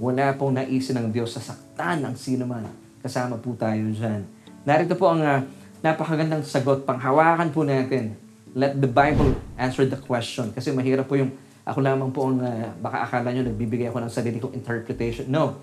Wala 0.00 0.32
pong 0.40 0.56
naisin 0.56 0.96
ng 0.96 1.12
Diyos 1.12 1.36
sa 1.36 1.44
saktan 1.44 2.00
ng 2.00 2.16
sino 2.16 2.48
man. 2.48 2.64
Kasama 3.04 3.36
po 3.36 3.52
tayo 3.52 3.84
dyan. 3.92 4.24
Narito 4.64 4.96
po 4.96 5.12
ang 5.12 5.20
uh, 5.20 5.44
napakagandang 5.84 6.40
sagot. 6.40 6.88
Panghawakan 6.88 7.52
po 7.52 7.68
natin. 7.68 8.16
Let 8.56 8.80
the 8.80 8.88
Bible 8.88 9.36
answer 9.60 9.84
the 9.84 10.00
question. 10.00 10.56
Kasi 10.56 10.72
mahirap 10.72 11.12
po 11.12 11.20
yung 11.20 11.36
ako 11.68 11.84
lamang 11.84 12.16
po 12.16 12.32
ang 12.32 12.40
uh, 12.40 12.72
baka 12.80 13.12
akala 13.12 13.28
nyo 13.36 13.44
nagbibigay 13.44 13.92
ako 13.92 14.08
ng 14.08 14.08
sarili 14.08 14.40
kong 14.40 14.56
interpretation. 14.56 15.28
No. 15.28 15.60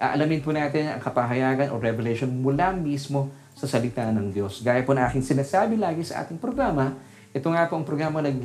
Aalamin 0.00 0.40
po 0.40 0.56
natin 0.56 0.88
ang 0.88 1.04
kapahayagan 1.04 1.68
o 1.68 1.76
revelation 1.76 2.32
mula 2.32 2.72
mismo 2.72 3.28
sa 3.56 3.66
salita 3.68 4.04
ng 4.10 4.32
Diyos. 4.32 4.60
Gaya 4.60 4.82
po 4.82 4.96
na 4.96 5.06
aking 5.08 5.22
sinasabi 5.22 5.78
lagi 5.78 6.02
sa 6.02 6.24
ating 6.24 6.40
programa, 6.40 6.96
ito 7.32 7.48
nga 7.48 7.64
po 7.68 7.80
ang 7.80 7.86
programa 7.86 8.20
nag, 8.20 8.44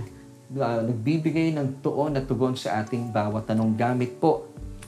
uh, 0.56 0.82
nagbibigay 0.88 1.52
ng 1.56 1.84
tuon 1.84 2.16
at 2.16 2.24
tugon 2.30 2.56
sa 2.56 2.80
ating 2.84 3.12
bawat 3.12 3.50
tanong 3.50 3.76
gamit 3.76 4.16
po 4.20 4.48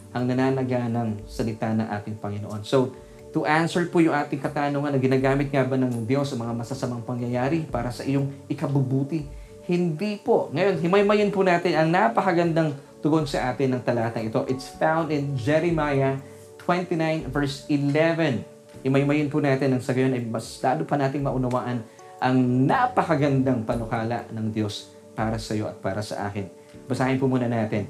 ang 0.09 0.25
nananaga 0.25 0.89
ng 0.89 1.27
salita 1.29 1.69
ng 1.69 1.87
ating 2.01 2.17
Panginoon. 2.17 2.61
So, 2.65 2.93
to 3.29 3.45
answer 3.45 3.85
po 3.91 4.01
yung 4.01 4.17
ating 4.17 4.41
katanungan 4.41 4.89
na 4.89 4.99
ginagamit 4.99 5.53
nga 5.53 5.61
ba 5.61 5.77
ng 5.77 6.07
Diyos 6.09 6.33
sa 6.33 6.37
mga 6.37 6.53
masasamang 6.57 7.05
pangyayari 7.05 7.67
para 7.69 7.93
sa 7.93 8.01
iyong 8.01 8.29
ikabubuti? 8.49 9.25
Hindi 9.69 10.17
po. 10.17 10.49
Ngayon, 10.49 10.81
himaymayin 10.81 11.29
po 11.29 11.45
natin 11.45 11.77
ang 11.77 11.93
napakagandang 11.93 12.73
tugon 13.05 13.29
sa 13.29 13.53
atin 13.53 13.77
ng 13.77 13.81
talatang 13.85 14.25
ito. 14.25 14.41
It's 14.49 14.65
found 14.65 15.13
in 15.13 15.37
Jeremiah 15.37 16.17
29 16.65 17.29
verse 17.29 17.69
11. 17.69 18.58
Himaymayin 18.79 19.27
po 19.27 19.43
natin 19.43 19.75
ang 19.75 19.83
sa 19.83 19.91
gayon 19.91 20.15
ay 20.15 20.23
mas 20.23 20.59
lalo 20.63 20.87
pa 20.87 20.95
nating 20.95 21.23
maunawaan 21.23 21.83
ang 22.19 22.37
napakagandang 22.67 23.63
panukala 23.63 24.27
ng 24.31 24.51
Diyos 24.51 24.91
para 25.15 25.35
sa 25.35 25.55
iyo 25.55 25.67
at 25.67 25.79
para 25.83 25.99
sa 25.99 26.27
akin. 26.31 26.47
Basahin 26.87 27.19
po 27.19 27.27
muna 27.27 27.47
natin. 27.47 27.87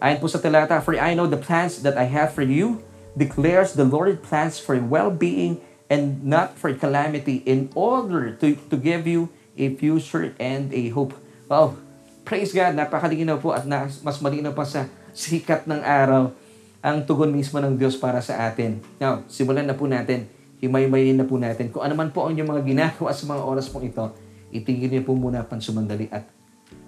Ayon 0.00 0.16
po 0.16 0.32
sa 0.32 0.40
talata, 0.40 0.80
For 0.80 0.96
I 0.96 1.12
know 1.12 1.28
the 1.28 1.40
plans 1.40 1.84
that 1.84 2.00
I 2.00 2.08
have 2.08 2.32
for 2.32 2.44
you, 2.44 2.80
declares 3.12 3.76
the 3.76 3.84
Lord 3.84 4.24
plans 4.24 4.56
for 4.56 4.76
well-being 4.80 5.60
and 5.92 6.24
not 6.24 6.56
for 6.56 6.72
calamity 6.72 7.44
in 7.44 7.68
order 7.76 8.32
to, 8.40 8.56
to 8.72 8.76
give 8.80 9.04
you 9.04 9.28
a 9.60 9.76
future 9.76 10.32
and 10.40 10.72
a 10.72 10.88
hope. 10.94 11.12
Wow, 11.50 11.76
praise 12.24 12.54
God, 12.54 12.78
napakalinaw 12.80 13.42
po 13.42 13.52
at 13.52 13.68
na, 13.68 13.90
mas 14.00 14.16
malinaw 14.22 14.56
pa 14.56 14.64
sa 14.64 14.88
sikat 15.12 15.68
ng 15.68 15.82
araw 15.84 16.32
ang 16.80 17.04
tugon 17.04 17.28
mismo 17.28 17.60
ng 17.60 17.76
Diyos 17.76 18.00
para 18.00 18.24
sa 18.24 18.48
atin. 18.48 18.80
Now, 18.96 19.20
simulan 19.28 19.68
na 19.68 19.76
po 19.76 19.84
natin, 19.84 20.24
himay-mayin 20.60 21.16
na 21.16 21.26
po 21.26 21.40
natin. 21.40 21.72
Kung 21.72 21.82
ano 21.82 21.96
man 21.96 22.12
po 22.12 22.28
ang 22.28 22.36
inyong 22.36 22.50
mga 22.52 22.62
ginagawa 22.68 23.10
sa 23.16 23.24
mga 23.24 23.42
oras 23.42 23.66
pong 23.72 23.88
ito, 23.88 24.04
itigil 24.52 24.92
niyo 24.92 25.02
po 25.02 25.16
muna 25.16 25.42
pansumandali 25.42 26.12
at 26.12 26.28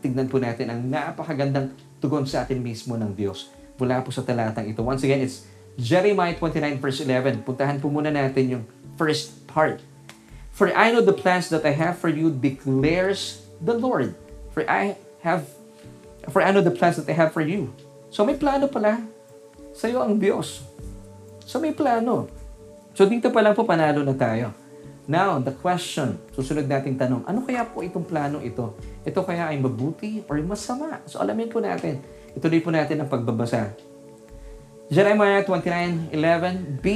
tignan 0.05 0.29
po 0.29 0.37
natin 0.39 0.69
ang 0.69 0.81
napakagandang 0.85 1.73
tugon 1.99 2.29
sa 2.29 2.45
atin 2.45 2.61
mismo 2.61 2.95
ng 2.95 3.17
Diyos 3.17 3.51
mula 3.81 4.05
po 4.05 4.13
sa 4.13 4.21
talatang 4.23 4.69
ito. 4.69 4.85
Once 4.85 5.03
again, 5.03 5.25
it's 5.25 5.49
Jeremiah 5.81 6.37
29 6.37 6.79
verse 6.79 7.01
11. 7.01 7.49
Puntahan 7.49 7.81
po 7.81 7.89
muna 7.89 8.13
natin 8.13 8.61
yung 8.61 8.65
first 9.01 9.49
part. 9.49 9.81
For 10.53 10.69
I 10.69 10.93
know 10.93 11.01
the 11.01 11.17
plans 11.17 11.49
that 11.49 11.65
I 11.65 11.73
have 11.73 11.97
for 11.97 12.13
you 12.13 12.29
declares 12.29 13.41
the 13.57 13.73
Lord. 13.73 14.13
For 14.53 14.69
I 14.69 15.01
have 15.25 15.49
for 16.29 16.45
I 16.45 16.53
know 16.53 16.61
the 16.61 16.75
plans 16.75 17.01
that 17.01 17.09
I 17.09 17.17
have 17.17 17.33
for 17.33 17.41
you. 17.41 17.73
So 18.13 18.29
may 18.29 18.37
plano 18.37 18.69
pala 18.69 19.01
sa 19.73 19.89
iyo 19.89 20.05
ang 20.05 20.21
Diyos. 20.21 20.61
So 21.49 21.57
may 21.57 21.73
plano. 21.73 22.42
So 22.93 23.09
dito 23.09 23.33
pa 23.33 23.41
lang 23.41 23.57
po 23.57 23.65
panalo 23.65 24.05
na 24.05 24.13
tayo. 24.13 24.53
Now, 25.03 25.43
the 25.43 25.51
question, 25.51 26.15
susunod 26.31 26.71
nating 26.71 26.95
tanong, 26.95 27.27
ano 27.27 27.43
kaya 27.43 27.67
po 27.67 27.83
itong 27.83 28.07
planong 28.07 28.47
ito? 28.47 28.79
Ito 29.03 29.27
kaya 29.27 29.51
ay 29.51 29.59
mabuti 29.59 30.23
or 30.31 30.39
masama? 30.47 31.03
So 31.11 31.19
alamin 31.19 31.51
po 31.51 31.59
natin. 31.59 31.99
Ituloy 32.39 32.63
po 32.63 32.71
natin 32.71 33.03
ang 33.03 33.11
pagbabasa. 33.11 33.75
Jeremiah 34.93 35.43
29:11 35.43 36.79
B. 36.85 36.87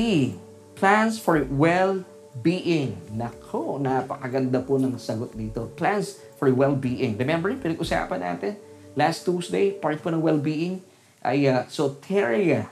Plans 0.76 1.16
for 1.16 1.42
well-being. 1.48 2.94
Nako, 3.16 3.80
napakaganda 3.80 4.60
po 4.60 4.76
ng 4.76 5.00
sagot 5.00 5.32
dito. 5.32 5.72
Plans 5.74 6.20
for 6.36 6.52
well-being. 6.52 7.16
Remember, 7.16 7.48
pinag-usapan 7.56 8.20
natin 8.20 8.52
last 8.92 9.24
Tuesday, 9.24 9.72
part 9.72 9.96
po 10.04 10.12
ng 10.12 10.20
well-being 10.20 10.84
ay 11.24 11.48
uh, 11.48 11.64
soteria. 11.72 12.68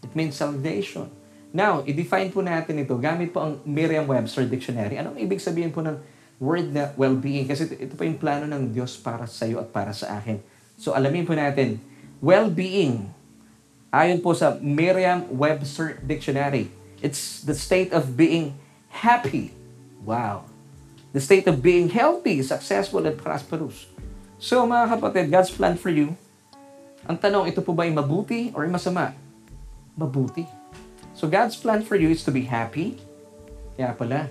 It 0.00 0.14
means 0.14 0.38
salvation. 0.38 1.17
Now, 1.48 1.80
i-define 1.80 2.28
po 2.28 2.44
natin 2.44 2.84
ito 2.84 2.92
gamit 3.00 3.32
po 3.32 3.40
ang 3.40 3.64
Merriam-Webster 3.64 4.44
Dictionary. 4.44 5.00
Anong 5.00 5.16
ibig 5.16 5.40
sabihin 5.40 5.72
po 5.72 5.80
ng 5.80 5.96
word 6.36 6.68
na 6.68 6.92
well-being? 6.92 7.48
Kasi 7.48 7.64
ito, 7.72 7.96
po 7.96 8.04
yung 8.04 8.20
plano 8.20 8.44
ng 8.44 8.68
Diyos 8.68 9.00
para 9.00 9.24
sa 9.24 9.48
iyo 9.48 9.56
at 9.56 9.72
para 9.72 9.96
sa 9.96 10.20
akin. 10.20 10.44
So, 10.76 10.92
alamin 10.92 11.24
po 11.24 11.32
natin, 11.32 11.80
well-being, 12.20 13.08
ayon 13.88 14.20
po 14.20 14.36
sa 14.36 14.60
Merriam-Webster 14.60 16.04
Dictionary, 16.04 16.68
it's 17.00 17.40
the 17.40 17.56
state 17.56 17.96
of 17.96 18.12
being 18.12 18.52
happy. 18.92 19.56
Wow. 20.04 20.44
The 21.16 21.24
state 21.24 21.48
of 21.48 21.64
being 21.64 21.88
healthy, 21.88 22.44
successful, 22.44 23.08
and 23.08 23.16
prosperous. 23.16 23.88
So, 24.36 24.68
mga 24.68 25.00
kapatid, 25.00 25.32
God's 25.32 25.48
plan 25.48 25.80
for 25.80 25.88
you, 25.88 26.12
ang 27.08 27.16
tanong, 27.16 27.48
ito 27.48 27.64
po 27.64 27.72
ba 27.72 27.88
ay 27.88 27.92
mabuti 27.96 28.52
or 28.52 28.68
masama? 28.68 29.16
Mabuti. 29.96 30.57
So 31.18 31.26
God's 31.26 31.58
plan 31.58 31.82
for 31.82 31.98
you 31.98 32.14
is 32.14 32.22
to 32.22 32.30
be 32.30 32.46
happy. 32.46 32.94
Kaya 33.74 33.90
pala, 33.90 34.30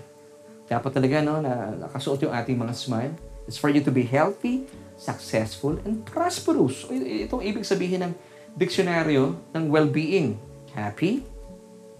dapat 0.64 0.88
talaga 0.88 1.20
no, 1.20 1.36
na 1.44 1.76
nakasuot 1.84 2.24
yung 2.24 2.32
ating 2.32 2.56
mga 2.56 2.72
smile. 2.72 3.12
It's 3.44 3.60
for 3.60 3.68
you 3.68 3.84
to 3.84 3.92
be 3.92 4.08
healthy, 4.08 4.64
successful, 4.96 5.76
and 5.84 6.00
prosperous. 6.08 6.88
So, 6.88 6.96
itong 6.96 7.44
ibig 7.44 7.68
sabihin 7.68 8.08
ng 8.08 8.12
diksyonaryo 8.56 9.36
ng 9.52 9.64
well-being. 9.68 10.40
Happy, 10.72 11.20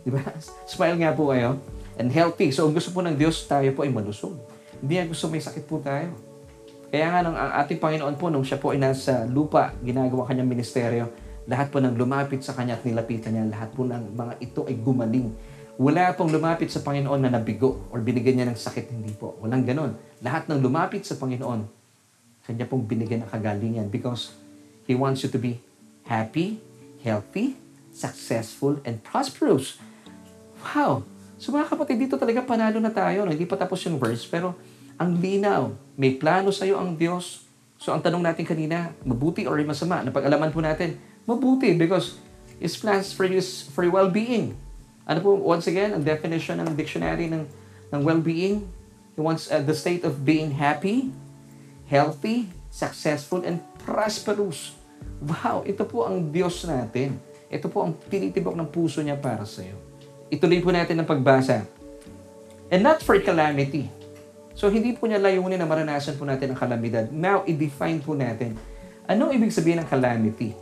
di 0.05 0.09
ba? 0.09 0.25
Smile 0.73 0.97
nga 1.05 1.13
po 1.13 1.37
kayo. 1.37 1.61
And 2.01 2.09
healthy. 2.09 2.49
So, 2.49 2.65
ang 2.65 2.73
gusto 2.73 2.89
po 2.89 3.05
ng 3.05 3.13
Diyos, 3.13 3.45
tayo 3.45 3.69
po 3.77 3.85
ay 3.85 3.93
malusog. 3.93 4.41
Hindi 4.81 4.97
niya 4.97 5.05
gusto 5.05 5.29
may 5.29 5.45
sakit 5.45 5.69
po 5.69 5.85
tayo. 5.85 6.17
Kaya 6.89 7.13
nga, 7.13 7.21
nung, 7.21 7.37
ang 7.37 7.61
ating 7.61 7.77
Panginoon 7.77 8.17
po, 8.17 8.33
nung 8.33 8.45
siya 8.45 8.57
po 8.57 8.73
ay 8.73 8.81
nasa 8.81 9.29
lupa, 9.29 9.77
ginagawa 9.85 10.25
kanyang 10.25 10.49
ministeryo, 10.49 11.28
lahat 11.49 11.73
po 11.73 11.81
ng 11.81 11.97
lumapit 11.97 12.45
sa 12.45 12.53
Kanya 12.53 12.77
at 12.77 12.85
nilapitan 12.85 13.33
niya, 13.33 13.49
lahat 13.49 13.73
po 13.73 13.89
ng 13.89 14.13
mga 14.13 14.33
ito 14.45 14.69
ay 14.69 14.77
gumaling. 14.77 15.33
Wala 15.81 16.13
pong 16.13 16.29
lumapit 16.29 16.69
sa 16.69 16.85
Panginoon 16.85 17.25
na 17.25 17.33
nabigo 17.33 17.89
or 17.89 18.05
binigyan 18.05 18.37
niya 18.37 18.47
ng 18.53 18.59
sakit, 18.59 18.93
hindi 18.93 19.17
po. 19.17 19.41
Walang 19.41 19.65
ganon. 19.65 19.97
Lahat 20.21 20.45
ng 20.45 20.61
lumapit 20.61 21.09
sa 21.09 21.17
Panginoon, 21.17 21.65
Kanya 22.45 22.69
pong 22.69 22.85
binigyan 22.85 23.25
ng 23.25 23.31
kagalingan 23.33 23.89
because 23.89 24.37
He 24.85 24.93
wants 24.93 25.25
you 25.25 25.33
to 25.33 25.41
be 25.41 25.61
happy, 26.05 26.61
healthy, 27.01 27.57
successful, 27.93 28.81
and 28.85 29.01
prosperous. 29.01 29.81
Wow! 30.61 31.05
So 31.41 31.53
mga 31.55 31.73
kapatid, 31.73 31.97
dito 31.97 32.21
talaga 32.21 32.45
panalo 32.45 32.77
na 32.77 32.93
tayo. 32.93 33.25
No? 33.25 33.33
Hindi 33.33 33.49
pa 33.49 33.57
tapos 33.57 33.81
yung 33.89 33.97
verse, 33.97 34.29
pero 34.29 34.53
ang 35.01 35.17
linaw. 35.17 35.73
May 35.97 36.17
plano 36.17 36.53
sa 36.53 36.69
iyo 36.69 36.77
ang 36.77 36.97
Diyos. 36.99 37.47
So 37.79 37.95
ang 37.95 38.03
tanong 38.03 38.21
natin 38.21 38.45
kanina, 38.45 38.93
mabuti 39.07 39.47
or 39.47 39.57
masama? 39.63 40.03
Napag-alaman 40.03 40.51
po 40.51 40.59
natin, 40.61 40.99
mabuti 41.29 41.77
because 41.77 42.17
His 42.59 42.75
plans 42.75 43.13
for 43.13 43.29
you 43.29 43.39
is 43.39 43.69
for 43.71 43.87
your 43.87 43.95
well-being. 43.95 44.57
Ano 45.07 45.23
po, 45.23 45.31
once 45.37 45.69
again, 45.71 45.95
ang 45.95 46.03
definition 46.03 46.59
ng 46.59 46.75
dictionary 46.75 47.31
ng, 47.31 47.47
ng 47.95 48.01
well-being, 48.03 48.67
He 49.15 49.21
wants 49.21 49.47
uh, 49.53 49.63
the 49.63 49.77
state 49.77 50.03
of 50.03 50.25
being 50.25 50.57
happy, 50.57 51.13
healthy, 51.87 52.51
successful, 52.71 53.43
and 53.45 53.63
prosperous. 53.83 54.75
Wow, 55.19 55.67
ito 55.67 55.83
po 55.87 56.07
ang 56.07 56.31
Diyos 56.31 56.63
natin. 56.67 57.19
Ito 57.51 57.67
po 57.67 57.83
ang 57.83 57.99
tinitibok 58.11 58.55
ng 58.55 58.69
puso 58.71 59.03
niya 59.03 59.19
para 59.19 59.43
sa 59.43 59.67
iyo. 59.67 59.75
Ituloy 60.29 60.63
po 60.63 60.71
natin 60.71 61.01
ang 61.01 61.09
pagbasa. 61.09 61.67
And 62.69 62.85
not 62.85 63.01
for 63.01 63.17
calamity. 63.19 63.89
So, 64.53 64.69
hindi 64.69 64.93
po 64.95 65.09
niya 65.09 65.23
layunin 65.23 65.57
na 65.57 65.67
maranasan 65.67 66.19
po 66.19 66.27
natin 66.29 66.53
ang 66.53 66.59
kalamidad. 66.59 67.09
Now, 67.09 67.47
i-define 67.49 68.03
po 68.05 68.13
natin, 68.13 68.59
anong 69.09 69.35
ibig 69.35 69.55
sabihin 69.55 69.81
ng 69.83 69.89
calamity? 69.89 70.53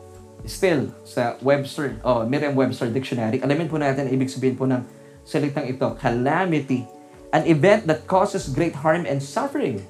Still, 0.44 0.92
sa 1.08 1.40
Webster, 1.40 1.96
oh, 2.04 2.28
Merriam-Webster 2.28 2.92
Dictionary, 2.92 3.40
alamin 3.40 3.72
po 3.72 3.80
natin 3.80 4.12
ibig 4.12 4.28
sabihin 4.28 4.54
po 4.58 4.68
ng 4.68 4.84
salitang 5.26 5.66
ito, 5.66 5.88
calamity, 5.96 6.86
an 7.32 7.48
event 7.48 7.88
that 7.88 8.06
causes 8.06 8.46
great 8.52 8.76
harm 8.76 9.08
and 9.08 9.18
suffering. 9.18 9.82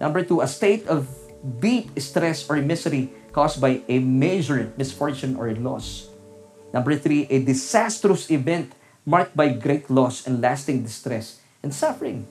Number 0.00 0.24
two, 0.24 0.42
a 0.42 0.48
state 0.50 0.88
of 0.88 1.06
deep 1.62 1.94
stress 2.00 2.48
or 2.50 2.58
misery 2.58 3.12
caused 3.30 3.60
by 3.60 3.84
a 3.86 4.00
major 4.00 4.72
misfortune 4.74 5.36
or 5.36 5.52
loss. 5.54 6.08
Number 6.74 6.96
three, 6.98 7.28
a 7.30 7.38
disastrous 7.40 8.28
event 8.28 8.74
marked 9.06 9.38
by 9.38 9.54
great 9.54 9.86
loss 9.86 10.26
and 10.26 10.42
lasting 10.42 10.82
distress 10.82 11.38
and 11.62 11.70
suffering. 11.70 12.26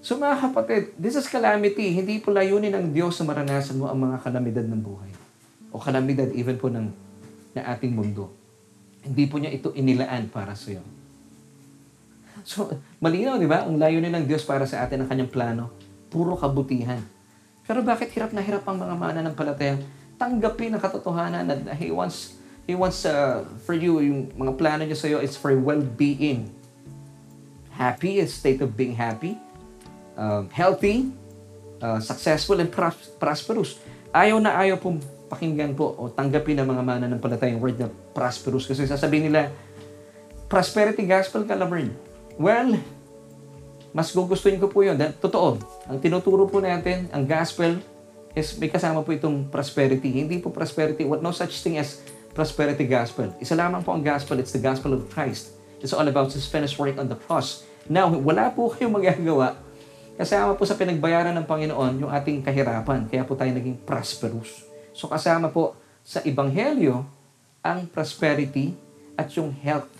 So 0.00 0.16
mga 0.16 0.52
kapatid, 0.52 0.82
this 0.96 1.16
is 1.16 1.28
calamity. 1.28 1.92
Hindi 1.92 2.20
po 2.20 2.32
layunin 2.32 2.72
ng 2.72 2.92
Diyos 2.92 3.20
na 3.20 3.28
maranasan 3.28 3.80
mo 3.80 3.88
ang 3.88 4.00
mga 4.00 4.20
kalamidad 4.24 4.64
ng 4.68 4.80
buhay. 4.80 5.09
O 5.70 5.78
kalamidad 5.78 6.30
even 6.34 6.58
po 6.58 6.68
ng, 6.68 6.90
na 7.54 7.62
ating 7.74 7.94
mundo. 7.94 8.30
Hindi 9.00 9.24
po 9.30 9.38
niya 9.40 9.54
ito 9.54 9.72
inilaan 9.72 10.28
para 10.28 10.52
sa 10.54 10.76
iyo. 10.76 10.82
So, 12.42 12.72
malinaw, 13.02 13.36
di 13.36 13.48
ba? 13.48 13.64
Ang 13.64 13.76
layunin 13.76 14.12
ng 14.12 14.24
Diyos 14.24 14.44
para 14.44 14.64
sa 14.64 14.84
atin 14.84 15.04
ang 15.04 15.08
kanyang 15.08 15.30
plano. 15.32 15.64
Puro 16.08 16.34
kabutihan. 16.36 17.00
Pero 17.64 17.84
bakit 17.84 18.10
hirap 18.16 18.34
na 18.34 18.42
hirap 18.42 18.66
ang 18.66 18.80
mga 18.80 18.94
mananampalataya 18.96 19.78
tanggapin 20.20 20.76
ang 20.76 20.82
katotohanan 20.84 21.48
na 21.48 21.72
He 21.72 21.88
wants, 21.88 22.36
He 22.68 22.76
wants 22.76 23.08
uh, 23.08 23.48
for 23.64 23.72
you, 23.72 24.04
yung 24.04 24.28
mga 24.36 24.52
plano 24.60 24.84
niya 24.84 25.00
sa 25.00 25.08
iyo 25.08 25.24
is 25.24 25.32
for 25.32 25.56
well-being. 25.56 26.52
Happy, 27.72 28.20
a 28.20 28.28
state 28.28 28.60
of 28.60 28.76
being 28.76 28.92
happy. 28.92 29.40
Uh, 30.12 30.44
healthy, 30.52 31.08
uh, 31.80 31.96
successful, 32.04 32.60
and 32.60 32.68
pros- 32.68 33.16
prosperous. 33.16 33.80
Ayaw 34.12 34.36
na 34.36 34.60
ayaw 34.60 34.76
pong 34.76 35.00
pakinggan 35.30 35.78
po 35.78 35.94
o 35.94 36.10
tanggapin 36.10 36.58
ng 36.58 36.66
mga 36.66 36.82
mananampalataya 36.82 37.54
yung 37.54 37.62
word 37.62 37.78
na 37.78 37.86
prosperous. 38.10 38.66
Kasi 38.66 38.84
sasabihin 38.90 39.30
nila, 39.30 39.54
prosperity 40.50 41.06
gospel 41.06 41.46
ka, 41.46 41.54
Laverne. 41.54 41.94
Well, 42.34 42.82
mas 43.94 44.10
gugustuhin 44.10 44.58
ko 44.58 44.66
po 44.66 44.82
yun. 44.82 44.98
Totoo, 44.98 45.62
ang 45.86 45.98
tinuturo 46.02 46.50
po 46.50 46.58
natin, 46.58 47.06
ang 47.14 47.22
gospel, 47.22 47.78
is 48.34 48.54
may 48.58 48.70
kasama 48.70 49.02
po 49.02 49.10
itong 49.14 49.50
prosperity. 49.50 50.10
Hindi 50.22 50.38
po 50.38 50.50
prosperity, 50.50 51.06
what 51.06 51.22
no 51.22 51.34
such 51.34 51.62
thing 51.62 51.78
as 51.78 52.02
prosperity 52.34 52.86
gospel. 52.86 53.30
Isa 53.42 53.58
lamang 53.58 53.82
po 53.82 53.94
ang 53.94 54.02
gospel, 54.02 54.38
it's 54.38 54.54
the 54.54 54.62
gospel 54.62 54.94
of 54.94 55.06
Christ. 55.10 55.54
It's 55.82 55.94
all 55.94 56.06
about 56.06 56.30
His 56.30 56.46
finished 56.46 56.78
work 56.78 56.98
on 56.98 57.10
the 57.10 57.18
cross. 57.18 57.66
Now, 57.90 58.06
wala 58.10 58.54
po 58.54 58.70
kayong 58.74 58.94
magagawa 58.94 59.58
kasama 60.20 60.52
po 60.52 60.68
sa 60.68 60.76
pinagbayaran 60.76 61.32
ng 61.32 61.48
Panginoon 61.48 62.04
yung 62.04 62.12
ating 62.12 62.44
kahirapan. 62.44 63.08
Kaya 63.08 63.24
po 63.24 63.34
tayo 63.40 63.56
naging 63.56 63.80
prosperous. 63.88 64.69
So 64.92 65.06
kasama 65.06 65.50
po 65.50 65.76
sa 66.02 66.22
Ebanghelyo 66.24 67.04
ang 67.60 67.86
prosperity 67.90 68.72
at 69.14 69.28
yung 69.36 69.52
health. 69.52 69.92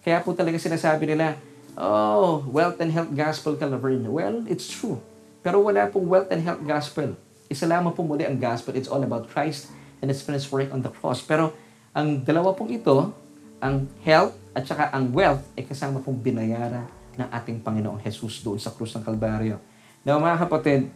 Kaya 0.00 0.22
po 0.22 0.32
talaga 0.32 0.56
sinasabi 0.56 1.10
nila, 1.10 1.36
oh, 1.76 2.46
wealth 2.48 2.78
and 2.80 2.94
health 2.94 3.12
gospel 3.12 3.58
ka, 3.58 3.66
Laverne. 3.66 4.06
Well, 4.06 4.46
it's 4.46 4.70
true. 4.70 5.02
Pero 5.40 5.60
wala 5.64 5.88
pong 5.90 6.06
wealth 6.08 6.30
and 6.30 6.40
health 6.44 6.62
gospel. 6.64 7.16
Isa 7.50 7.66
lamang 7.66 7.92
po 7.92 8.06
muli 8.06 8.24
ang 8.24 8.38
gospel. 8.38 8.78
It's 8.78 8.88
all 8.88 9.02
about 9.02 9.26
Christ 9.28 9.72
and 10.00 10.08
His 10.08 10.22
finished 10.22 10.48
work 10.54 10.70
on 10.70 10.80
the 10.86 10.92
cross. 10.92 11.20
Pero 11.20 11.52
ang 11.90 12.22
dalawa 12.22 12.54
pong 12.54 12.70
ito, 12.70 13.10
ang 13.58 13.90
health 14.06 14.38
at 14.54 14.64
saka 14.64 14.88
ang 14.94 15.10
wealth, 15.10 15.42
ay 15.58 15.66
kasama 15.66 15.98
pong 16.00 16.22
binayaran 16.22 16.86
ng 17.18 17.28
ating 17.28 17.60
Panginoong 17.60 18.00
Jesus 18.00 18.40
doon 18.40 18.56
sa 18.56 18.72
krus 18.72 18.94
ng 18.96 19.04
Kalbaryo. 19.04 19.58
Now 20.06 20.16
mga 20.16 20.48
kapatid, 20.48 20.88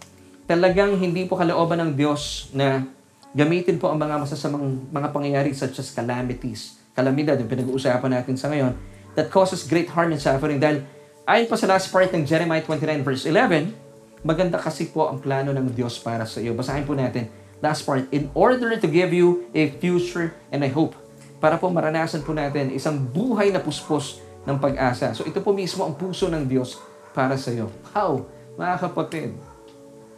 talagang 0.48 0.96
hindi 0.96 1.28
po 1.28 1.36
kalooban 1.36 1.80
ng 1.82 1.92
Diyos 1.92 2.48
na 2.56 2.86
gamitin 3.34 3.76
po 3.82 3.90
ang 3.90 3.98
mga 3.98 4.22
masasamang 4.22 4.88
mga 4.88 5.08
pangyayari 5.10 5.50
such 5.52 5.82
as 5.82 5.90
calamities, 5.90 6.78
kalamidad, 6.94 7.34
yung 7.36 7.50
pinag-uusapan 7.50 8.22
natin 8.22 8.38
sa 8.38 8.48
ngayon, 8.48 8.78
that 9.18 9.28
causes 9.28 9.66
great 9.66 9.90
harm 9.90 10.14
and 10.14 10.22
suffering. 10.22 10.62
Dahil 10.62 10.86
ayon 11.26 11.50
pa 11.50 11.58
sa 11.58 11.66
last 11.66 11.90
part 11.90 12.08
ng 12.14 12.22
Jeremiah 12.22 12.62
29 12.62 13.02
verse 13.02 13.26
11, 13.26 13.84
Maganda 14.24 14.56
kasi 14.56 14.88
po 14.88 15.04
ang 15.04 15.20
plano 15.20 15.52
ng 15.52 15.68
Diyos 15.76 16.00
para 16.00 16.24
sa 16.24 16.40
iyo. 16.40 16.56
Basahin 16.56 16.88
po 16.88 16.96
natin. 16.96 17.28
Last 17.60 17.84
part. 17.84 18.08
In 18.08 18.32
order 18.32 18.72
to 18.80 18.88
give 18.88 19.12
you 19.12 19.44
a 19.52 19.68
future 19.76 20.32
and 20.48 20.64
a 20.64 20.70
hope. 20.72 20.96
Para 21.44 21.60
po 21.60 21.68
maranasan 21.68 22.24
po 22.24 22.32
natin 22.32 22.72
isang 22.72 22.96
buhay 22.96 23.52
na 23.52 23.60
puspos 23.60 24.24
ng 24.48 24.56
pag-asa. 24.56 25.12
So 25.12 25.28
ito 25.28 25.44
po 25.44 25.52
mismo 25.52 25.84
ang 25.84 25.92
puso 25.92 26.32
ng 26.32 26.48
Diyos 26.48 26.80
para 27.12 27.36
sa 27.36 27.52
iyo. 27.52 27.68
How? 27.92 28.24
Mga 28.56 28.74
kapatid, 28.80 29.36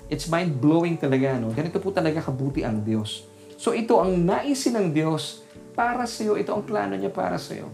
it's 0.07 0.31
mind-blowing 0.31 0.99
talaga. 0.99 1.39
No? 1.39 1.51
Ganito 1.51 1.79
po 1.83 1.91
talaga 1.91 2.23
kabuti 2.23 2.63
ang 2.63 2.83
Diyos. 2.83 3.27
So 3.57 3.73
ito 3.73 3.99
ang 3.99 4.15
naisin 4.23 4.77
ng 4.77 4.89
Diyos 4.93 5.47
para 5.73 6.05
sa 6.05 6.25
iyo. 6.25 6.37
Ito 6.37 6.57
ang 6.57 6.65
plano 6.65 6.95
niya 6.97 7.13
para 7.13 7.41
sa 7.41 7.57
iyo. 7.57 7.69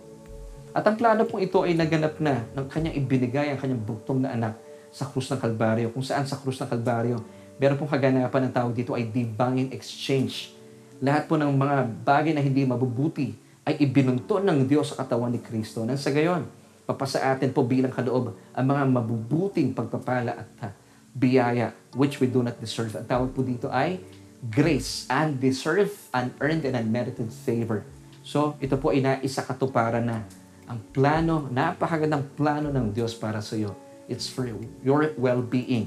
At 0.72 0.88
ang 0.88 0.96
plano 0.96 1.28
pong 1.28 1.44
ito 1.44 1.60
ay 1.62 1.76
naganap 1.76 2.16
na 2.16 2.48
ng 2.56 2.66
kanyang 2.70 2.96
ibinigay 2.96 3.52
ang 3.52 3.60
kanyang 3.60 3.82
buktong 3.84 4.24
na 4.24 4.32
anak 4.32 4.56
sa 4.88 5.04
krus 5.04 5.28
ng 5.28 5.40
Kalbaryo. 5.40 5.92
Kung 5.92 6.04
saan 6.04 6.24
sa 6.24 6.40
krus 6.40 6.56
ng 6.64 6.68
Kalbaryo, 6.68 7.20
meron 7.60 7.76
pong 7.76 7.92
kaganapan 7.92 8.48
ng 8.48 8.52
tawag 8.52 8.72
dito 8.72 8.96
ay 8.96 9.04
divine 9.08 9.68
exchange. 9.72 10.56
Lahat 11.02 11.28
po 11.28 11.36
ng 11.36 11.52
mga 11.52 11.76
bagay 12.06 12.32
na 12.32 12.40
hindi 12.40 12.64
mabubuti 12.64 13.36
ay 13.68 13.84
ibinunto 13.84 14.40
ng 14.40 14.64
Diyos 14.64 14.96
sa 14.96 15.04
katawan 15.04 15.30
ni 15.30 15.40
Kristo. 15.44 15.84
Nang 15.84 16.00
sa 16.00 16.08
gayon, 16.08 16.48
papasa 16.88 17.20
atin 17.20 17.52
po 17.52 17.62
bilang 17.62 17.92
kaloob 17.92 18.34
ang 18.56 18.64
mga 18.64 18.82
mabubuting 18.88 19.76
pagpapala 19.76 20.34
at 20.34 20.72
biyaya 21.12 21.76
which 21.92 22.18
we 22.18 22.26
do 22.28 22.40
not 22.40 22.56
deserve. 22.56 22.96
Ang 22.96 23.08
tawag 23.08 23.30
po 23.36 23.44
dito 23.44 23.68
ay 23.68 24.00
grace, 24.42 25.06
undeserved, 25.06 25.94
unearned, 26.10 26.66
and 26.66 26.74
unmerited 26.74 27.30
favor. 27.30 27.86
So, 28.26 28.58
ito 28.58 28.74
po 28.74 28.90
ay 28.90 29.04
naisa 29.04 29.46
katuparan 29.46 30.02
na 30.02 30.26
ang 30.66 30.82
plano, 30.90 31.46
napakagandang 31.52 32.32
plano 32.34 32.72
ng 32.72 32.90
Diyos 32.90 33.14
para 33.14 33.38
sa 33.44 33.54
iyo 33.54 33.76
It's 34.10 34.26
for 34.26 34.50
your 34.82 35.14
well-being. 35.14 35.86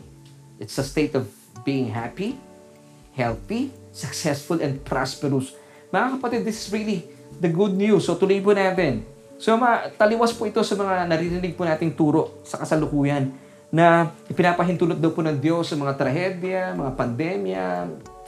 It's 0.57 0.79
a 0.79 0.85
state 0.87 1.13
of 1.19 1.27
being 1.67 1.91
happy, 1.91 2.39
healthy, 3.11 3.75
successful, 3.91 4.63
and 4.63 4.79
prosperous. 4.81 5.51
Mga 5.91 6.17
kapatid, 6.17 6.41
this 6.47 6.63
is 6.63 6.67
really 6.71 7.05
the 7.37 7.51
good 7.51 7.75
news. 7.75 8.07
So 8.07 8.15
tuloy 8.15 8.39
po 8.39 8.55
natin. 8.55 9.03
So 9.35 9.59
ma, 9.59 9.91
taliwas 9.91 10.31
po 10.31 10.47
ito 10.47 10.63
sa 10.63 10.79
mga 10.79 11.11
naririnig 11.11 11.59
po 11.59 11.67
nating 11.67 11.91
turo 11.93 12.39
sa 12.47 12.55
kasalukuyan 12.55 13.44
na 13.75 14.15
ipinapahintulot 14.31 14.95
daw 14.95 15.11
po 15.11 15.19
ng 15.19 15.35
Diyos 15.35 15.67
sa 15.67 15.75
mga 15.75 15.99
trahedya, 15.99 16.71
mga 16.79 16.95
pandemya, 16.95 17.65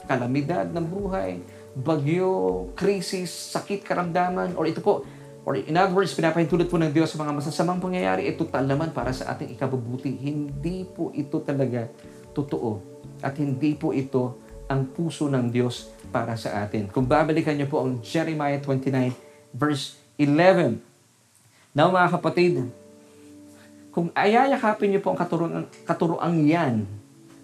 kalamidad 0.04 0.68
ng 0.68 0.84
buhay, 0.84 1.40
bagyo, 1.72 2.68
krisis, 2.76 3.32
sakit, 3.56 3.80
karamdaman, 3.80 4.52
or 4.60 4.68
ito 4.68 4.84
po, 4.84 5.08
Or 5.48 5.56
in 5.56 5.80
other 5.80 5.96
words, 5.96 6.12
pinapahintulot 6.12 6.68
po 6.68 6.76
ng 6.76 6.92
Diyos 6.92 7.08
sa 7.08 7.24
mga 7.24 7.32
masasamang 7.32 7.80
pangyayari, 7.80 8.28
ito 8.28 8.44
total 8.44 8.68
naman 8.68 8.92
para 8.92 9.16
sa 9.16 9.32
ating 9.32 9.56
ikabubuti. 9.56 10.12
Hindi 10.12 10.84
po 10.84 11.08
ito 11.16 11.40
talaga 11.40 11.88
totoo. 12.36 12.84
At 13.24 13.40
hindi 13.40 13.72
po 13.72 13.96
ito 13.96 14.36
ang 14.68 14.84
puso 14.92 15.24
ng 15.24 15.48
Diyos 15.48 15.88
para 16.12 16.36
sa 16.36 16.60
atin. 16.60 16.92
Kung 16.92 17.08
babalikan 17.08 17.56
niyo 17.56 17.64
po 17.64 17.80
ang 17.80 18.04
Jeremiah 18.04 18.60
29 18.60 19.16
verse 19.56 19.96
11. 20.20 20.84
Now 21.72 21.88
mga 21.96 22.20
kapatid, 22.20 22.68
kung 23.98 24.14
ayayakapin 24.14 24.94
niyo 24.94 25.02
po 25.02 25.10
ang 25.10 25.18
katuruan, 25.18 25.66
katuruan 25.82 26.30
yan 26.46 26.86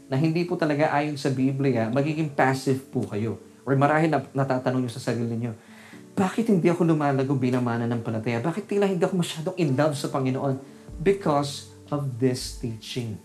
na 0.07 0.15
hindi 0.15 0.47
po 0.47 0.55
talaga 0.55 0.95
ayon 0.95 1.19
sa 1.19 1.35
Biblia, 1.35 1.91
magiging 1.91 2.31
passive 2.31 2.79
po 2.95 3.03
kayo. 3.11 3.43
Or 3.67 3.75
marahil 3.75 4.07
na, 4.07 4.23
natatanong 4.31 4.87
niyo 4.87 4.95
sa 4.95 5.03
sarili 5.03 5.35
niyo, 5.35 5.59
bakit 6.15 6.47
hindi 6.47 6.71
ako 6.71 6.87
lumalago 6.87 7.35
bilang 7.35 7.67
mananampalataya? 7.67 8.39
Bakit 8.39 8.71
tila 8.71 8.87
hindi 8.87 9.03
ako 9.03 9.19
masyadong 9.19 9.57
in 9.59 9.75
love 9.75 9.99
sa 9.99 10.15
Panginoon? 10.15 10.55
Because 11.03 11.75
of 11.91 12.23
this 12.23 12.63
teaching. 12.63 13.19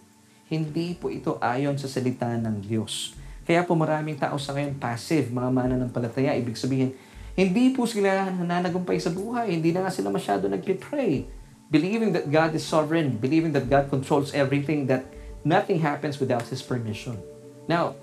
Hindi 0.50 0.98
po 0.98 1.14
ito 1.14 1.38
ayon 1.38 1.78
sa 1.78 1.86
salita 1.86 2.26
ng 2.34 2.66
Diyos. 2.66 3.14
Kaya 3.46 3.62
po 3.62 3.78
maraming 3.78 4.18
tao 4.18 4.42
sa 4.42 4.58
ngayon 4.58 4.82
passive, 4.82 5.30
mga 5.30 5.54
mananampalataya. 5.54 6.34
Ibig 6.34 6.58
sabihin, 6.58 6.98
hindi 7.38 7.78
po 7.78 7.86
sila 7.86 8.34
nananagumpay 8.34 8.98
sa 8.98 9.14
buhay. 9.14 9.54
Hindi 9.54 9.70
na 9.70 9.86
nga 9.86 9.94
sila 9.94 10.10
masyado 10.10 10.50
nagpipray. 10.50 11.39
Believing 11.70 12.18
that 12.18 12.34
God 12.34 12.58
is 12.58 12.66
sovereign, 12.66 13.22
believing 13.22 13.54
that 13.54 13.70
God 13.70 13.94
controls 13.94 14.34
everything, 14.34 14.90
that 14.90 15.06
nothing 15.46 15.78
happens 15.86 16.18
without 16.18 16.46
His 16.50 16.66
permission. 16.66 17.22
Now, 17.70 17.94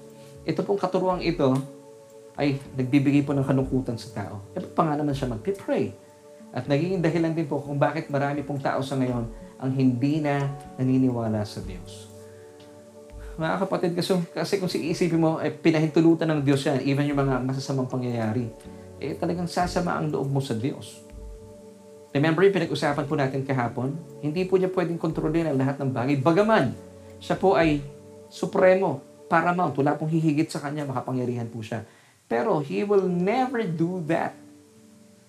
ito 0.47 0.63
pong 0.63 0.79
katuruang 0.79 1.27
ito, 1.27 1.59
ay 2.37 2.61
nagbibigay 2.77 3.25
po 3.25 3.33
ng 3.33 3.43
kalungkutan 3.43 3.97
sa 3.97 4.13
tao. 4.13 4.45
E 4.53 4.61
pa 4.61 4.87
nga 4.87 4.95
naman 4.95 5.17
siya 5.17 5.33
magpipray? 5.33 5.91
At 6.53 6.69
naging 6.69 7.03
dahilan 7.03 7.33
din 7.33 7.49
po 7.49 7.59
kung 7.59 7.81
bakit 7.81 8.07
marami 8.13 8.45
pong 8.45 8.61
tao 8.61 8.85
sa 8.85 8.95
ngayon 8.95 9.27
ang 9.57 9.71
hindi 9.73 10.21
na 10.21 10.47
naniniwala 10.77 11.43
sa 11.43 11.65
Diyos. 11.65 12.13
Mga 13.37 13.57
kapatid, 13.67 13.93
kasi, 13.93 14.17
kasi 14.33 14.57
kung 14.57 14.69
iisipin 14.69 15.21
mo, 15.21 15.41
eh, 15.41 15.53
pinahintulutan 15.53 16.29
ng 16.33 16.41
Diyos 16.45 16.65
yan, 16.65 16.81
even 16.85 17.05
yung 17.09 17.21
mga 17.21 17.41
masasamang 17.45 17.89
pangyayari, 17.89 18.49
eh 18.97 19.13
talagang 19.13 19.49
sasama 19.49 19.97
ang 19.97 20.09
loob 20.09 20.29
mo 20.29 20.41
sa 20.41 20.57
Diyos. 20.57 21.05
Remember 22.17 22.41
yung 22.49 22.57
pinag-usapan 22.57 23.05
po 23.05 23.13
natin 23.13 23.45
kahapon? 23.45 23.93
Hindi 24.25 24.49
po 24.49 24.57
niya 24.57 24.73
pwedeng 24.73 24.97
kontrolin 24.97 25.53
ang 25.53 25.61
lahat 25.61 25.77
ng 25.85 25.93
bagay. 25.93 26.17
Bagaman, 26.17 26.73
siya 27.21 27.37
po 27.37 27.53
ay 27.61 27.85
supremo, 28.33 29.05
paramount, 29.29 29.77
wala 29.77 30.01
pong 30.01 30.09
hihigit 30.09 30.49
sa 30.49 30.65
kanya, 30.65 30.89
makapangyarihan 30.89 31.45
po 31.45 31.61
siya. 31.61 31.85
Pero 32.25 32.65
He 32.65 32.89
will 32.89 33.05
never 33.05 33.61
do 33.69 34.01
that. 34.09 34.33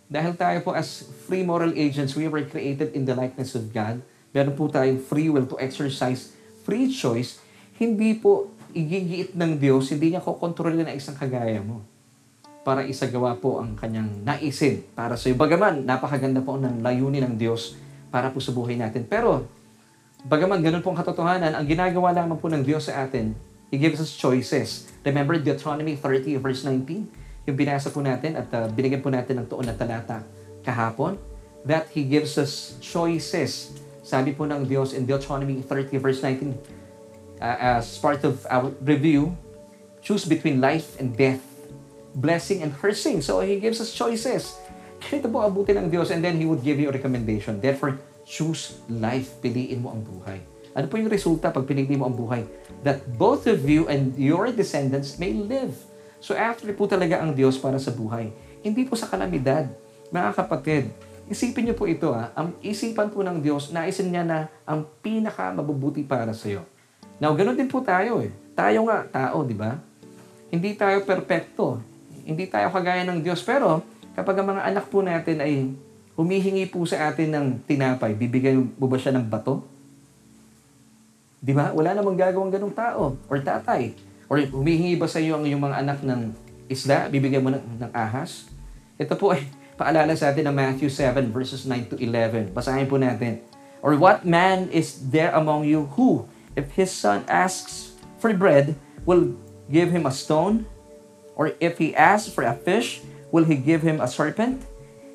Dahil 0.08 0.40
tayo 0.40 0.64
po 0.64 0.72
as 0.72 1.12
free 1.28 1.44
moral 1.44 1.76
agents, 1.76 2.16
we 2.16 2.32
were 2.32 2.48
created 2.48 2.96
in 2.96 3.04
the 3.04 3.12
likeness 3.12 3.52
of 3.52 3.68
God. 3.76 4.00
Meron 4.32 4.56
po 4.56 4.72
tayong 4.72 5.04
free 5.04 5.28
will 5.28 5.44
to 5.44 5.60
exercise 5.60 6.32
free 6.64 6.88
choice. 6.88 7.44
Hindi 7.76 8.16
po 8.16 8.48
igigiit 8.72 9.36
ng 9.36 9.60
Diyos, 9.60 9.92
hindi 9.92 10.16
niya 10.16 10.24
kokontrolin 10.24 10.88
na 10.88 10.96
isang 10.96 11.20
kagaya 11.20 11.60
mo 11.60 11.97
para 12.68 12.84
isagawa 12.84 13.40
po 13.40 13.64
ang 13.64 13.80
kanyang 13.80 14.28
naisin 14.28 14.84
para 14.92 15.16
sa 15.16 15.32
iyo. 15.32 15.40
Bagaman, 15.40 15.88
napakaganda 15.88 16.44
po 16.44 16.60
ng 16.60 16.84
layunin 16.84 17.24
ng 17.24 17.36
Diyos 17.40 17.80
para 18.12 18.28
po 18.28 18.44
sa 18.44 18.52
buhay 18.52 18.76
natin. 18.76 19.08
Pero, 19.08 19.48
bagaman 20.28 20.60
ganun 20.60 20.84
po 20.84 20.92
ang 20.92 21.00
katotohanan, 21.00 21.56
ang 21.56 21.64
ginagawa 21.64 22.12
lamang 22.12 22.36
po 22.36 22.52
ng 22.52 22.68
Diyos 22.68 22.92
sa 22.92 23.08
atin, 23.08 23.32
He 23.72 23.80
gives 23.80 24.04
us 24.04 24.12
choices. 24.12 24.92
Remember 25.08 25.40
Deuteronomy 25.40 25.96
30 25.96 26.44
verse 26.44 26.68
19? 26.68 27.48
Yung 27.48 27.56
binasa 27.56 27.88
po 27.88 28.04
natin 28.04 28.36
at 28.36 28.52
uh, 28.52 28.68
binigyan 28.68 29.00
po 29.00 29.16
natin 29.16 29.40
ng 29.40 29.48
tuon 29.48 29.64
na 29.64 29.72
talata 29.72 30.28
kahapon. 30.68 31.16
That 31.64 31.88
He 31.96 32.04
gives 32.04 32.36
us 32.36 32.76
choices. 32.84 33.80
Sabi 34.04 34.36
po 34.36 34.44
ng 34.44 34.68
Diyos 34.68 34.92
in 34.92 35.08
Deuteronomy 35.08 35.64
30 35.64 36.04
verse 36.04 36.20
19, 36.20 36.52
uh, 37.40 37.80
as 37.80 37.96
part 37.96 38.28
of 38.28 38.44
our 38.52 38.76
review, 38.84 39.36
choose 40.04 40.28
between 40.28 40.60
life 40.60 41.00
and 41.00 41.16
death 41.16 41.57
blessing 42.18 42.66
and 42.66 42.74
cursing. 42.74 43.22
So 43.22 43.40
He 43.46 43.62
gives 43.62 43.78
us 43.78 43.94
choices. 43.94 44.58
Ito 45.14 45.30
po 45.30 45.46
abutin 45.46 45.78
ng 45.86 45.88
Diyos 45.94 46.10
and 46.10 46.26
then 46.26 46.42
He 46.42 46.50
would 46.50 46.66
give 46.66 46.82
you 46.82 46.90
a 46.90 46.94
recommendation. 46.94 47.62
Therefore, 47.62 48.02
choose 48.26 48.82
life. 48.90 49.38
Piliin 49.40 49.86
mo 49.86 49.94
ang 49.94 50.02
buhay. 50.02 50.42
Ano 50.78 50.86
po 50.90 51.02
yung 51.02 51.10
resulta 51.10 51.50
pag 51.50 51.66
pinili 51.66 51.98
mo 51.98 52.06
ang 52.06 52.14
buhay? 52.14 52.46
That 52.86 53.02
both 53.18 53.50
of 53.50 53.66
you 53.66 53.90
and 53.90 54.14
your 54.18 54.54
descendants 54.54 55.18
may 55.18 55.34
live. 55.34 55.74
So 56.22 56.38
after 56.38 56.70
po 56.74 56.86
talaga 56.86 57.22
ang 57.22 57.34
Diyos 57.34 57.58
para 57.58 57.78
sa 57.78 57.94
buhay. 57.94 58.30
Hindi 58.62 58.86
po 58.86 58.94
sa 58.98 59.10
kalamidad. 59.10 59.70
Mga 60.14 60.30
kapatid, 60.38 60.90
isipin 61.26 61.70
niyo 61.70 61.76
po 61.78 61.90
ito 61.90 62.14
ha. 62.14 62.30
Ang 62.38 62.58
isipan 62.62 63.10
po 63.10 63.26
ng 63.26 63.42
Diyos, 63.42 63.74
naisin 63.74 64.14
niya 64.14 64.22
na 64.26 64.40
ang 64.70 64.86
pinaka 65.02 65.50
mabubuti 65.50 66.06
para 66.06 66.30
sa 66.34 66.46
iyo. 66.46 66.62
Now, 67.18 67.34
ganun 67.34 67.58
din 67.58 67.66
po 67.66 67.82
tayo 67.82 68.22
eh. 68.22 68.30
Tayo 68.54 68.86
nga, 68.86 69.02
tao, 69.10 69.42
di 69.42 69.58
ba? 69.58 69.82
Hindi 70.54 70.78
tayo 70.78 71.02
perpekto. 71.02 71.82
Hindi 72.28 72.52
tayo 72.52 72.68
kagaya 72.76 73.08
ng 73.08 73.24
Diyos. 73.24 73.40
Pero 73.48 73.88
kapag 74.12 74.44
ang 74.44 74.52
mga 74.52 74.68
anak 74.68 74.92
po 74.92 75.00
natin 75.00 75.40
ay 75.40 75.72
humihingi 76.20 76.68
po 76.68 76.84
sa 76.84 77.08
atin 77.08 77.32
ng 77.32 77.48
tinapay, 77.64 78.12
bibigyan 78.12 78.68
mo 78.76 78.92
ba 78.92 79.00
siya 79.00 79.16
ng 79.16 79.24
bato? 79.24 79.64
Di 81.40 81.56
ba? 81.56 81.72
Wala 81.72 81.96
namang 81.96 82.20
gagawang 82.20 82.52
ganong 82.52 82.76
tao 82.76 83.16
or 83.32 83.40
tatay. 83.40 83.96
Or 84.28 84.44
humihingi 84.44 85.00
ba 85.00 85.08
sa 85.08 85.24
iyo 85.24 85.40
ang 85.40 85.48
iyong 85.48 85.64
mga 85.64 85.78
anak 85.80 86.00
ng 86.04 86.36
isda, 86.68 87.08
bibigyan 87.08 87.48
mo 87.48 87.56
ng, 87.56 87.64
ng 87.88 87.92
ahas? 87.96 88.52
Ito 89.00 89.16
po 89.16 89.32
ay 89.32 89.48
paalala 89.80 90.12
sa 90.20 90.36
atin 90.36 90.52
ng 90.52 90.56
Matthew 90.58 90.92
7 90.92 91.32
verses 91.32 91.64
9 91.64 91.94
to 91.94 91.96
11. 91.96 92.52
Basahin 92.52 92.92
po 92.92 93.00
natin. 93.00 93.40
Or 93.80 93.96
what 93.96 94.28
man 94.28 94.68
is 94.76 95.00
there 95.16 95.32
among 95.32 95.64
you 95.64 95.88
who, 95.96 96.28
if 96.60 96.76
his 96.76 96.92
son 96.92 97.24
asks 97.32 97.96
for 98.20 98.36
bread, 98.36 98.76
will 99.08 99.32
give 99.72 99.96
him 99.96 100.04
a 100.04 100.12
stone? 100.12 100.68
Or 101.38 101.54
if 101.62 101.78
he 101.78 101.94
asks 101.94 102.34
for 102.34 102.42
a 102.42 102.58
fish, 102.58 103.06
will 103.30 103.46
he 103.46 103.54
give 103.54 103.86
him 103.86 104.02
a 104.02 104.10
serpent? 104.10 104.66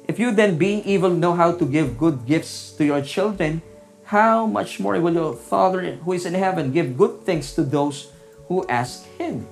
If 0.07 0.23
you 0.23 0.31
then, 0.31 0.55
being 0.55 0.87
evil, 0.87 1.11
know 1.11 1.35
how 1.35 1.59
to 1.59 1.67
give 1.67 1.99
good 1.99 2.23
gifts 2.27 2.75
to 2.79 2.87
your 2.87 3.03
children, 3.03 3.63
how 4.07 4.47
much 4.47 4.79
more 4.79 4.99
will 5.03 5.15
your 5.15 5.35
Father 5.35 5.99
who 6.07 6.15
is 6.15 6.27
in 6.27 6.39
heaven 6.39 6.71
give 6.71 6.99
good 6.99 7.27
things 7.27 7.55
to 7.59 7.67
those 7.67 8.15
who 8.47 8.63
ask 8.71 9.07
Him? 9.19 9.47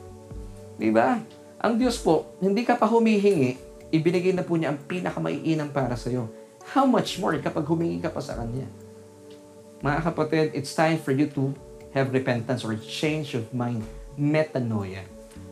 Diba? 0.79 1.23
Ang 1.61 1.77
Diyos 1.77 1.99
po, 2.01 2.31
hindi 2.39 2.63
ka 2.63 2.79
pa 2.79 2.87
humihingi, 2.87 3.59
ibinigay 3.91 4.33
na 4.33 4.47
po 4.47 4.57
niya 4.57 4.73
ang 4.73 4.81
pinakamaiinam 4.87 5.75
para 5.75 5.99
sa 5.99 6.09
iyo. 6.09 6.31
How 6.73 6.87
much 6.87 7.19
more 7.19 7.37
kapag 7.43 7.67
humingi 7.67 7.99
ka 8.01 8.09
pa 8.09 8.23
sa 8.23 8.39
Kanya? 8.39 8.69
Mga 9.81 10.01
kapatid, 10.07 10.47
it's 10.53 10.77
time 10.77 11.01
for 11.01 11.11
you 11.11 11.27
to 11.33 11.53
have 11.97 12.13
repentance 12.13 12.63
or 12.63 12.77
change 12.81 13.33
of 13.33 13.49
mind, 13.57 13.83
metanoia. 14.17 15.03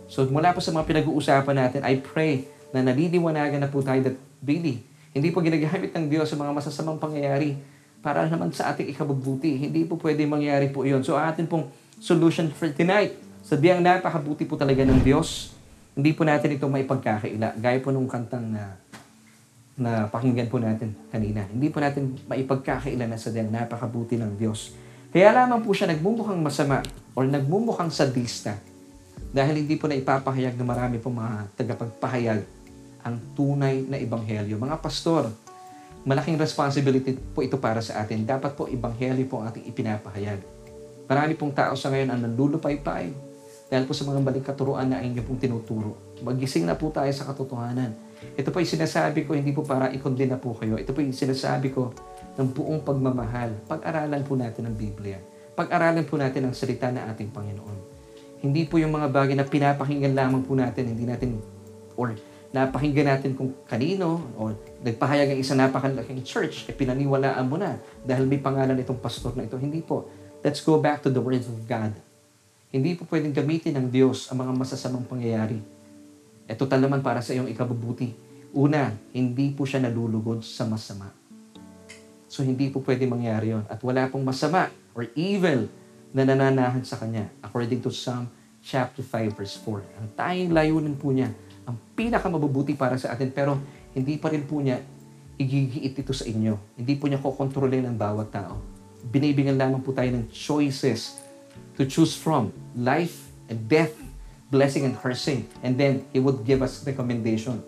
So 0.09 0.25
mula 0.27 0.57
po 0.57 0.65
sa 0.65 0.73
mga 0.73 0.89
pinag-uusapan 0.89 1.57
natin, 1.57 1.81
I 1.85 2.01
pray 2.01 2.49
na 2.73 2.81
naliliwanagan 2.81 3.61
na 3.61 3.69
po 3.69 3.85
tayo 3.85 4.01
that 4.09 4.17
really, 4.41 4.81
hindi 5.13 5.29
po 5.29 5.45
ginagamit 5.45 5.93
ng 5.93 6.09
Diyos 6.09 6.33
sa 6.33 6.37
mga 6.37 6.53
masasamang 6.53 6.97
pangyayari 6.97 7.61
para 8.01 8.25
naman 8.25 8.49
sa 8.53 8.73
ating 8.73 8.89
ikabubuti. 8.89 9.61
Hindi 9.61 9.85
po 9.85 10.01
pwede 10.01 10.25
mangyari 10.25 10.73
po 10.73 10.85
iyon. 10.85 11.05
So 11.05 11.21
atin 11.21 11.45
pong 11.45 11.69
solution 12.01 12.49
for 12.53 12.73
tonight, 12.73 13.17
sa 13.45 13.57
diyang 13.57 13.85
napakabuti 13.85 14.45
po 14.49 14.57
talaga 14.57 14.85
ng 14.85 15.01
Diyos, 15.05 15.53
hindi 15.93 16.15
po 16.15 16.25
natin 16.25 16.57
ito 16.57 16.65
maipagkakaila. 16.69 17.59
Gaya 17.59 17.79
po 17.83 17.91
nung 17.91 18.09
kantang 18.09 18.49
na 18.49 18.77
na 19.79 20.11
pakinggan 20.11 20.51
po 20.51 20.59
natin 20.59 20.91
kanina. 21.15 21.47
Hindi 21.47 21.71
po 21.71 21.79
natin 21.79 22.19
maipagkakaila 22.27 23.07
na 23.07 23.15
sa 23.15 23.31
diyang 23.31 23.55
napakabuti 23.55 24.19
ng 24.19 24.35
Diyos. 24.35 24.75
Kaya 25.15 25.31
lamang 25.31 25.63
po 25.63 25.71
siya 25.71 25.89
nagmumukhang 25.89 26.43
masama 26.43 26.83
or 27.15 27.25
nagmumukhang 27.25 27.89
sadista 27.89 28.59
dahil 29.29 29.61
hindi 29.61 29.77
po 29.77 29.87
na 29.89 29.97
ipapahayag 29.97 30.57
ng 30.57 30.69
marami 30.69 30.97
pong 30.97 31.21
mga 31.21 31.35
tagapagpahayag 31.57 32.41
ang 33.05 33.17
tunay 33.37 33.85
na 33.85 34.01
ebanghelyo. 34.01 34.57
Mga 34.57 34.77
pastor, 34.81 35.29
malaking 36.09 36.41
responsibility 36.41 37.17
po 37.17 37.45
ito 37.45 37.61
para 37.61 37.85
sa 37.85 38.01
atin. 38.01 38.25
Dapat 38.25 38.57
po 38.57 38.67
ebanghelyo 38.67 39.29
po 39.29 39.41
ang 39.41 39.53
ating 39.53 39.69
ipinapahayag. 39.69 40.41
Marami 41.09 41.33
pong 41.37 41.53
tao 41.57 41.73
sa 41.77 41.89
ngayon 41.89 42.09
ang 42.13 42.21
nalulupay-pay 42.25 43.13
dahil 43.69 43.85
po 43.85 43.93
sa 43.93 44.09
mga 44.09 44.21
maling 44.25 44.45
katuruan 44.45 44.89
na 44.89 45.05
inyo 45.05 45.21
pong 45.25 45.41
tinuturo. 45.41 45.97
Magising 46.25 46.65
na 46.65 46.77
po 46.77 46.89
tayo 46.89 47.09
sa 47.13 47.29
katotohanan. 47.29 47.93
Ito 48.37 48.49
po 48.49 48.61
yung 48.61 48.69
sinasabi 48.69 49.29
ko, 49.29 49.37
hindi 49.37 49.53
po 49.53 49.65
para 49.65 49.93
ikondin 49.93 50.33
na 50.33 50.41
po 50.41 50.57
kayo. 50.57 50.81
Ito 50.81 50.97
po 50.97 51.05
yung 51.05 51.17
sinasabi 51.17 51.73
ko 51.73 51.93
ng 52.41 52.49
buong 52.53 52.81
pagmamahal. 52.85 53.53
Pag-aralan 53.69 54.25
po 54.25 54.37
natin 54.37 54.69
ang 54.69 54.77
Biblia. 54.77 55.21
Pag-aralan 55.53 56.05
po 56.09 56.17
natin 56.17 56.49
ang 56.49 56.55
salita 56.57 56.89
ng 56.89 57.05
ating 57.13 57.31
Panginoon. 57.33 57.88
Hindi 58.39 58.63
po 58.71 58.79
yung 58.79 58.95
mga 58.95 59.11
bagay 59.11 59.35
na 59.35 59.43
pinapakinggan 59.43 60.15
lamang 60.15 60.47
po 60.47 60.55
natin, 60.55 60.95
hindi 60.95 61.05
natin, 61.07 61.43
or 61.99 62.15
napakinggan 62.55 63.11
natin 63.11 63.35
kung 63.35 63.51
kanino, 63.67 64.23
o 64.39 64.55
nagpahayag 64.81 65.35
ang 65.35 65.41
isang 65.43 65.59
napakalaking 65.59 66.23
church, 66.23 66.71
e 66.71 66.73
pinaniwalaan 66.73 67.45
mo 67.45 67.59
na 67.59 67.77
dahil 68.07 68.25
may 68.25 68.39
pangalan 68.39 68.79
itong 68.79 69.03
pastor 69.03 69.35
na 69.35 69.45
ito. 69.45 69.59
Hindi 69.59 69.83
po. 69.83 70.07
Let's 70.41 70.63
go 70.63 70.79
back 70.79 71.03
to 71.03 71.11
the 71.11 71.19
words 71.19 71.51
of 71.51 71.59
God. 71.67 71.93
Hindi 72.71 72.95
po 72.95 73.09
pwedeng 73.11 73.35
gamitin 73.35 73.75
ng 73.75 73.87
Diyos 73.91 74.31
ang 74.31 74.45
mga 74.45 74.53
masasamang 74.55 75.09
pangyayari. 75.09 75.59
E 76.47 76.53
total 76.55 76.85
naman 76.85 77.03
para 77.03 77.19
sa 77.19 77.35
iyong 77.35 77.51
ikabubuti. 77.51 78.15
Una, 78.55 78.95
hindi 79.13 79.53
po 79.53 79.67
siya 79.67 79.83
nalulugod 79.83 80.41
sa 80.47 80.65
masama. 80.65 81.11
So 82.29 82.45
hindi 82.45 82.69
po 82.69 82.85
pwede 82.85 83.09
mangyari 83.09 83.57
yon 83.57 83.65
At 83.67 83.81
wala 83.81 84.07
pong 84.13 84.23
masama 84.23 84.69
or 84.93 85.09
evil 85.17 85.67
na 86.13 86.25
nananahan 86.25 86.81
sa 86.85 86.97
Kanya 86.97 87.29
according 87.45 87.85
to 87.85 87.93
Psalm 87.93 88.29
chapter 88.65 89.05
5 89.05 89.37
verse 89.37 89.57
4. 89.61 90.01
Ang 90.01 90.09
tayong 90.17 90.53
layunin 90.53 90.97
po 90.97 91.13
niya, 91.13 91.33
ang 91.69 91.77
pinakamabubuti 91.93 92.73
para 92.77 92.97
sa 92.97 93.13
atin, 93.13 93.29
pero 93.29 93.61
hindi 93.93 94.17
pa 94.17 94.33
rin 94.33 94.45
po 94.45 94.61
niya 94.61 94.81
igigiit 95.39 95.95
ito 95.95 96.13
sa 96.13 96.27
inyo. 96.27 96.57
Hindi 96.75 96.95
po 96.99 97.07
niya 97.07 97.23
kokontrolin 97.23 97.87
ang 97.87 97.97
bawat 97.97 98.35
tao. 98.35 98.59
Binibigyan 99.09 99.55
lamang 99.55 99.85
po 99.85 99.95
tayo 99.95 100.11
ng 100.11 100.27
choices 100.35 101.23
to 101.79 101.87
choose 101.87 102.19
from 102.19 102.51
life 102.75 103.31
and 103.47 103.71
death, 103.71 103.95
blessing 104.51 104.83
and 104.83 104.99
cursing. 104.99 105.47
And 105.63 105.79
then, 105.79 106.03
He 106.11 106.19
would 106.19 106.43
give 106.43 106.61
us 106.61 106.83
recommendation. 106.83 107.63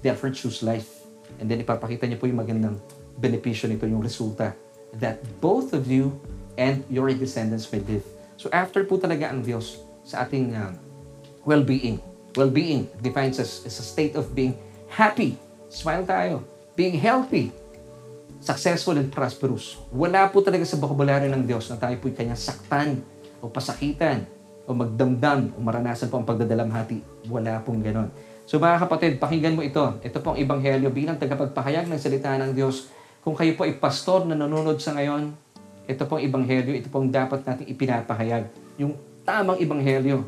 Therefore, 0.00 0.32
choose 0.32 0.64
life. 0.64 0.88
And 1.36 1.52
then, 1.52 1.60
ipapakita 1.60 2.08
niya 2.08 2.16
po 2.16 2.24
yung 2.24 2.40
magandang 2.40 2.80
benepisyo 3.20 3.68
nito, 3.68 3.84
yung 3.84 4.00
resulta. 4.00 4.56
That 4.96 5.20
both 5.44 5.76
of 5.76 5.84
you 5.84 6.16
and 6.56 6.84
your 6.92 7.08
descendants 7.12 7.68
may 7.70 7.80
live. 7.84 8.04
So 8.36 8.50
after 8.50 8.82
po 8.82 8.98
talaga 8.98 9.30
ang 9.30 9.46
Diyos 9.46 9.80
sa 10.02 10.26
ating 10.26 10.52
uh, 10.56 10.74
well-being. 11.46 12.02
Well-being 12.34 12.88
defines 13.04 13.38
as, 13.38 13.62
as 13.68 13.76
a 13.78 13.86
state 13.86 14.16
of 14.16 14.32
being 14.32 14.56
happy. 14.88 15.36
Smile 15.68 16.04
tayo. 16.04 16.42
Being 16.74 16.96
healthy. 16.96 17.52
Successful 18.42 18.98
and 18.98 19.12
prosperous. 19.12 19.78
Wala 19.94 20.26
po 20.32 20.42
talaga 20.42 20.66
sa 20.66 20.80
bokabularyo 20.80 21.30
ng 21.30 21.44
Diyos 21.46 21.70
na 21.70 21.78
tayo 21.78 21.94
po'y 22.02 22.16
kanyang 22.16 22.40
saktan 22.40 22.98
o 23.38 23.46
pasakitan 23.46 24.26
o 24.66 24.74
magdamdam 24.74 25.54
o 25.54 25.62
maranasan 25.62 26.10
po 26.10 26.18
ang 26.18 26.26
pagdadalamhati. 26.26 27.30
Wala 27.30 27.62
pong 27.62 27.84
ganon. 27.84 28.10
So 28.42 28.58
mga 28.58 28.82
kapatid, 28.82 29.12
pakinggan 29.22 29.54
mo 29.54 29.62
ito. 29.62 30.02
Ito 30.02 30.18
pong 30.18 30.40
ebanghelyo 30.42 30.90
bilang 30.90 31.16
tagapagpahayag 31.20 31.86
ng 31.86 32.00
salita 32.00 32.34
ng 32.34 32.52
Diyos. 32.52 32.90
Kung 33.22 33.38
kayo 33.38 33.54
po 33.54 33.62
ay 33.62 33.78
pastor 33.78 34.26
na 34.26 34.34
nanonood 34.34 34.82
sa 34.82 34.98
ngayon, 34.98 35.30
ito 35.92 36.08
pong 36.08 36.24
ebanghelyo, 36.24 36.72
ito 36.72 36.88
pong 36.88 37.12
dapat 37.12 37.44
nating 37.44 37.68
ipinapahayag. 37.68 38.48
Yung 38.80 38.96
tamang 39.22 39.60
ebanghelyo. 39.60 40.24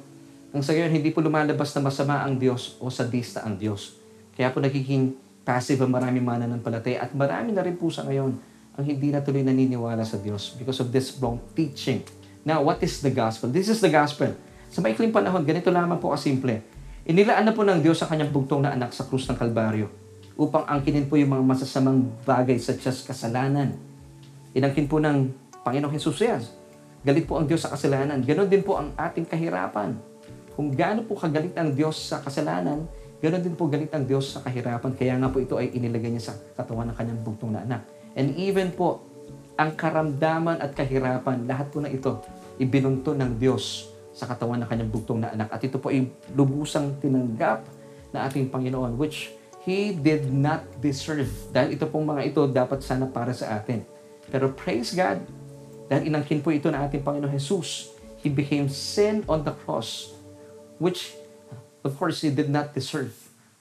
Ang 0.54 0.62
sa 0.62 0.70
gayon, 0.70 0.92
hindi 0.92 1.10
po 1.10 1.18
lumalabas 1.18 1.74
na 1.74 1.80
masama 1.82 2.22
ang 2.22 2.38
Diyos 2.38 2.78
o 2.78 2.86
sadista 2.92 3.42
ang 3.42 3.58
Diyos. 3.58 3.98
Kaya 4.38 4.54
po 4.54 4.62
nagiging 4.62 5.16
passive 5.42 5.82
ang 5.82 5.90
marami 5.90 6.22
mananampalataya 6.22 7.04
at 7.04 7.10
marami 7.12 7.50
na 7.50 7.64
rin 7.64 7.74
po 7.74 7.90
sa 7.90 8.06
ngayon 8.06 8.32
ang 8.74 8.84
hindi 8.84 9.10
na 9.10 9.22
tuloy 9.22 9.42
naniniwala 9.42 10.02
sa 10.02 10.18
Diyos 10.18 10.54
because 10.58 10.78
of 10.82 10.90
this 10.90 11.14
wrong 11.18 11.38
teaching. 11.54 12.02
Now, 12.42 12.60
what 12.60 12.82
is 12.84 13.00
the 13.00 13.10
gospel? 13.10 13.48
This 13.48 13.70
is 13.70 13.78
the 13.80 13.90
gospel. 13.90 14.34
Sa 14.74 14.82
maikling 14.82 15.14
panahon, 15.14 15.46
ganito 15.46 15.70
lamang 15.70 16.02
po 16.02 16.10
kasimple. 16.10 16.60
Inilaan 17.06 17.46
na 17.46 17.54
po 17.54 17.62
ng 17.62 17.78
Diyos 17.78 18.00
sa 18.00 18.10
kanyang 18.10 18.34
bugtong 18.34 18.64
na 18.64 18.74
anak 18.74 18.90
sa 18.90 19.06
krus 19.06 19.28
ng 19.30 19.36
Kalbaryo 19.38 19.86
upang 20.34 20.66
angkinin 20.66 21.06
po 21.06 21.14
yung 21.14 21.30
mga 21.30 21.44
masasamang 21.46 22.10
bagay 22.26 22.58
such 22.58 22.82
as 22.90 23.06
kasalanan. 23.06 23.78
Inangkin 24.54 24.90
po 24.90 24.98
ng 24.98 25.30
Panginoong 25.64 25.96
Jesus 25.96 26.20
yan. 26.20 26.44
Galit 27.00 27.24
po 27.24 27.40
ang 27.40 27.48
Diyos 27.48 27.64
sa 27.64 27.72
kasalanan. 27.72 28.20
Ganon 28.20 28.48
din 28.52 28.60
po 28.60 28.76
ang 28.76 28.92
ating 28.96 29.24
kahirapan. 29.24 29.96
Kung 30.52 30.70
gaano 30.76 31.02
po 31.08 31.16
kagalit 31.16 31.56
ang 31.56 31.72
Diyos 31.72 31.96
sa 31.96 32.20
kasalanan, 32.20 32.84
ganon 33.24 33.40
din 33.40 33.56
po 33.56 33.64
galit 33.66 33.88
ang 33.96 34.04
Diyos 34.04 34.36
sa 34.36 34.44
kahirapan. 34.44 34.92
Kaya 34.92 35.16
nga 35.16 35.32
po 35.32 35.40
ito 35.40 35.56
ay 35.56 35.72
inilagay 35.72 36.12
niya 36.12 36.32
sa 36.32 36.34
katawan 36.56 36.92
ng 36.92 36.96
kanyang 36.96 37.20
bugtong 37.24 37.52
na 37.56 37.64
anak. 37.64 37.82
And 38.12 38.36
even 38.36 38.76
po, 38.76 39.04
ang 39.56 39.72
karamdaman 39.72 40.60
at 40.60 40.76
kahirapan, 40.76 41.48
lahat 41.48 41.72
po 41.72 41.80
na 41.80 41.88
ito, 41.88 42.20
ibinunto 42.60 43.16
ng 43.16 43.40
Diyos 43.40 43.88
sa 44.14 44.28
katawan 44.28 44.62
ng 44.62 44.68
kanyang 44.68 44.90
bugtong 44.92 45.20
na 45.24 45.32
anak. 45.32 45.48
At 45.48 45.64
ito 45.64 45.80
po 45.80 45.90
ay 45.90 46.12
lubusang 46.36 47.00
tinanggap 47.00 47.66
na 48.12 48.28
ating 48.28 48.52
Panginoon, 48.52 49.00
which 49.00 49.32
He 49.64 49.96
did 49.96 50.28
not 50.28 50.60
deserve. 50.84 51.32
Dahil 51.48 51.80
ito 51.80 51.88
pong 51.88 52.04
mga 52.04 52.22
ito 52.28 52.44
dapat 52.44 52.84
sana 52.84 53.08
para 53.08 53.32
sa 53.32 53.56
atin. 53.56 53.80
Pero 54.28 54.52
praise 54.52 54.92
God, 54.92 55.24
dahil 55.90 56.12
inangkin 56.12 56.40
po 56.40 56.50
ito 56.54 56.70
ng 56.70 56.80
ating 56.80 57.02
Panginoon 57.04 57.32
Jesus, 57.32 57.92
He 58.24 58.32
became 58.32 58.72
sin 58.72 59.20
on 59.28 59.44
the 59.44 59.52
cross, 59.64 60.16
which, 60.80 61.12
of 61.84 61.92
course, 62.00 62.24
He 62.24 62.32
did 62.32 62.48
not 62.48 62.72
deserve. 62.72 63.12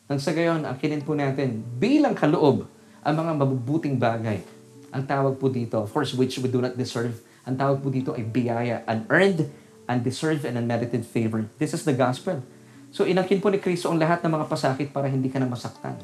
Nang 0.07 0.19
sa 0.19 0.31
gayon, 0.31 0.63
angkinin 0.63 1.03
po 1.03 1.15
natin, 1.15 1.63
bilang 1.79 2.15
kaloob, 2.15 2.67
ang 3.03 3.15
mga 3.19 3.31
mabubuting 3.35 3.99
bagay. 3.99 4.39
Ang 4.95 5.03
tawag 5.03 5.35
po 5.35 5.51
dito, 5.51 5.83
of 5.83 5.91
course, 5.91 6.15
which 6.15 6.39
we 6.39 6.47
do 6.47 6.63
not 6.63 6.79
deserve, 6.79 7.19
ang 7.43 7.59
tawag 7.59 7.83
po 7.83 7.91
dito 7.91 8.15
ay 8.15 8.23
biyaya, 8.23 8.87
unearned 8.87 9.51
undeserved 9.87 10.47
and 10.47 10.55
unmerited 10.55 11.03
favor. 11.03 11.47
This 11.59 11.75
is 11.75 11.83
the 11.83 11.95
gospel. 11.95 12.39
So 12.93 13.09
inangkin 13.09 13.41
po 13.41 13.49
ni 13.49 13.57
Kristo 13.57 13.89
ang 13.89 13.97
lahat 13.97 14.21
ng 14.21 14.31
mga 14.31 14.45
pasakit 14.47 14.87
para 14.93 15.09
hindi 15.09 15.27
ka 15.27 15.41
na 15.41 15.49
masaktan. 15.49 15.97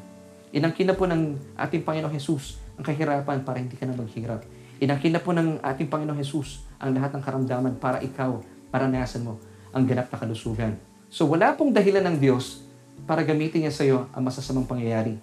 Inangkin 0.50 0.90
na 0.90 0.94
po 0.98 1.06
ng 1.06 1.38
ating 1.54 1.86
Panginoong 1.86 2.10
Jesus 2.10 2.58
ang 2.74 2.82
kahirapan 2.82 3.46
para 3.46 3.62
hindi 3.62 3.78
ka 3.78 3.86
na 3.86 3.94
maghirap. 3.94 4.42
Inangkin 4.80 5.12
na 5.12 5.20
po 5.20 5.36
ng 5.36 5.60
ating 5.60 5.92
Panginoong 5.92 6.16
Jesus 6.16 6.64
ang 6.80 6.96
lahat 6.96 7.12
ng 7.12 7.20
karamdaman 7.20 7.76
para 7.76 8.00
ikaw, 8.00 8.40
maranasan 8.72 9.28
mo 9.28 9.36
ang 9.76 9.84
ganap 9.84 10.08
na 10.08 10.16
kalusugan. 10.16 10.72
So 11.12 11.28
wala 11.28 11.52
pong 11.52 11.76
dahilan 11.76 12.00
ng 12.08 12.16
Diyos 12.16 12.64
para 13.04 13.20
gamitin 13.20 13.68
niya 13.68 13.76
sa 13.76 13.84
iyo 13.84 14.08
ang 14.16 14.24
masasamang 14.24 14.64
pangyayari. 14.64 15.20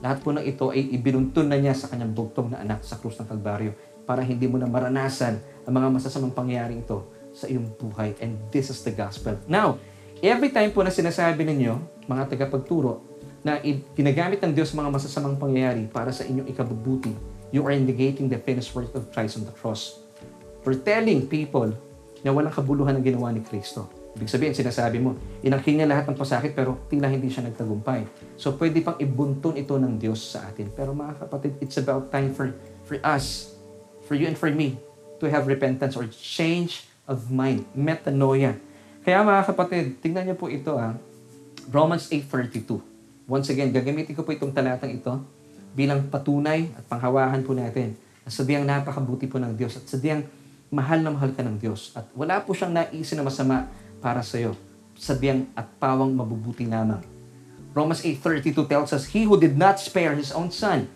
Lahat 0.00 0.24
po 0.24 0.32
ng 0.32 0.40
ito 0.40 0.72
ay 0.72 0.88
ibinuntun 0.96 1.52
na 1.52 1.60
niya 1.60 1.76
sa 1.76 1.92
kanyang 1.92 2.16
bugtong 2.16 2.56
na 2.56 2.64
anak 2.64 2.80
sa 2.80 2.96
krus 2.96 3.20
ng 3.20 3.28
Kalbaryo 3.28 3.76
para 4.08 4.24
hindi 4.24 4.48
mo 4.48 4.56
na 4.56 4.64
maranasan 4.64 5.36
ang 5.68 5.74
mga 5.76 5.88
masasamang 6.00 6.32
pangyayari 6.32 6.80
ito 6.80 7.04
sa 7.36 7.44
iyong 7.44 7.76
buhay. 7.76 8.16
And 8.24 8.40
this 8.48 8.72
is 8.72 8.80
the 8.88 8.92
gospel. 8.96 9.36
Now, 9.44 9.76
every 10.24 10.48
time 10.48 10.72
po 10.72 10.80
na 10.80 10.88
sinasabi 10.88 11.44
ninyo, 11.44 12.04
mga 12.08 12.32
tagapagturo, 12.32 13.04
na 13.44 13.60
ginagamit 13.92 14.40
ng 14.40 14.56
Diyos 14.56 14.72
mga 14.72 14.88
masasamang 14.88 15.36
pangyayari 15.36 15.84
para 15.92 16.08
sa 16.08 16.24
inyong 16.24 16.48
ikabubuti, 16.48 17.33
you 17.54 17.62
are 17.62 17.78
negating 17.78 18.26
the 18.26 18.42
finished 18.42 18.74
work 18.74 18.90
of 18.98 19.06
Christ 19.14 19.38
on 19.38 19.46
the 19.46 19.54
cross. 19.54 20.02
We're 20.66 20.82
telling 20.82 21.30
people 21.30 21.70
na 22.26 22.34
walang 22.34 22.50
kabuluhan 22.50 22.98
ang 22.98 23.06
ginawa 23.06 23.30
ni 23.30 23.46
Kristo. 23.46 23.86
Ibig 24.18 24.26
sabihin, 24.26 24.54
sinasabi 24.58 24.98
mo, 24.98 25.14
inangkin 25.38 25.78
niya 25.78 25.86
lahat 25.86 26.10
ng 26.10 26.18
pasakit 26.18 26.50
pero 26.50 26.82
tila 26.90 27.06
hindi 27.06 27.30
siya 27.30 27.46
nagtagumpay. 27.46 28.10
So, 28.34 28.58
pwede 28.58 28.82
pang 28.82 28.98
ibuntun 28.98 29.54
ito 29.54 29.78
ng 29.78 29.94
Diyos 30.02 30.34
sa 30.34 30.50
atin. 30.50 30.70
Pero 30.74 30.98
mga 30.98 31.26
kapatid, 31.26 31.54
it's 31.62 31.78
about 31.78 32.10
time 32.10 32.34
for, 32.34 32.50
for 32.90 32.98
us, 33.06 33.54
for 34.10 34.18
you 34.18 34.26
and 34.26 34.34
for 34.34 34.50
me, 34.50 34.74
to 35.22 35.30
have 35.30 35.46
repentance 35.46 35.94
or 35.94 36.10
change 36.10 36.90
of 37.06 37.30
mind, 37.30 37.66
metanoia. 37.74 38.58
Kaya 39.06 39.22
mga 39.22 39.42
kapatid, 39.54 39.84
tingnan 40.02 40.26
niyo 40.26 40.36
po 40.38 40.50
ito 40.50 40.74
ah. 40.74 40.98
Romans 41.70 42.10
8.32. 42.10 42.82
Once 43.30 43.46
again, 43.50 43.70
gagamitin 43.70 44.14
ko 44.14 44.26
po 44.26 44.34
itong 44.34 44.50
talatang 44.50 44.90
ito 44.90 45.33
bilang 45.74 46.06
patunay 46.08 46.70
at 46.78 46.86
panghawakan 46.86 47.42
po 47.42 47.52
natin 47.52 47.98
na 48.24 48.30
sadyang 48.30 48.64
napakabuti 48.64 49.28
po 49.28 49.42
ng 49.42 49.52
Diyos 49.58 49.76
at 49.76 49.84
sadyang 49.84 50.24
mahal 50.72 51.02
na 51.02 51.12
mahal 51.12 51.34
ka 51.34 51.42
ng 51.44 51.60
Diyos. 51.60 51.92
At 51.98 52.08
wala 52.14 52.40
po 52.40 52.56
siyang 52.56 52.72
naisin 52.72 53.20
na 53.20 53.26
masama 53.26 53.68
para 53.98 54.22
sa 54.24 54.40
iyo. 54.40 54.56
Sadyang 54.94 55.50
at 55.58 55.66
pawang 55.76 56.14
mabubuti 56.14 56.64
lamang. 56.64 57.02
Romans 57.74 58.06
8.32 58.06 58.70
tells 58.70 58.90
us, 58.94 59.10
He 59.10 59.26
who 59.26 59.34
did 59.34 59.58
not 59.58 59.82
spare 59.82 60.14
His 60.14 60.30
own 60.30 60.54
Son, 60.54 60.86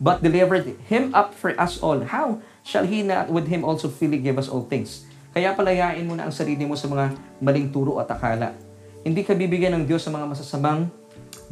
but 0.00 0.24
delivered 0.24 0.64
Him 0.88 1.12
up 1.12 1.36
for 1.36 1.52
us 1.60 1.76
all, 1.84 2.00
how 2.08 2.40
shall 2.64 2.88
He 2.88 3.04
not 3.04 3.28
with 3.28 3.52
Him 3.52 3.62
also 3.68 3.92
freely 3.92 4.16
give 4.16 4.40
us 4.40 4.48
all 4.48 4.64
things? 4.64 5.04
Kaya 5.36 5.52
palayain 5.52 6.04
mo 6.08 6.16
na 6.16 6.28
ang 6.28 6.34
sarili 6.34 6.64
mo 6.64 6.72
sa 6.72 6.88
mga 6.88 7.12
maling 7.40 7.68
turo 7.68 8.00
at 8.00 8.08
akala. 8.08 8.56
Hindi 9.04 9.24
ka 9.24 9.36
bibigyan 9.36 9.76
ng 9.76 9.84
Diyos 9.84 10.04
sa 10.04 10.12
mga 10.12 10.28
masasamang 10.28 10.88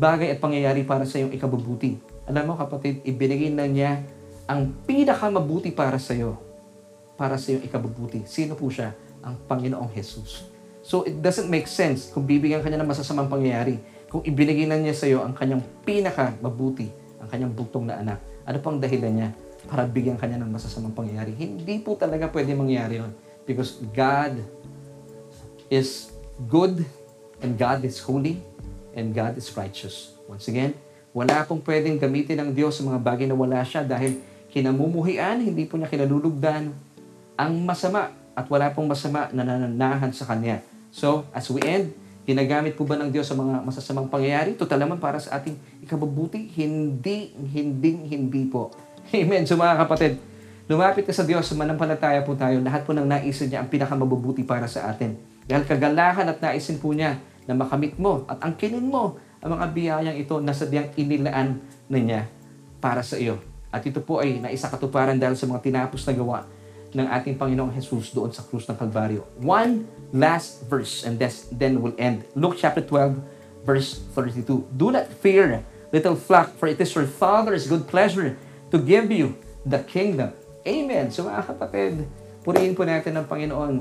bagay 0.00 0.32
at 0.32 0.40
pangyayari 0.40 0.84
para 0.84 1.04
sa 1.04 1.20
iyong 1.20 1.32
ikabubuti. 1.32 2.09
Alam 2.30 2.54
mo 2.54 2.54
kapatid, 2.54 3.02
ibinigay 3.02 3.50
na 3.50 3.66
niya 3.66 4.06
ang 4.46 4.70
pinakamabuti 4.86 5.74
para 5.74 5.98
sa 5.98 6.14
iyo. 6.14 6.38
Para 7.18 7.34
sa 7.34 7.50
iyong 7.50 7.66
ikabubuti. 7.66 8.22
Sino 8.22 8.54
po 8.54 8.70
siya? 8.70 8.94
Ang 9.26 9.34
Panginoong 9.50 9.90
Jesus. 9.90 10.46
So 10.86 11.02
it 11.02 11.18
doesn't 11.18 11.50
make 11.50 11.66
sense 11.66 12.14
kung 12.14 12.30
bibigyan 12.30 12.62
ka 12.62 12.70
niya 12.70 12.78
ng 12.78 12.86
masasamang 12.86 13.26
pangyayari. 13.26 13.82
Kung 14.06 14.22
ibinigay 14.22 14.70
na 14.70 14.78
niya 14.78 14.94
sa 14.94 15.10
iyo 15.10 15.26
ang 15.26 15.34
kanyang 15.34 15.66
pinakamabuti, 15.82 16.86
ang 17.18 17.26
kanyang 17.26 17.50
bugtong 17.50 17.90
na 17.90 17.98
anak. 17.98 18.18
Ano 18.46 18.62
pang 18.62 18.78
dahilan 18.78 19.10
niya 19.10 19.28
para 19.66 19.82
bigyan 19.82 20.14
kanya 20.14 20.38
ng 20.38 20.54
masasamang 20.54 20.94
pangyayari? 20.94 21.34
Hindi 21.34 21.82
po 21.82 21.98
talaga 21.98 22.30
pwede 22.30 22.54
mangyari 22.54 23.02
yon 23.02 23.10
Because 23.42 23.82
God 23.90 24.38
is 25.66 26.14
good 26.46 26.86
and 27.42 27.58
God 27.58 27.82
is 27.82 27.98
holy 27.98 28.38
and 28.94 29.10
God 29.10 29.34
is 29.34 29.50
righteous. 29.58 30.14
Once 30.30 30.46
again, 30.46 30.78
wala 31.10 31.42
pong 31.46 31.62
pwedeng 31.66 31.98
gamitin 31.98 32.38
ng 32.40 32.50
Diyos 32.54 32.78
sa 32.78 32.82
mga 32.86 32.98
bagay 33.02 33.26
na 33.26 33.34
wala 33.34 33.60
siya 33.66 33.82
dahil 33.82 34.22
kinamumuhian, 34.50 35.42
hindi 35.42 35.66
po 35.66 35.78
niya 35.78 35.90
kinalulugdan 35.90 36.70
ang 37.34 37.52
masama 37.66 38.14
at 38.34 38.46
wala 38.46 38.70
pong 38.70 38.90
masama 38.90 39.26
na 39.34 39.42
nananahan 39.42 40.10
sa 40.14 40.26
Kanya. 40.26 40.62
So, 40.90 41.26
as 41.34 41.46
we 41.50 41.62
end, 41.62 41.94
ginagamit 42.26 42.78
po 42.78 42.86
ba 42.86 42.98
ng 42.98 43.10
Diyos 43.10 43.26
sa 43.26 43.34
mga 43.34 43.62
masasamang 43.62 44.06
pangyayari? 44.06 44.54
Total 44.54 44.78
naman 44.78 45.02
para 45.02 45.18
sa 45.18 45.38
ating 45.38 45.58
ikabubuti? 45.82 46.50
Hindi, 46.54 47.34
hindi, 47.34 47.90
hindi 48.06 48.42
po. 48.46 48.70
Amen. 49.10 49.42
So 49.42 49.58
mga 49.58 49.86
kapatid, 49.86 50.30
Lumapit 50.70 51.02
ka 51.02 51.10
sa 51.10 51.26
Diyos, 51.26 51.50
manampalataya 51.58 52.22
po 52.22 52.38
tayo. 52.38 52.62
Lahat 52.62 52.86
po 52.86 52.94
ng 52.94 53.02
naisin 53.02 53.50
niya 53.50 53.58
ang 53.58 53.66
pinakamabubuti 53.66 54.46
para 54.46 54.70
sa 54.70 54.86
atin. 54.86 55.18
Dahil 55.42 55.66
kagalahan 55.66 56.22
at 56.30 56.38
naisin 56.38 56.78
po 56.78 56.94
niya 56.94 57.18
na 57.50 57.58
makamit 57.58 57.98
mo 57.98 58.22
at 58.30 58.38
angkinin 58.38 58.86
mo 58.86 59.18
ang 59.40 59.56
mga 59.56 59.66
biyayang 59.72 60.18
ito 60.20 60.36
na 60.44 60.52
sadyang 60.52 60.92
inilaan 61.00 61.60
na 61.88 61.98
niya 61.98 62.22
para 62.80 63.00
sa 63.00 63.16
iyo. 63.16 63.40
At 63.72 63.80
ito 63.88 64.04
po 64.04 64.20
ay 64.20 64.36
naisakatuparan 64.40 65.16
dahil 65.16 65.36
sa 65.36 65.48
mga 65.48 65.64
tinapos 65.64 66.04
na 66.04 66.12
gawa 66.12 66.40
ng 66.90 67.06
ating 67.06 67.38
Panginoong 67.38 67.72
Jesus 67.72 68.10
doon 68.12 68.34
sa 68.34 68.42
krus 68.44 68.66
ng 68.66 68.76
Kalbaryo. 68.76 69.24
One 69.40 69.86
last 70.10 70.66
verse 70.66 71.06
and 71.06 71.16
then 71.54 71.80
we'll 71.80 71.96
end. 71.96 72.26
Luke 72.34 72.58
chapter 72.58 72.82
12 72.82 73.16
verse 73.64 74.02
32. 74.12 74.66
Do 74.74 74.90
not 74.90 75.06
fear, 75.22 75.62
little 75.94 76.18
flock, 76.18 76.52
for 76.58 76.66
it 76.66 76.82
is 76.82 76.92
your 76.92 77.06
Father's 77.06 77.70
good 77.70 77.86
pleasure 77.86 78.34
to 78.74 78.76
give 78.76 79.08
you 79.08 79.38
the 79.62 79.80
kingdom. 79.86 80.34
Amen. 80.66 81.08
So 81.14 81.24
mga 81.30 81.54
kapatid, 81.54 82.04
purihin 82.42 82.74
po 82.74 82.84
natin 82.84 83.16
ng 83.16 83.24
Panginoon. 83.24 83.74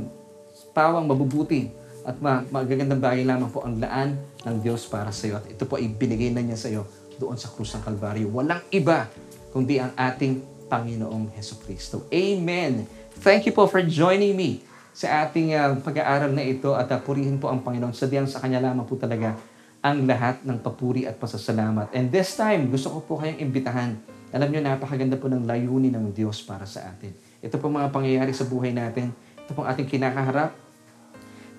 Pawang 0.76 1.08
mabubuti 1.08 1.72
at 2.08 2.16
magagandang 2.52 3.02
bagay 3.02 3.24
lamang 3.28 3.52
po 3.52 3.64
ang 3.64 3.80
laan 3.80 4.16
ng 4.48 4.56
Diyos 4.64 4.88
para 4.88 5.12
sa 5.12 5.28
iyo. 5.28 5.36
At 5.40 5.48
ito 5.48 5.64
po 5.68 5.76
ay 5.76 5.92
binigay 5.92 6.32
na 6.32 6.44
niya 6.44 6.58
sa 6.58 6.72
iyo 6.72 6.88
doon 7.20 7.36
sa 7.36 7.52
krus 7.52 7.76
ng 7.76 7.84
Kalbaryo. 7.84 8.32
Walang 8.32 8.64
iba 8.72 9.12
kundi 9.52 9.82
ang 9.82 9.92
ating 9.96 10.40
Panginoong 10.72 11.34
Heso 11.36 11.60
Kristo. 11.60 12.08
Amen. 12.14 12.88
Thank 13.20 13.50
you 13.50 13.54
po 13.54 13.68
for 13.68 13.84
joining 13.84 14.38
me 14.38 14.64
sa 14.96 15.28
ating 15.28 15.56
uh, 15.56 15.76
pag-aaral 15.84 16.32
na 16.32 16.46
ito 16.46 16.72
at 16.76 16.88
uh, 16.92 17.00
purihin 17.02 17.42
po 17.42 17.52
ang 17.52 17.60
Panginoon. 17.60 17.92
Sadyang 17.92 18.30
sa 18.30 18.40
Kanya 18.40 18.64
lamang 18.64 18.88
po 18.88 18.96
talaga 18.96 19.36
ang 19.80 20.04
lahat 20.08 20.44
ng 20.44 20.60
papuri 20.60 21.08
at 21.08 21.20
pasasalamat. 21.20 21.92
And 21.96 22.12
this 22.12 22.36
time, 22.36 22.68
gusto 22.68 22.92
ko 22.96 23.00
po 23.04 23.14
kayong 23.20 23.40
imbitahan 23.40 23.96
alam 24.30 24.54
nyo, 24.54 24.62
napakaganda 24.62 25.18
po 25.18 25.26
ng 25.26 25.50
layunin 25.50 25.90
ng 25.90 26.14
Diyos 26.14 26.46
para 26.46 26.62
sa 26.70 26.86
atin. 26.86 27.18
Ito 27.42 27.58
po 27.58 27.66
mga 27.66 27.90
pangyayari 27.90 28.30
sa 28.30 28.46
buhay 28.46 28.70
natin. 28.70 29.10
Ito 29.46 29.58
pong 29.58 29.66
ating 29.66 29.90
kinakaharap. 29.90 30.54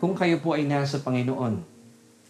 Kung 0.01 0.17
kayo 0.17 0.41
po 0.41 0.57
ay 0.57 0.65
nasa 0.65 0.97
Panginoon, 1.05 1.61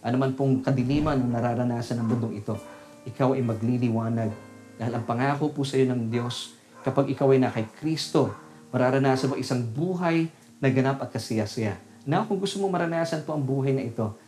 ano 0.03 0.17
man 0.19 0.35
pong 0.35 0.59
kadiliman 0.59 1.15
ng 1.15 1.31
nararanasan 1.31 2.03
ng 2.03 2.07
mundong 2.11 2.35
ito, 2.43 2.59
ikaw 3.07 3.39
ay 3.39 3.47
magliliwanag. 3.47 4.35
Dahil 4.75 4.93
ang 4.99 5.07
pangako 5.07 5.55
po 5.55 5.63
sa 5.63 5.79
iyo 5.79 5.87
ng 5.95 6.11
Diyos, 6.11 6.59
kapag 6.83 7.07
ikaw 7.15 7.31
ay 7.31 7.39
na 7.39 7.55
kay 7.55 7.71
Kristo, 7.79 8.35
mararanasan 8.75 9.31
mo 9.31 9.39
isang 9.39 9.63
buhay 9.63 10.27
na 10.59 10.67
ganap 10.67 10.99
at 10.99 11.15
kasiyasiya. 11.15 11.79
Now, 12.03 12.27
kung 12.27 12.43
gusto 12.43 12.59
mo 12.59 12.67
maranasan 12.67 13.23
po 13.23 13.39
ang 13.39 13.47
buhay 13.47 13.71
na 13.71 13.87
ito, 13.87 14.19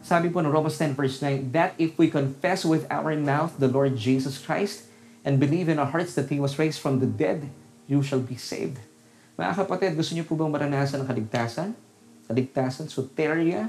sabi 0.00 0.32
po 0.32 0.40
ng 0.40 0.48
Romans 0.48 0.80
10 0.80 0.96
verse 0.96 1.20
9, 1.20 1.52
that 1.52 1.76
if 1.76 2.00
we 2.00 2.08
confess 2.08 2.64
with 2.64 2.88
our 2.88 3.12
mouth 3.12 3.52
the 3.60 3.68
Lord 3.68 3.92
Jesus 3.92 4.40
Christ 4.40 4.88
and 5.20 5.36
believe 5.36 5.68
in 5.68 5.76
our 5.76 5.92
hearts 5.92 6.16
that 6.16 6.32
He 6.32 6.40
was 6.40 6.56
raised 6.56 6.80
from 6.80 6.96
the 6.96 7.10
dead, 7.10 7.44
you 7.84 8.00
shall 8.00 8.24
be 8.24 8.40
saved. 8.40 8.80
Mga 9.36 9.68
kapatid, 9.68 9.92
gusto 10.00 10.16
niyo 10.16 10.24
po 10.24 10.32
bang 10.32 10.48
maranasan 10.48 11.04
ang 11.04 11.08
kaligtasan? 11.12 11.76
Kaligtasan, 12.30 12.86
soteria, 12.86 13.66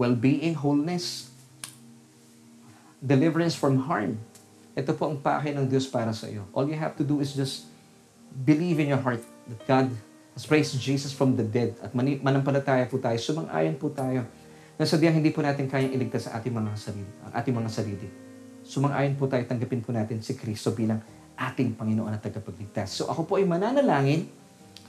well-being, 0.00 0.56
wholeness, 0.56 1.28
deliverance 3.04 3.52
from 3.52 3.84
harm. 3.84 4.16
Ito 4.72 4.96
po 4.96 5.12
ang 5.12 5.20
pake 5.20 5.52
ng 5.52 5.68
Diyos 5.68 5.84
para 5.84 6.16
sa 6.16 6.24
iyo. 6.24 6.48
All 6.56 6.64
you 6.64 6.78
have 6.80 6.96
to 6.96 7.04
do 7.04 7.20
is 7.20 7.36
just 7.36 7.68
believe 8.32 8.80
in 8.80 8.88
your 8.88 9.02
heart 9.04 9.20
that 9.52 9.60
God 9.68 9.92
has 10.32 10.48
raised 10.48 10.78
Jesus 10.80 11.12
from 11.12 11.36
the 11.36 11.44
dead 11.44 11.76
at 11.84 11.92
manampalataya 11.92 12.88
po 12.88 12.96
tayo, 12.96 13.18
sumang-ayon 13.20 13.76
po 13.76 13.92
tayo 13.92 14.24
na 14.78 14.86
sadyang 14.86 15.18
hindi 15.18 15.34
po 15.34 15.42
natin 15.42 15.66
kayang 15.66 15.90
iligtas 15.90 16.30
sa 16.30 16.38
ating 16.38 16.54
mga 16.54 16.70
sarili, 16.78 17.10
ang 17.26 17.32
ating 17.34 17.54
mga 17.58 17.70
sarili. 17.74 18.08
Sumang-ayon 18.62 19.18
po 19.18 19.26
tayo, 19.26 19.42
tanggapin 19.44 19.82
po 19.82 19.90
natin 19.90 20.22
si 20.22 20.38
Kristo 20.38 20.70
bilang 20.70 21.02
ating 21.34 21.74
Panginoon 21.74 22.14
at 22.14 22.22
tagapagligtas. 22.22 23.02
So 23.02 23.10
ako 23.10 23.26
po 23.26 23.32
ay 23.42 23.44
mananalangin, 23.44 24.30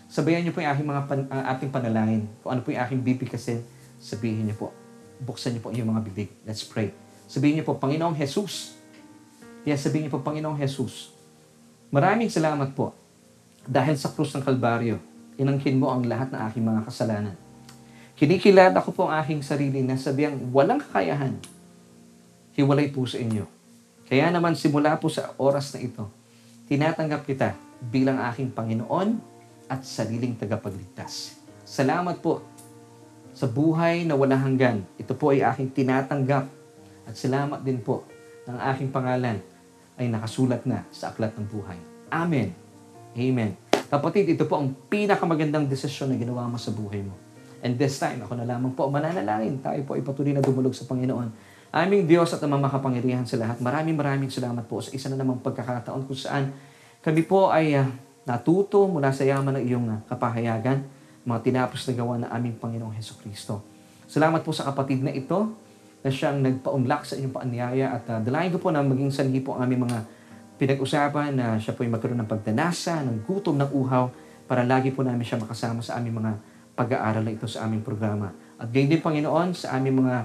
sabayan 0.09 0.41
niyo 0.41 0.51
po 0.51 0.59
yung 0.59 0.73
aking 0.73 0.87
mga 0.89 1.01
pan, 1.05 1.21
uh, 1.29 1.45
ating 1.55 1.69
panalangin. 1.69 2.25
Kung 2.41 2.57
ano 2.57 2.65
po 2.65 2.73
yung 2.73 2.81
aking 2.81 2.99
bibigkasin, 3.05 3.61
sabihin 4.01 4.49
niyo 4.49 4.57
po. 4.57 4.67
Buksan 5.21 5.53
niyo 5.53 5.61
po 5.63 5.69
yung 5.69 5.93
mga 5.93 6.01
bibig. 6.09 6.33
Let's 6.43 6.65
pray. 6.65 6.91
Sabihin 7.29 7.61
niyo 7.61 7.65
po, 7.69 7.77
Panginoong 7.77 8.17
Jesus. 8.17 8.73
Yes, 9.63 9.85
sabihin 9.85 10.09
niyo 10.09 10.17
po, 10.17 10.25
Panginoong 10.25 10.57
Jesus. 10.57 11.13
Maraming 11.93 12.33
salamat 12.33 12.73
po 12.73 12.97
dahil 13.69 13.93
sa 13.95 14.09
krus 14.09 14.33
ng 14.33 14.41
Kalbaryo, 14.41 14.97
inangkin 15.37 15.77
mo 15.77 15.93
ang 15.93 16.03
lahat 16.03 16.33
ng 16.33 16.41
aking 16.49 16.63
mga 16.65 16.81
kasalanan 16.89 17.37
Kinikilala 18.19 18.83
ko 18.83 18.91
po 18.91 19.07
ang 19.07 19.23
aking 19.23 19.39
sarili 19.39 19.79
na 19.79 19.95
sabihang 19.95 20.51
walang 20.51 20.83
kakayahan. 20.83 21.39
Hiwalay 22.51 22.91
po 22.91 23.07
sa 23.07 23.15
inyo. 23.15 23.47
Kaya 24.11 24.27
naman 24.27 24.59
simula 24.59 24.99
po 24.99 25.07
sa 25.07 25.31
oras 25.39 25.71
na 25.71 25.79
ito, 25.79 26.03
tinatanggap 26.67 27.23
kita 27.23 27.55
bilang 27.79 28.19
aking 28.27 28.51
Panginoon 28.51 29.23
at 29.69 29.85
sariling 29.85 30.33
tagapagligtas. 30.35 31.37
Salamat 31.61 32.17
po 32.19 32.41
sa 33.31 33.45
buhay 33.45 34.03
na 34.03 34.17
walang 34.17 34.41
hanggan. 34.41 34.81
Ito 34.97 35.13
po 35.13 35.31
ay 35.31 35.45
aking 35.45 35.71
tinatanggap 35.71 36.49
at 37.05 37.13
salamat 37.13 37.61
din 37.61 37.79
po 37.79 38.03
ng 38.49 38.57
aking 38.73 38.89
pangalan 38.89 39.37
ay 39.95 40.09
nakasulat 40.09 40.65
na 40.65 40.83
sa 40.89 41.13
aklat 41.13 41.37
ng 41.37 41.45
buhay. 41.45 41.77
Amen. 42.09 42.51
Amen. 43.13 43.53
Kapatid, 43.89 44.33
ito 44.33 44.49
po 44.49 44.57
ang 44.57 44.73
pinakamagandang 44.89 45.69
desisyon 45.69 46.13
na 46.13 46.17
ginawa 46.17 46.49
mo 46.49 46.57
sa 46.57 46.73
buhay 46.73 47.05
mo. 47.05 47.13
And 47.59 47.75
this 47.75 47.99
time, 47.99 48.23
ako 48.23 48.39
na 48.39 48.47
lamang 48.47 48.73
po 48.73 48.87
mananalangin. 48.87 49.59
Tayo 49.59 49.83
po 49.83 49.93
ay 49.93 50.01
patuloy 50.01 50.33
na 50.33 50.41
dumulog 50.41 50.73
sa 50.73 50.87
Panginoon. 50.87 51.29
Aming 51.69 52.09
Diyos 52.09 52.33
at 52.33 52.41
namang 52.41 52.65
makapangyarihan 52.65 53.29
sa 53.29 53.37
lahat. 53.37 53.61
Maraming 53.61 53.93
maraming 53.93 54.31
salamat 54.33 54.65
po 54.65 54.81
sa 54.81 54.89
isa 54.89 55.05
na 55.11 55.21
namang 55.21 55.43
pagkakataon 55.45 56.09
kung 56.09 56.17
saan 56.17 56.49
kami 56.99 57.21
po 57.23 57.53
ay 57.53 57.77
uh, 57.77 57.85
natuto 58.27 58.87
mula 58.87 59.11
sa 59.11 59.23
yaman 59.27 59.59
ng 59.59 59.63
iyong 59.67 59.87
uh, 59.91 59.99
kapahayagan, 60.07 60.83
mga 61.23 61.39
tinapos 61.43 61.85
na 61.87 61.93
gawa 61.93 62.13
ng 62.23 62.29
aming 62.31 62.55
Panginoong 62.57 62.95
Heso 62.95 63.15
Kristo. 63.19 63.61
Salamat 64.09 64.41
po 64.41 64.55
sa 64.55 64.65
kapatid 64.67 65.05
na 65.05 65.13
ito 65.13 65.53
na 65.99 66.09
siyang 66.09 66.39
nagpaunlak 66.39 67.03
sa 67.03 67.19
inyong 67.19 67.35
paanyaya 67.35 67.85
at 67.99 68.03
uh, 68.09 68.19
dalayan 68.23 68.55
ko 68.55 68.59
po 68.63 68.71
na 68.71 68.81
maging 68.81 69.11
sanhi 69.11 69.43
po 69.43 69.55
ang 69.55 69.67
aming 69.67 69.85
mga 69.85 69.99
pinag-usapan 70.59 71.31
na 71.35 71.55
siya 71.55 71.71
po 71.71 71.87
ay 71.87 71.91
magkaroon 71.91 72.19
ng 72.19 72.29
pagdanasa, 72.29 72.99
ng 73.03 73.23
gutom, 73.23 73.55
ng 73.55 73.71
uhaw 73.71 74.11
para 74.43 74.67
lagi 74.67 74.91
po 74.91 75.05
namin 75.05 75.23
siya 75.23 75.39
makasama 75.39 75.79
sa 75.79 75.95
aming 76.01 76.19
mga 76.19 76.31
pag-aaral 76.75 77.23
na 77.23 77.31
ito 77.35 77.47
sa 77.47 77.67
aming 77.67 77.83
programa. 77.83 78.31
At 78.59 78.71
gayon 78.71 78.91
din, 78.91 79.03
Panginoon, 79.03 79.55
sa 79.55 79.75
aming 79.75 80.03
mga 80.03 80.15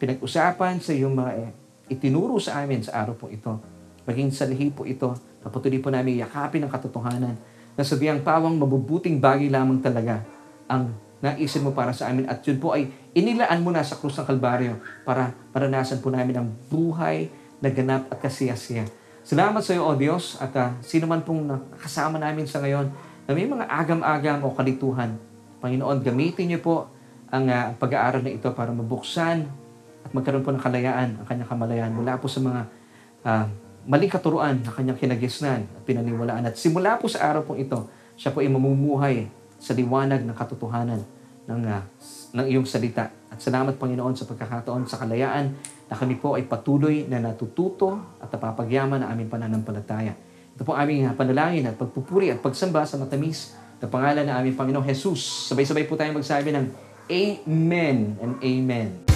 pinag-usapan, 0.00 0.80
sa 0.80 0.92
iyong 0.96 1.12
mga 1.12 1.32
eh, 1.36 1.50
itinuro 1.92 2.40
sa 2.40 2.64
amin 2.64 2.80
sa 2.80 3.04
araw 3.04 3.16
po 3.16 3.28
ito. 3.28 3.60
Maging 4.08 4.32
sa 4.32 4.48
lihi 4.48 4.72
po 4.72 4.88
ito, 4.88 5.12
napatuloy 5.40 5.80
po 5.80 5.88
namin 5.88 6.20
yakapin 6.20 6.64
ang 6.64 6.72
katotohanan 6.72 7.36
na 7.74 7.82
sabihang 7.82 8.20
pawang 8.20 8.56
mabubuting 8.60 9.22
bagay 9.22 9.48
lamang 9.48 9.80
talaga 9.80 10.20
ang 10.68 10.92
naisin 11.20 11.64
mo 11.64 11.72
para 11.76 11.92
sa 11.92 12.08
amin. 12.08 12.28
At 12.28 12.40
yun 12.44 12.56
po 12.60 12.72
ay 12.72 12.88
inilaan 13.12 13.60
mo 13.60 13.70
na 13.72 13.84
sa 13.84 13.96
krus 14.00 14.16
ng 14.16 14.26
Kalbaryo 14.26 14.80
para 15.04 15.36
maranasan 15.52 16.00
po 16.00 16.08
namin 16.08 16.40
ang 16.40 16.48
buhay 16.72 17.28
na 17.60 17.68
ganap 17.68 18.08
at 18.08 18.18
kasiyasiya. 18.24 18.88
Salamat 19.20 19.60
sa 19.60 19.76
iyo, 19.76 19.84
O 19.84 19.92
Diyos, 19.92 20.40
at 20.40 20.52
uh, 20.56 20.72
sino 20.80 21.04
man 21.04 21.20
pong 21.20 21.44
nakasama 21.44 22.16
namin 22.16 22.48
sa 22.48 22.64
ngayon 22.64 22.88
na 23.28 23.30
may 23.36 23.44
mga 23.44 23.68
agam-agam 23.68 24.40
o 24.48 24.56
kalituhan, 24.56 25.20
Panginoon, 25.60 26.00
gamitin 26.00 26.48
niyo 26.48 26.60
po 26.64 26.88
ang 27.28 27.44
uh, 27.46 27.76
pag-aaral 27.76 28.24
na 28.24 28.32
ito 28.32 28.48
para 28.56 28.72
mabuksan 28.72 29.44
at 30.00 30.10
magkaroon 30.16 30.40
po 30.40 30.50
ng 30.56 30.64
kalayaan 30.64 31.20
ang 31.20 31.26
kanyang 31.28 31.50
kamalayan 31.52 31.92
mula 31.92 32.16
po 32.16 32.26
sa 32.26 32.40
mga 32.40 32.60
uh, 33.28 33.44
maling 33.90 34.06
katuruan 34.06 34.62
na 34.62 34.70
kanyang 34.70 34.94
kinagisnan 34.94 35.66
at 35.66 35.82
pinaniwalaan. 35.82 36.46
At 36.46 36.54
simula 36.54 36.94
po 36.94 37.10
sa 37.10 37.26
araw 37.26 37.42
pong 37.42 37.66
ito, 37.66 37.90
siya 38.14 38.30
po 38.30 38.38
ay 38.38 38.46
mamumuhay 38.46 39.26
sa 39.58 39.74
liwanag 39.74 40.22
ng 40.22 40.36
katotohanan 40.38 41.02
ng, 41.50 41.62
uh, 41.66 41.82
ng 42.38 42.46
iyong 42.46 42.70
salita. 42.70 43.10
At 43.10 43.42
salamat 43.42 43.74
Panginoon 43.74 44.14
sa 44.14 44.30
pagkakataon 44.30 44.86
sa 44.86 45.02
kalayaan 45.02 45.58
na 45.90 45.94
kami 45.98 46.22
po 46.22 46.38
ay 46.38 46.46
patuloy 46.46 47.10
na 47.10 47.18
natututo 47.18 47.98
at 48.22 48.30
napapagyaman 48.30 49.02
na 49.02 49.10
aming 49.10 49.26
pananampalataya. 49.26 50.14
Ito 50.54 50.62
po 50.62 50.78
aming 50.78 51.10
panalangin 51.18 51.66
at 51.66 51.74
pagpupuri 51.74 52.30
at 52.30 52.38
pagsamba 52.38 52.86
sa 52.86 52.94
matamis 52.94 53.58
sa 53.82 53.90
pangalan 53.90 54.22
ng 54.28 54.36
aming 54.38 54.54
Panginoong 54.54 54.86
Jesus, 54.86 55.50
sabay-sabay 55.50 55.88
po 55.90 55.98
tayo 55.98 56.14
magsabi 56.14 56.54
ng 56.54 56.66
Amen 57.10 58.14
and 58.22 58.38
Amen. 58.38 59.09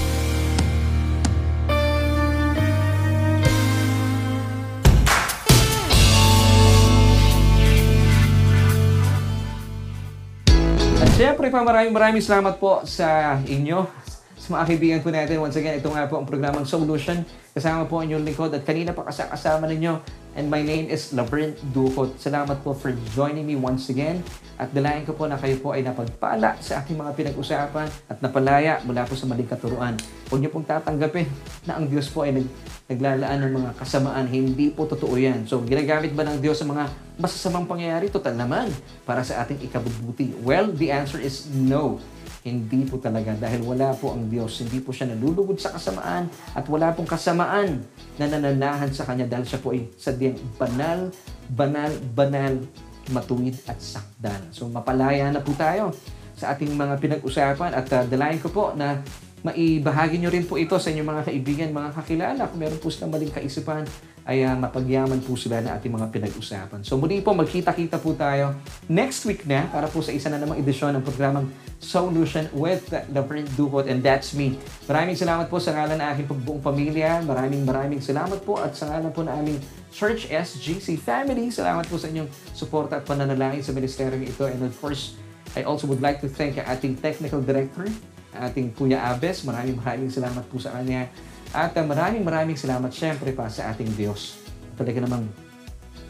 Pa 11.54 11.62
maraming 11.62 11.94
maraming 11.94 12.18
salamat 12.18 12.58
po 12.58 12.82
sa 12.82 13.38
inyo 13.46 13.86
sa 14.34 14.48
mga 14.58 14.64
kaibigan 14.66 15.00
po 15.06 15.14
natin. 15.14 15.38
Once 15.38 15.54
again, 15.54 15.78
ito 15.78 15.86
nga 15.86 16.10
po 16.10 16.18
ang 16.18 16.26
programang 16.26 16.66
Solution. 16.66 17.22
Kasama 17.54 17.86
po 17.86 18.02
ang 18.02 18.10
inyong 18.10 18.26
lingkod 18.26 18.50
at 18.50 18.66
kanina 18.66 18.90
pa 18.90 19.06
kasama 19.06 19.70
ninyo. 19.70 20.23
And 20.34 20.50
my 20.50 20.66
name 20.66 20.90
is 20.90 21.14
Laverne 21.14 21.54
Ducot. 21.70 22.18
Salamat 22.18 22.58
po 22.66 22.74
for 22.74 22.90
joining 23.14 23.46
me 23.46 23.54
once 23.54 23.86
again. 23.86 24.18
At 24.58 24.74
dalayan 24.74 25.06
ko 25.06 25.14
po 25.14 25.30
na 25.30 25.38
kayo 25.38 25.54
po 25.62 25.70
ay 25.70 25.86
napagpala 25.86 26.58
sa 26.58 26.82
aking 26.82 26.98
mga 26.98 27.14
pinag-usapan 27.14 27.86
at 28.10 28.18
napalaya 28.18 28.82
mula 28.82 29.06
po 29.06 29.14
sa 29.14 29.30
maling 29.30 29.46
katuruan. 29.46 29.94
Huwag 30.26 30.42
niyo 30.42 30.50
pong 30.50 30.66
tatanggapin 30.66 31.30
na 31.70 31.78
ang 31.78 31.86
Diyos 31.86 32.10
po 32.10 32.26
ay 32.26 32.34
nag, 32.34 32.50
naglalaan 32.90 33.46
ng 33.46 33.52
mga 33.62 33.70
kasamaan. 33.78 34.26
Hindi 34.26 34.74
po 34.74 34.90
totoo 34.90 35.14
yan. 35.14 35.46
So, 35.46 35.62
ginagamit 35.62 36.10
ba 36.18 36.26
ng 36.26 36.42
Diyos 36.42 36.58
sa 36.58 36.66
mga 36.66 36.90
masasamang 37.14 37.70
pangyayari? 37.70 38.10
Total 38.10 38.34
naman 38.34 38.74
para 39.06 39.22
sa 39.22 39.38
ating 39.46 39.62
ikabubuti. 39.62 40.34
Well, 40.42 40.74
the 40.74 40.90
answer 40.90 41.22
is 41.22 41.46
no. 41.46 42.02
Hindi 42.44 42.84
po 42.84 43.00
talaga 43.00 43.32
dahil 43.32 43.64
wala 43.64 43.96
po 43.96 44.12
ang 44.12 44.28
Diyos. 44.28 44.60
Hindi 44.60 44.84
po 44.84 44.92
siya 44.92 45.08
nalulugod 45.08 45.56
sa 45.56 45.72
kasamaan 45.72 46.28
at 46.52 46.68
wala 46.68 46.92
pong 46.92 47.08
kasamaan 47.08 47.80
na 48.20 48.28
nananahan 48.28 48.92
sa 48.92 49.08
Kanya 49.08 49.24
dahil 49.24 49.48
siya 49.48 49.64
po 49.64 49.72
ay 49.72 49.88
sadyang 49.96 50.36
banal, 50.60 51.08
banal, 51.48 51.88
banal, 52.12 52.60
matuwid 53.08 53.56
at 53.64 53.80
sakdal. 53.80 54.44
So 54.52 54.68
mapalaya 54.68 55.32
na 55.32 55.40
po 55.40 55.56
tayo 55.56 55.96
sa 56.36 56.52
ating 56.52 56.68
mga 56.76 57.00
pinag-usapan 57.00 57.72
at 57.72 57.88
uh, 57.88 58.04
dalayan 58.04 58.36
ko 58.36 58.52
po 58.52 58.76
na 58.76 59.00
maibahagi 59.40 60.20
nyo 60.20 60.28
rin 60.28 60.44
po 60.44 60.60
ito 60.60 60.76
sa 60.76 60.92
inyong 60.92 61.10
mga 61.16 61.22
kaibigan, 61.32 61.68
mga 61.72 61.90
kakilala. 61.96 62.44
Kung 62.44 62.60
meron 62.60 62.76
po 62.76 62.92
silang 62.92 63.16
maling 63.16 63.32
kaisipan, 63.32 63.88
ay 64.24 64.40
uh, 64.40 64.56
mapagyaman 64.56 65.20
po 65.20 65.36
sila 65.36 65.60
na 65.60 65.76
ating 65.76 65.92
mga 65.92 66.08
pinag-usapan. 66.08 66.80
So 66.80 66.96
muli 66.96 67.20
po, 67.20 67.36
magkita-kita 67.36 68.00
po 68.00 68.16
tayo 68.16 68.56
next 68.88 69.28
week 69.28 69.44
na 69.44 69.68
para 69.68 69.84
po 69.84 70.00
sa 70.00 70.16
isa 70.16 70.32
na 70.32 70.40
namang 70.40 70.60
edisyon 70.64 70.96
ng 70.96 71.04
programang 71.04 71.46
Solution 71.84 72.48
with 72.56 72.88
Laverne 73.12 73.44
Duhot 73.60 73.84
and 73.84 74.00
that's 74.00 74.32
me. 74.32 74.56
Maraming 74.88 75.20
salamat 75.20 75.52
po 75.52 75.60
sa 75.60 75.76
ngalan 75.76 76.00
ng 76.00 76.08
aking 76.16 76.26
buong 76.40 76.64
pamilya. 76.64 77.20
Maraming 77.20 77.68
maraming 77.68 78.00
salamat 78.00 78.40
po 78.40 78.56
at 78.56 78.72
sa 78.72 78.88
ngalan 78.88 79.12
po 79.12 79.20
ng 79.20 79.34
aming 79.36 79.58
Church 79.92 80.32
SGC 80.32 80.96
family. 80.96 81.52
Salamat 81.52 81.84
po 81.84 82.00
sa 82.00 82.08
inyong 82.08 82.26
suporta 82.56 82.98
at 82.98 83.04
pananalangin 83.04 83.60
sa 83.60 83.76
ministeryo 83.76 84.16
ito. 84.24 84.48
And 84.48 84.64
of 84.64 84.72
course, 84.80 85.20
I 85.52 85.68
also 85.68 85.84
would 85.86 86.00
like 86.00 86.24
to 86.24 86.28
thank 86.32 86.56
ating 86.56 86.98
technical 87.04 87.44
director, 87.44 87.86
ating 88.32 88.72
Kuya 88.74 89.04
Abes. 89.12 89.44
Maraming 89.44 89.76
maraming 89.78 90.08
salamat 90.08 90.42
po 90.48 90.56
sa 90.56 90.72
kanya 90.74 91.06
at 91.54 91.70
uh, 91.78 91.86
maraming 91.86 92.26
maraming 92.26 92.58
salamat 92.58 92.90
syempre 92.90 93.30
pa 93.30 93.46
sa 93.46 93.70
ating 93.70 93.94
Diyos. 93.94 94.42
Talaga 94.74 94.98
namang 94.98 95.30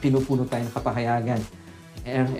pinupuno 0.01 0.49
tayo 0.49 0.65
ng 0.65 0.73
kapahayagan 0.73 1.41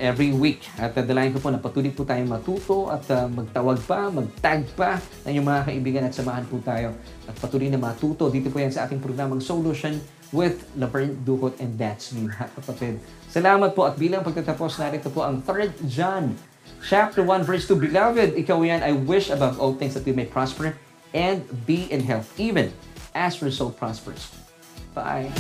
every 0.01 0.33
week. 0.33 0.65
At 0.81 0.97
uh, 0.97 1.05
dalayan 1.05 1.33
ko 1.37 1.41
po 1.41 1.49
na 1.53 1.61
patuloy 1.61 1.93
po 1.93 2.05
tayong 2.05 2.29
matuto 2.29 2.89
at 2.89 3.05
uh, 3.13 3.29
magtawag 3.29 3.81
pa, 3.85 4.09
magtag 4.09 4.65
pa 4.73 5.01
ng 5.25 5.37
inyong 5.37 5.49
mga 5.49 5.63
kaibigan 5.69 6.03
at 6.05 6.13
samahan 6.17 6.45
po 6.49 6.61
tayo. 6.61 6.97
At 7.29 7.37
patuloy 7.37 7.69
na 7.69 7.81
matuto. 7.81 8.29
Dito 8.29 8.53
po 8.53 8.61
yan 8.61 8.73
sa 8.73 8.89
ating 8.89 9.01
programang 9.01 9.41
Solution 9.41 10.01
with 10.33 10.65
Laverne 10.77 11.17
Ducot 11.25 11.61
and 11.61 11.77
That's 11.77 12.13
Me, 12.13 12.29
mga 12.29 12.57
kapatid. 12.57 13.01
Salamat 13.29 13.73
po 13.73 13.89
at 13.89 13.97
bilang 13.97 14.25
pagtatapos 14.25 14.81
natin 14.81 15.01
ito 15.01 15.13
po 15.13 15.25
ang 15.25 15.41
3 15.45 15.89
John 15.89 16.37
chapter 16.85 17.25
1 17.25 17.45
verse 17.45 17.65
2. 17.69 17.77
Beloved, 17.81 18.37
ikaw 18.37 18.61
yan, 18.65 18.85
I 18.85 18.93
wish 18.93 19.33
above 19.33 19.57
all 19.57 19.77
things 19.77 19.97
that 19.97 20.05
you 20.05 20.13
may 20.13 20.29
prosper 20.29 20.77
and 21.15 21.47
be 21.65 21.89
in 21.89 22.05
health, 22.05 22.29
even 22.37 22.75
as 23.15 23.43
result 23.43 23.77
prospers. 23.77 24.31
Bye. 24.95 25.33